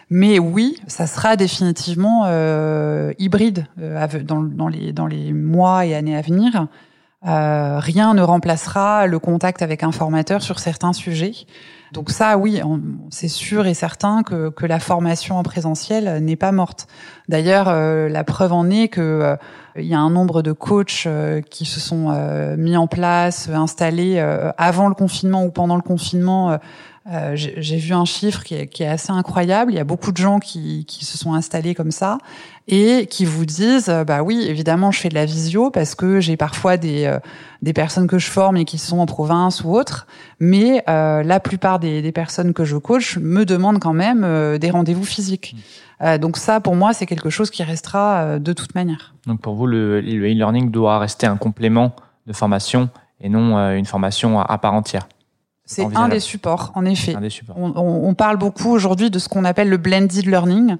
Mais 0.09 0.39
oui, 0.39 0.81
ça 0.87 1.05
sera 1.05 1.35
définitivement 1.35 2.23
euh, 2.25 3.13
hybride 3.19 3.67
dans, 3.77 4.67
les, 4.67 5.33
mois 5.33 5.85
et 5.85 5.93
années 5.93 6.17
à 6.17 6.21
venir. 6.21 6.67
Euh, 7.27 7.79
rien 7.79 8.13
ne 8.13 8.21
remplacera 8.21 9.07
le 9.07 9.17
contact 9.17 9.61
avec 9.61 9.83
un 9.83 9.91
formateur 9.91 10.41
sur 10.41 10.59
certains 10.59 10.93
sujets. 10.93 11.33
Donc 11.95 12.11
ça, 12.11 12.37
oui, 12.37 12.61
c'est 13.09 13.29
sûr 13.29 13.67
et 13.67 13.73
certain 13.73 14.21
que, 14.21 14.51
la 14.65 14.79
formation 14.79 15.37
en 15.37 15.43
présentiel 15.43 16.21
n'est 16.21 16.35
pas 16.35 16.51
morte. 16.51 16.87
D'ailleurs, 17.29 17.69
euh, 17.69 18.09
la 18.09 18.25
preuve 18.25 18.51
en 18.51 18.69
est 18.69 18.89
que 18.89 19.01
euh, 19.01 19.35
y 19.81 19.93
a 19.93 19.99
un 19.99 20.09
nombre 20.09 20.41
de 20.41 20.51
coachs 20.51 21.05
euh, 21.07 21.39
qui 21.39 21.63
se 21.63 21.79
sont 21.79 22.09
mis 22.57 22.75
en 22.75 22.87
place, 22.87 23.47
installés 23.47 24.19
avant 24.57 24.89
le 24.89 24.93
confinement 24.93 25.45
ou 25.45 25.51
pendant 25.51 25.77
le 25.77 25.81
confinement 25.81 26.59
euh, 27.11 27.33
j'ai 27.35 27.77
vu 27.77 27.93
un 27.93 28.05
chiffre 28.05 28.43
qui 28.43 28.55
est, 28.55 28.67
qui 28.67 28.81
est, 28.81 28.87
assez 28.87 29.11
incroyable. 29.11 29.71
Il 29.71 29.75
y 29.75 29.79
a 29.79 29.83
beaucoup 29.83 30.11
de 30.11 30.17
gens 30.17 30.39
qui, 30.39 30.85
qui, 30.85 31.05
se 31.05 31.19
sont 31.19 31.35
installés 31.35 31.75
comme 31.75 31.91
ça 31.91 32.17
et 32.67 33.05
qui 33.07 33.25
vous 33.25 33.45
disent, 33.45 33.89
euh, 33.89 34.03
bah 34.03 34.23
oui, 34.23 34.43
évidemment, 34.47 34.89
je 34.89 34.99
fais 34.99 35.09
de 35.09 35.13
la 35.13 35.25
visio 35.25 35.69
parce 35.69 35.93
que 35.93 36.19
j'ai 36.19 36.35
parfois 36.35 36.77
des, 36.77 37.05
euh, 37.05 37.19
des 37.61 37.73
personnes 37.73 38.07
que 38.07 38.17
je 38.17 38.27
forme 38.27 38.57
et 38.57 38.65
qui 38.65 38.79
sont 38.79 38.97
en 38.97 39.05
province 39.05 39.63
ou 39.63 39.71
autre, 39.71 40.07
mais 40.39 40.83
euh, 40.89 41.21
la 41.21 41.39
plupart 41.39 41.77
des, 41.77 42.01
des, 42.01 42.11
personnes 42.11 42.53
que 42.53 42.65
je 42.65 42.75
coach 42.77 43.17
me 43.17 43.45
demandent 43.45 43.79
quand 43.79 43.93
même 43.93 44.57
des 44.57 44.71
rendez-vous 44.71 45.05
physiques. 45.05 45.55
Mmh. 46.01 46.17
donc 46.17 46.37
ça, 46.37 46.59
pour 46.59 46.75
moi, 46.75 46.93
c'est 46.93 47.05
quelque 47.05 47.29
chose 47.29 47.51
qui 47.51 47.61
restera 47.61 48.39
de 48.39 48.53
toute 48.53 48.73
manière. 48.73 49.13
Donc 49.27 49.41
pour 49.41 49.53
vous, 49.55 49.67
le 49.67 49.99
e-learning 49.99 50.71
doit 50.71 50.97
rester 50.97 51.27
un 51.27 51.37
complément 51.37 51.95
de 52.25 52.33
formation 52.33 52.89
et 53.21 53.29
non 53.29 53.57
une 53.75 53.85
formation 53.85 54.39
à 54.39 54.57
part 54.57 54.73
entière. 54.73 55.07
C'est 55.65 55.87
un 55.95 56.09
des 56.09 56.19
supports, 56.19 56.71
en 56.75 56.85
effet. 56.85 57.15
On, 57.55 57.73
on, 57.75 58.13
parle 58.13 58.37
beaucoup 58.37 58.69
aujourd'hui 58.69 59.09
de 59.09 59.17
ce 59.17 59.27
qu'on 59.27 59.45
appelle 59.45 59.69
le 59.69 59.77
blended 59.77 60.25
learning. 60.27 60.77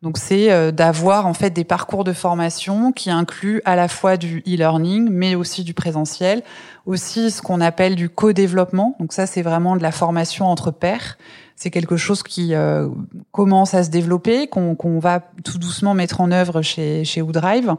Donc 0.00 0.16
c'est 0.16 0.52
euh, 0.52 0.70
d'avoir 0.70 1.26
en 1.26 1.34
fait 1.34 1.50
des 1.50 1.64
parcours 1.64 2.04
de 2.04 2.12
formation 2.12 2.92
qui 2.92 3.10
incluent 3.10 3.60
à 3.64 3.74
la 3.74 3.88
fois 3.88 4.16
du 4.16 4.44
e-learning, 4.46 5.08
mais 5.10 5.34
aussi 5.34 5.64
du 5.64 5.74
présentiel, 5.74 6.44
aussi 6.86 7.32
ce 7.32 7.42
qu'on 7.42 7.60
appelle 7.60 7.96
du 7.96 8.08
co-développement. 8.08 8.94
Donc 9.00 9.12
ça 9.12 9.26
c'est 9.26 9.42
vraiment 9.42 9.76
de 9.76 9.82
la 9.82 9.90
formation 9.90 10.46
entre 10.46 10.70
pairs. 10.70 11.18
C'est 11.56 11.70
quelque 11.70 11.96
chose 11.96 12.22
qui 12.22 12.54
euh, 12.54 12.88
commence 13.32 13.74
à 13.74 13.82
se 13.82 13.90
développer, 13.90 14.46
qu'on 14.46 15.00
va 15.00 15.20
tout 15.44 15.58
doucement 15.58 15.94
mettre 15.94 16.20
en 16.20 16.30
œuvre 16.30 16.62
chez 16.62 17.04
chez 17.04 17.20
Woodrive. 17.20 17.74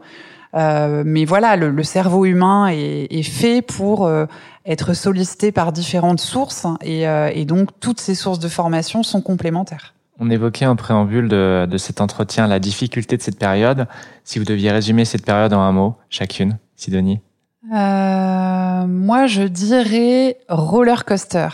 Euh, 0.54 1.04
mais 1.06 1.24
voilà, 1.24 1.56
le, 1.56 1.70
le, 1.70 1.82
cerveau 1.84 2.24
humain 2.24 2.68
est, 2.68 3.06
est 3.10 3.22
fait 3.22 3.62
pour 3.62 4.06
euh, 4.06 4.26
être 4.66 4.94
sollicité 4.94 5.52
par 5.52 5.72
différentes 5.72 6.20
sources 6.20 6.66
et, 6.82 7.08
euh, 7.08 7.30
et, 7.34 7.44
donc 7.44 7.70
toutes 7.80 8.00
ces 8.00 8.14
sources 8.14 8.38
de 8.38 8.48
formation 8.48 9.02
sont 9.02 9.22
complémentaires. 9.22 9.94
On 10.18 10.28
évoquait 10.30 10.66
en 10.66 10.76
préambule 10.76 11.28
de, 11.28 11.66
de, 11.68 11.78
cet 11.78 12.00
entretien 12.00 12.46
la 12.46 12.58
difficulté 12.58 13.16
de 13.16 13.22
cette 13.22 13.38
période. 13.38 13.86
Si 14.24 14.38
vous 14.38 14.44
deviez 14.44 14.70
résumer 14.70 15.06
cette 15.06 15.24
période 15.24 15.54
en 15.54 15.60
un 15.60 15.72
mot, 15.72 15.96
chacune, 16.10 16.58
Sidonie 16.76 17.20
euh, 17.72 18.86
moi, 18.86 19.26
je 19.26 19.42
dirais 19.42 20.38
roller 20.48 21.04
coaster. 21.04 21.48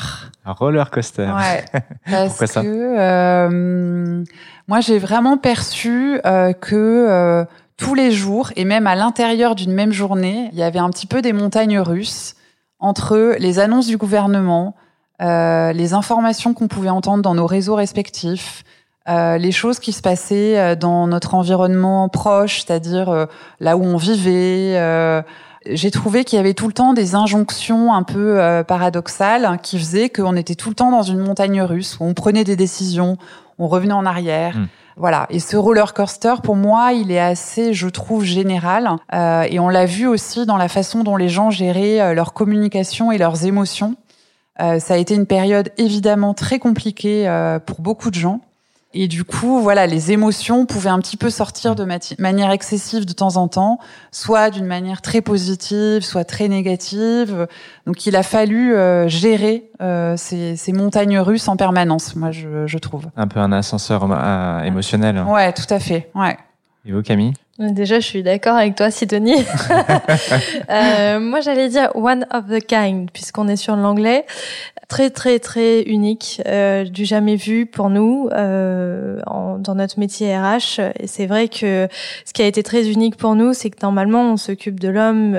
Un 0.44 0.52
roller 0.52 0.90
coaster. 0.90 1.26
Ouais. 1.26 1.64
Parce 2.10 2.28
Pourquoi 2.28 2.46
ça? 2.46 2.62
que 2.62 2.96
euh, 2.98 4.24
moi, 4.68 4.80
j'ai 4.80 4.98
vraiment 4.98 5.36
perçu 5.36 6.20
euh, 6.24 6.52
que 6.52 7.44
tous 7.76 7.94
les 7.94 8.12
jours 8.12 8.52
et 8.56 8.64
même 8.64 8.86
à 8.86 8.94
l'intérieur 8.94 9.54
d'une 9.54 9.72
même 9.72 9.92
journée, 9.92 10.48
il 10.52 10.58
y 10.58 10.62
avait 10.62 10.78
un 10.78 10.88
petit 10.90 11.06
peu 11.06 11.20
des 11.20 11.32
montagnes 11.32 11.80
russes 11.80 12.35
entre 12.78 13.36
les 13.38 13.58
annonces 13.58 13.86
du 13.86 13.96
gouvernement, 13.96 14.74
euh, 15.22 15.72
les 15.72 15.94
informations 15.94 16.54
qu'on 16.54 16.68
pouvait 16.68 16.90
entendre 16.90 17.22
dans 17.22 17.34
nos 17.34 17.46
réseaux 17.46 17.74
respectifs, 17.74 18.64
euh, 19.08 19.38
les 19.38 19.52
choses 19.52 19.78
qui 19.78 19.92
se 19.92 20.02
passaient 20.02 20.58
euh, 20.58 20.74
dans 20.74 21.06
notre 21.06 21.34
environnement 21.34 22.08
proche, 22.08 22.64
c'est-à-dire 22.64 23.08
euh, 23.08 23.26
là 23.60 23.76
où 23.76 23.84
on 23.84 23.96
vivait. 23.96 24.76
Euh, 24.76 25.22
j'ai 25.68 25.90
trouvé 25.90 26.24
qu'il 26.24 26.36
y 26.36 26.40
avait 26.40 26.54
tout 26.54 26.66
le 26.66 26.72
temps 26.72 26.92
des 26.92 27.16
injonctions 27.16 27.92
un 27.92 28.04
peu 28.04 28.62
paradoxales 28.68 29.58
qui 29.64 29.80
faisaient 29.80 30.10
qu'on 30.10 30.36
était 30.36 30.54
tout 30.54 30.68
le 30.68 30.76
temps 30.76 30.92
dans 30.92 31.02
une 31.02 31.18
montagne 31.18 31.60
russe 31.60 31.96
où 31.98 32.04
on 32.04 32.14
prenait 32.14 32.44
des 32.44 32.54
décisions, 32.54 33.16
on 33.58 33.66
revenait 33.66 33.92
en 33.92 34.06
arrière. 34.06 34.56
Hmm. 34.56 34.66
Voilà. 34.96 35.26
Et 35.28 35.40
ce 35.40 35.56
roller 35.56 35.92
coaster, 35.92 36.34
pour 36.42 36.56
moi, 36.56 36.92
il 36.92 37.12
est 37.12 37.20
assez, 37.20 37.74
je 37.74 37.86
trouve, 37.88 38.24
général. 38.24 38.96
Euh, 39.12 39.42
et 39.42 39.60
on 39.60 39.68
l'a 39.68 39.84
vu 39.84 40.06
aussi 40.06 40.46
dans 40.46 40.56
la 40.56 40.68
façon 40.68 41.04
dont 41.04 41.16
les 41.16 41.28
gens 41.28 41.50
géraient 41.50 42.00
euh, 42.00 42.14
leur 42.14 42.32
communication 42.32 43.12
et 43.12 43.18
leurs 43.18 43.44
émotions. 43.44 43.96
Euh, 44.60 44.78
ça 44.78 44.94
a 44.94 44.96
été 44.96 45.14
une 45.14 45.26
période 45.26 45.70
évidemment 45.76 46.32
très 46.32 46.58
compliquée 46.58 47.28
euh, 47.28 47.58
pour 47.58 47.80
beaucoup 47.80 48.10
de 48.10 48.14
gens. 48.14 48.40
Et 48.98 49.08
du 49.08 49.24
coup, 49.24 49.60
voilà, 49.60 49.86
les 49.86 50.12
émotions 50.12 50.64
pouvaient 50.64 50.88
un 50.88 51.00
petit 51.00 51.18
peu 51.18 51.28
sortir 51.28 51.74
de 51.74 51.86
manière 52.18 52.50
excessive 52.50 53.04
de 53.04 53.12
temps 53.12 53.36
en 53.36 53.46
temps, 53.46 53.78
soit 54.10 54.48
d'une 54.48 54.64
manière 54.64 55.02
très 55.02 55.20
positive, 55.20 56.00
soit 56.00 56.24
très 56.24 56.48
négative. 56.48 57.46
Donc, 57.84 58.06
il 58.06 58.16
a 58.16 58.22
fallu 58.22 58.74
euh, 58.74 59.06
gérer 59.06 59.70
euh, 59.82 60.16
ces, 60.16 60.56
ces, 60.56 60.72
montagnes 60.72 61.18
russes 61.18 61.46
en 61.46 61.58
permanence, 61.58 62.16
moi, 62.16 62.30
je, 62.30 62.66
je 62.66 62.78
trouve. 62.78 63.04
Un 63.18 63.28
peu 63.28 63.38
un 63.38 63.52
ascenseur 63.52 64.08
euh, 64.10 64.62
émotionnel. 64.62 65.22
Ouais, 65.28 65.52
tout 65.52 65.68
à 65.68 65.78
fait. 65.78 66.08
Ouais. 66.14 66.38
Et 66.86 66.92
vous, 66.92 67.02
Camille? 67.02 67.34
Déjà, 67.58 68.00
je 68.00 68.06
suis 68.06 68.22
d'accord 68.22 68.56
avec 68.56 68.74
toi, 68.74 68.90
Sidonie. 68.90 69.42
euh, 70.70 71.20
moi, 71.20 71.40
j'allais 71.40 71.70
dire 71.70 71.90
one 71.94 72.26
of 72.30 72.48
the 72.48 72.62
kind, 72.64 73.10
puisqu'on 73.10 73.48
est 73.48 73.56
sur 73.56 73.76
l'anglais. 73.76 74.26
Très, 74.88 75.08
très, 75.08 75.38
très 75.38 75.80
unique, 75.82 76.42
euh, 76.46 76.84
du 76.84 77.06
jamais 77.06 77.36
vu 77.36 77.64
pour 77.64 77.88
nous 77.88 78.28
euh, 78.32 79.20
en, 79.26 79.58
dans 79.58 79.74
notre 79.74 79.98
métier 79.98 80.36
RH. 80.36 80.80
Et 81.00 81.06
c'est 81.06 81.26
vrai 81.26 81.48
que 81.48 81.88
ce 82.26 82.32
qui 82.34 82.42
a 82.42 82.46
été 82.46 82.62
très 82.62 82.90
unique 82.90 83.16
pour 83.16 83.34
nous, 83.34 83.54
c'est 83.54 83.70
que 83.70 83.78
normalement, 83.82 84.32
on 84.32 84.36
s'occupe 84.36 84.78
de 84.78 84.88
l'homme, 84.88 85.32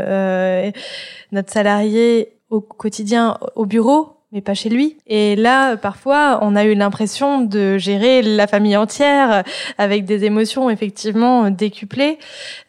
notre 1.31 1.53
salarié 1.53 2.33
au 2.49 2.61
quotidien 2.61 3.37
au 3.55 3.65
bureau, 3.65 4.16
mais 4.31 4.41
pas 4.41 4.53
chez 4.53 4.69
lui. 4.69 4.97
Et 5.07 5.35
là, 5.35 5.77
parfois, 5.77 6.39
on 6.41 6.55
a 6.55 6.65
eu 6.65 6.75
l'impression 6.75 7.41
de 7.41 7.77
gérer 7.77 8.21
la 8.21 8.47
famille 8.47 8.75
entière 8.75 9.43
avec 9.77 10.05
des 10.05 10.25
émotions 10.25 10.69
effectivement 10.69 11.49
décuplées. 11.49 12.19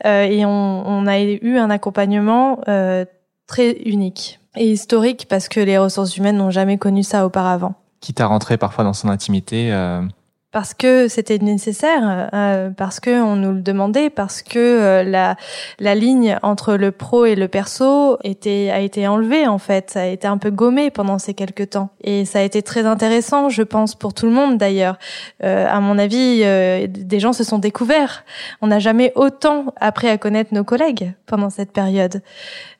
Euh, 0.06 0.22
et 0.22 0.44
on, 0.44 0.86
on, 0.86 1.06
a 1.06 1.20
eu 1.20 1.56
un 1.56 1.70
accompagnement 1.70 2.60
euh, 2.68 3.04
très 3.46 3.72
unique 3.84 4.38
et 4.56 4.70
historique 4.70 5.26
parce 5.28 5.48
que 5.48 5.60
les 5.60 5.78
ressources 5.78 6.16
humaines 6.16 6.36
n'ont 6.36 6.50
jamais 6.50 6.78
connu 6.78 7.02
ça 7.02 7.26
auparavant. 7.26 7.74
Quitte 8.00 8.20
à 8.20 8.26
rentrer 8.26 8.56
parfois 8.56 8.84
dans 8.84 8.92
son 8.92 9.08
intimité, 9.08 9.72
euh, 9.72 10.02
parce 10.50 10.72
que 10.72 11.08
c'était 11.08 11.38
nécessaire, 11.38 12.30
euh, 12.32 12.70
parce 12.70 13.00
que 13.00 13.22
on 13.22 13.36
nous 13.36 13.52
le 13.52 13.60
demandait, 13.60 14.08
parce 14.08 14.40
que 14.40 14.58
euh, 14.58 15.02
la 15.02 15.36
la 15.78 15.94
ligne 15.94 16.38
entre 16.42 16.74
le 16.74 16.90
pro 16.90 17.26
et 17.26 17.34
le 17.34 17.48
perso 17.48 18.16
était 18.24 18.70
a 18.72 18.80
été 18.80 19.06
enlevée 19.06 19.46
en 19.46 19.58
fait, 19.58 19.90
ça 19.90 20.02
a 20.02 20.06
été 20.06 20.26
un 20.26 20.38
peu 20.38 20.50
gommé 20.50 20.90
pendant 20.90 21.18
ces 21.18 21.34
quelques 21.34 21.70
temps 21.70 21.90
et 22.02 22.24
ça 22.24 22.38
a 22.38 22.42
été 22.42 22.62
très 22.62 22.86
intéressant, 22.86 23.50
je 23.50 23.62
pense 23.62 23.94
pour 23.94 24.14
tout 24.14 24.24
le 24.24 24.32
monde 24.32 24.56
d'ailleurs. 24.56 24.98
Euh, 25.44 25.66
à 25.68 25.80
mon 25.80 25.98
avis, 25.98 26.40
euh, 26.44 26.86
des 26.88 27.20
gens 27.20 27.34
se 27.34 27.44
sont 27.44 27.58
découverts. 27.58 28.24
On 28.62 28.68
n'a 28.68 28.78
jamais 28.78 29.12
autant 29.16 29.74
appris 29.78 30.08
à 30.08 30.16
connaître 30.16 30.54
nos 30.54 30.64
collègues 30.64 31.12
pendant 31.26 31.50
cette 31.50 31.72
période. 31.72 32.22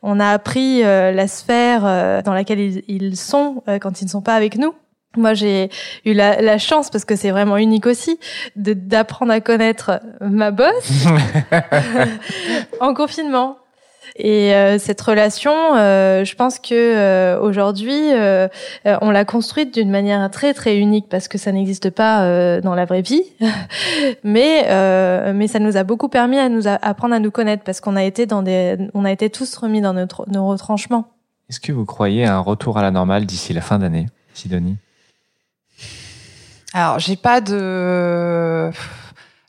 On 0.03 0.21
a 0.21 0.31
appris 0.31 0.81
la 0.83 1.29
sphère 1.29 2.23
dans 2.23 2.33
laquelle 2.33 2.61
ils, 2.61 2.83
ils 2.89 3.17
sont 3.17 3.63
quand 3.81 4.01
ils 4.01 4.05
ne 4.05 4.11
sont 4.11 4.23
pas 4.23 4.35
avec 4.35 4.57
nous 4.57 4.75
moi, 5.17 5.35
j'ai 5.35 5.71
eu 6.05 6.13
la, 6.13 6.41
la, 6.43 6.59
chance, 6.59 6.91
parce 6.91 7.05
que 7.05 7.17
c'est 7.17 7.31
vraiment 7.31 7.57
unique 7.57 7.87
aussi, 7.87 8.19
d'apprendre 8.57 9.33
à 9.33 9.41
connaître 9.41 10.01
ma 10.21 10.51
boss 10.51 11.07
en 12.81 12.95
confinement. 12.95 13.59
Et 14.17 14.53
euh, 14.55 14.79
cette 14.79 15.01
relation, 15.01 15.53
euh, 15.77 16.25
je 16.25 16.35
pense 16.35 16.59
que 16.59 16.75
euh, 16.75 17.41
aujourd'hui, 17.41 18.11
on 18.85 19.11
l'a 19.11 19.25
construite 19.25 19.75
d'une 19.75 19.91
manière 19.91 20.29
très 20.31 20.55
très 20.55 20.77
unique 20.77 21.09
parce 21.09 21.29
que 21.29 21.39
ça 21.39 21.53
n'existe 21.53 21.91
pas 21.91 22.61
dans 22.61 22.75
la 22.75 22.85
vraie 22.85 23.03
vie. 23.03 23.23
mais 24.25 24.67
mais 25.33 25.47
ça 25.47 25.59
nous 25.59 25.77
a 25.77 25.85
beaucoup 25.85 26.09
permis 26.09 26.39
à 26.39 26.49
nous 26.49 26.67
apprendre 26.67 27.15
à 27.15 27.19
nous 27.19 27.31
connaître 27.31 27.63
parce 27.65 27.81
qu'on 27.81 27.97
a 27.97 28.05
été 28.05 28.27
dans 28.27 28.43
des, 28.43 28.77
on 28.95 29.05
a 29.05 29.13
été 29.13 29.31
tous 29.31 29.57
remis 29.57 29.81
dans 29.81 29.95
notre, 29.95 30.29
nos 30.29 30.49
retranchements. 30.49 31.09
Est-ce 31.49 31.61
que 31.61 31.73
vous 31.73 31.87
croyez 31.87 32.25
à 32.25 32.37
un 32.37 32.41
retour 32.41 32.77
à 32.77 32.83
la 32.83 32.91
normale 32.91 33.25
d'ici 33.25 33.53
la 33.55 33.63
fin 33.63 33.79
d'année, 33.79 34.07
Sidonie? 34.35 34.77
Alors, 36.79 36.99
j'ai 37.01 37.17
pas 37.17 37.41
de, 37.41 38.71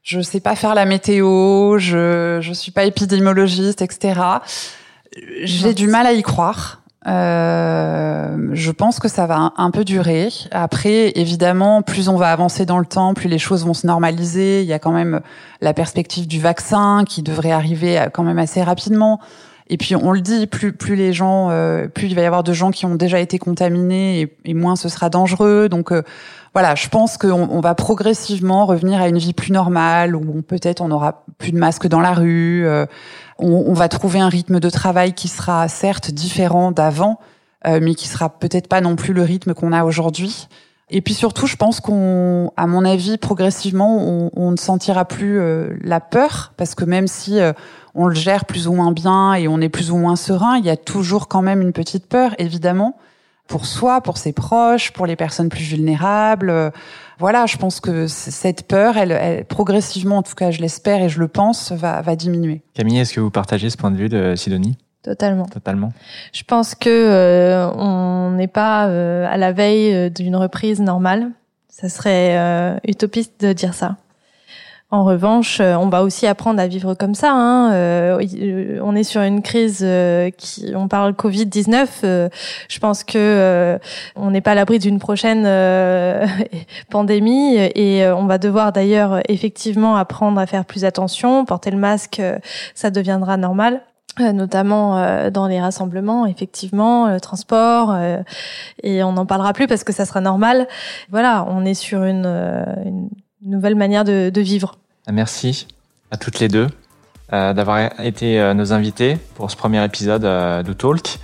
je 0.04 0.20
sais 0.22 0.40
pas 0.40 0.56
faire 0.56 0.74
la 0.74 0.86
météo, 0.86 1.78
je 1.78 2.40
je 2.42 2.54
suis 2.54 2.72
pas 2.72 2.86
épidémiologiste, 2.86 3.84
etc. 3.84 4.20
J'ai 5.44 5.76
du 5.76 5.88
mal 5.88 6.08
à 6.08 6.14
y 6.14 6.24
croire. 6.24 6.82
Euh, 7.08 8.50
je 8.54 8.72
pense 8.72 9.00
que 9.00 9.08
ça 9.08 9.28
va 9.28 9.54
un, 9.56 9.72
peu 9.72 9.86
durer. 9.86 10.30
Après, 10.52 11.12
évidemment, 11.16 11.84
plus 11.84 12.10
on 12.10 12.18
va 12.18 12.32
avancer 12.32 12.66
dans 12.66 12.80
le 12.80 12.86
temps, 12.86 13.14
plus 13.14 13.30
les 13.30 13.38
choses 13.38 13.64
vont 13.64 13.76
se 13.76 13.86
normaliser. 13.86 14.64
Il 14.64 14.68
y 14.68 14.74
a 14.74 14.80
quand 14.80 14.92
même 14.92 15.22
la 15.62 15.74
perspective 15.74 16.28
du 16.28 16.40
vaccin 16.40 17.04
qui 17.08 17.22
devrait 17.22 17.52
arriver 17.52 18.08
quand 18.12 18.24
même 18.24 18.40
assez 18.40 18.64
rapidement. 18.64 19.20
Et 19.70 19.78
puis 19.78 19.96
on 19.96 20.12
le 20.12 20.22
dit, 20.22 20.48
plus 20.48 20.74
plus 20.74 20.96
les 20.96 21.14
gens, 21.14 21.50
euh, 21.52 21.88
plus 21.88 22.08
il 22.08 22.16
va 22.16 22.22
y 22.22 22.26
avoir 22.26 22.44
de 22.44 22.54
gens 22.54 22.72
qui 22.72 22.86
ont 22.86 22.96
déjà 22.96 23.20
été 23.20 23.38
contaminés 23.38 24.22
et, 24.22 24.38
et 24.46 24.54
moins 24.54 24.76
ce 24.76 24.90
sera 24.90 25.10
dangereux. 25.10 25.70
Donc 25.70 25.92
euh, 25.92 26.02
voilà, 26.54 26.74
je 26.74 26.90
pense 26.90 27.18
qu'on 27.18 27.48
on 27.52 27.60
va 27.60 27.76
progressivement 27.76 28.66
revenir 28.66 29.00
à 29.00 29.08
une 29.08 29.20
vie 29.20 29.34
plus 29.34 29.52
normale 29.52 30.16
où 30.16 30.42
peut-être 30.42 30.82
on 30.82 30.90
aura 30.90 31.24
plus 31.38 31.52
de 31.52 31.58
masques 31.58 31.88
dans 31.88 32.02
la 32.02 32.14
rue. 32.14 32.66
Euh, 32.66 32.86
on, 33.38 33.66
on, 33.68 33.74
va 33.74 33.88
trouver 33.88 34.20
un 34.20 34.30
rythme 34.30 34.60
de 34.60 34.70
travail 34.70 35.14
qui 35.14 35.28
sera 35.28 35.68
certes 35.68 36.12
différent 36.12 36.72
d'avant, 36.72 37.20
euh, 37.68 37.80
mais 37.82 37.94
qui 37.94 38.08
sera 38.08 38.30
peut-être 38.30 38.68
pas 38.68 38.82
non 38.82 38.96
plus 38.96 39.14
le 39.14 39.22
rythme 39.22 39.54
qu'on 39.54 39.72
a 39.72 39.84
aujourd'hui. 39.84 40.48
Et 40.90 41.02
puis 41.02 41.14
surtout, 41.14 41.46
je 41.46 41.56
pense 41.56 41.80
qu'on, 41.80 42.52
à 42.58 42.68
mon 42.68 42.84
avis, 42.84 43.18
progressivement, 43.18 44.30
on, 44.36 44.52
ne 44.52 44.58
sentira 44.58 45.06
plus 45.06 45.40
euh, 45.40 45.78
la 45.82 46.00
peur, 46.00 46.54
parce 46.58 46.74
que 46.74 46.84
même 46.84 47.08
si 47.08 47.40
on 47.96 48.08
le 48.08 48.16
gère 48.16 48.46
plus 48.46 48.68
ou 48.68 48.74
moins 48.74 48.92
bien 48.92 49.34
et 49.34 49.48
on 49.48 49.62
est 49.62 49.70
plus 49.70 49.92
ou 49.92 49.98
moins 49.98 50.16
serein, 50.16 50.58
il 50.58 50.66
y 50.66 50.70
a 50.70 50.78
toujours 50.78 51.28
quand 51.28 51.42
même 51.42 51.62
une 51.62 51.74
petite 51.74 52.08
peur, 52.08 52.34
évidemment 52.40 52.96
pour 53.50 53.66
soi, 53.66 54.00
pour 54.00 54.18
ses 54.18 54.32
proches, 54.32 54.94
pour 54.94 55.08
les 55.08 55.16
personnes 55.16 55.50
plus 55.50 55.64
vulnérables. 55.64 56.72
Voilà, 57.18 57.48
je 57.48 57.58
pense 57.58 57.82
que 57.82 58.08
cette 58.08 58.66
peur, 58.66 58.96
elle, 58.96 59.44
progressivement, 59.46 60.18
en 60.18 60.24
tout 60.24 60.36
cas, 60.36 60.52
je 60.52 60.62
l'espère 60.62 61.02
et 61.02 61.10
je 61.10 61.20
le 61.20 61.28
pense, 61.28 61.74
va, 61.74 62.02
va 62.02 62.16
diminuer. 62.16 62.62
Camille, 62.76 63.00
est-ce 63.00 63.14
que 63.14 63.20
vous 63.20 63.32
partagez 63.32 63.70
ce 63.70 63.76
point 63.76 63.92
de 63.92 63.98
vue 63.98 64.08
de 64.08 64.36
Sidonie? 64.36 64.78
Totalement. 65.04 65.46
Totalement. 65.46 65.94
Je 66.34 66.44
pense 66.44 66.76
que 66.76 66.90
euh, 66.90 67.70
on 67.72 68.32
n'est 68.32 68.48
pas 68.48 68.88
euh, 68.88 69.26
à 69.30 69.38
la 69.38 69.52
veille 69.52 69.94
euh, 69.94 70.10
d'une 70.10 70.36
reprise 70.36 70.82
normale. 70.82 71.32
Ça 71.70 71.88
serait 71.88 72.78
utopiste 72.84 73.40
de 73.40 73.54
dire 73.54 73.74
ça. 73.74 73.96
En 74.92 75.04
revanche, 75.04 75.60
euh, 75.60 75.76
on 75.76 75.88
va 75.88 76.02
aussi 76.02 76.26
apprendre 76.26 76.60
à 76.60 76.66
vivre 76.66 76.96
comme 76.96 77.14
ça. 77.14 77.32
Hein. 77.32 77.72
Euh, 77.74 78.20
euh, 78.42 78.80
on 78.82 78.96
est 78.96 79.04
sur 79.04 79.22
une 79.22 79.44
crise 79.44 79.86
qui, 80.38 80.74
on 80.76 80.88
parle 80.88 81.14
Covid 81.14 81.46
19. 81.46 82.00
je 82.02 82.80
pense 82.80 83.04
que 83.04 83.80
on 84.16 84.32
n'est 84.32 84.42
pas 84.42 84.52
à 84.52 84.56
l'abri 84.56 84.80
d'une 84.80 84.98
prochaine 84.98 85.44
pandémie 86.90 87.58
et 87.58 88.08
on 88.08 88.26
va 88.26 88.40
devoir 88.40 88.72
d'ailleurs 88.72 89.20
effectivement 89.30 89.96
apprendre 89.96 90.40
à 90.40 90.48
faire 90.48 90.66
plus 90.66 90.86
attention, 90.86 91.46
porter 91.46 91.70
le 91.70 91.78
masque, 91.78 92.22
ça 92.74 92.90
deviendra 92.90 93.38
normal 93.38 93.82
notamment 94.18 95.30
dans 95.30 95.48
les 95.48 95.62
rassemblements, 95.62 96.26
effectivement, 96.26 97.08
le 97.08 97.22
transport, 97.22 97.96
et 98.84 99.04
on 99.04 99.14
n'en 99.14 99.26
parlera 99.26 99.54
plus 99.54 99.68
parce 99.68 99.84
que 99.84 99.94
ça 99.94 100.06
sera 100.06 100.20
normal. 100.20 100.68
Voilà, 101.10 101.46
on 101.48 101.64
est 101.64 101.74
sur 101.74 102.04
une, 102.04 103.10
nouvelle 103.42 103.76
manière 103.76 104.04
de, 104.04 104.30
de 104.30 104.42
vivre. 104.42 104.76
Merci 105.10 105.68
à 106.12 106.18
toutes 106.18 106.40
les 106.40 106.48
deux 106.48 106.68
euh, 107.32 107.54
d'avoir 107.54 108.02
été 108.02 108.40
euh, 108.40 108.56
nos 108.56 108.74
invités 108.74 109.16
pour 109.36 109.52
ce 109.52 109.56
premier 109.56 109.86
épisode 109.86 110.26
euh, 110.26 110.64
de 110.64 110.74
Talk. 110.74 111.20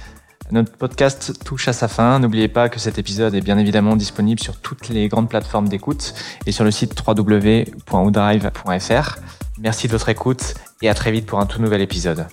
Notre 0.51 0.71
podcast 0.71 1.43
touche 1.43 1.67
à 1.67 1.73
sa 1.73 1.87
fin. 1.87 2.19
N'oubliez 2.19 2.47
pas 2.47 2.69
que 2.69 2.79
cet 2.79 2.99
épisode 2.99 3.33
est 3.33 3.41
bien 3.41 3.57
évidemment 3.57 3.95
disponible 3.95 4.39
sur 4.39 4.57
toutes 4.57 4.89
les 4.89 5.07
grandes 5.07 5.29
plateformes 5.29 5.67
d'écoute 5.67 6.13
et 6.45 6.51
sur 6.51 6.63
le 6.63 6.69
site 6.69 6.93
www.oudrive.fr. 6.95 9.15
Merci 9.57 9.87
de 9.87 9.91
votre 9.93 10.09
écoute 10.09 10.53
et 10.83 10.89
à 10.89 10.93
très 10.93 11.11
vite 11.11 11.25
pour 11.25 11.39
un 11.39 11.47
tout 11.47 11.59
nouvel 11.59 11.81
épisode. 11.81 12.27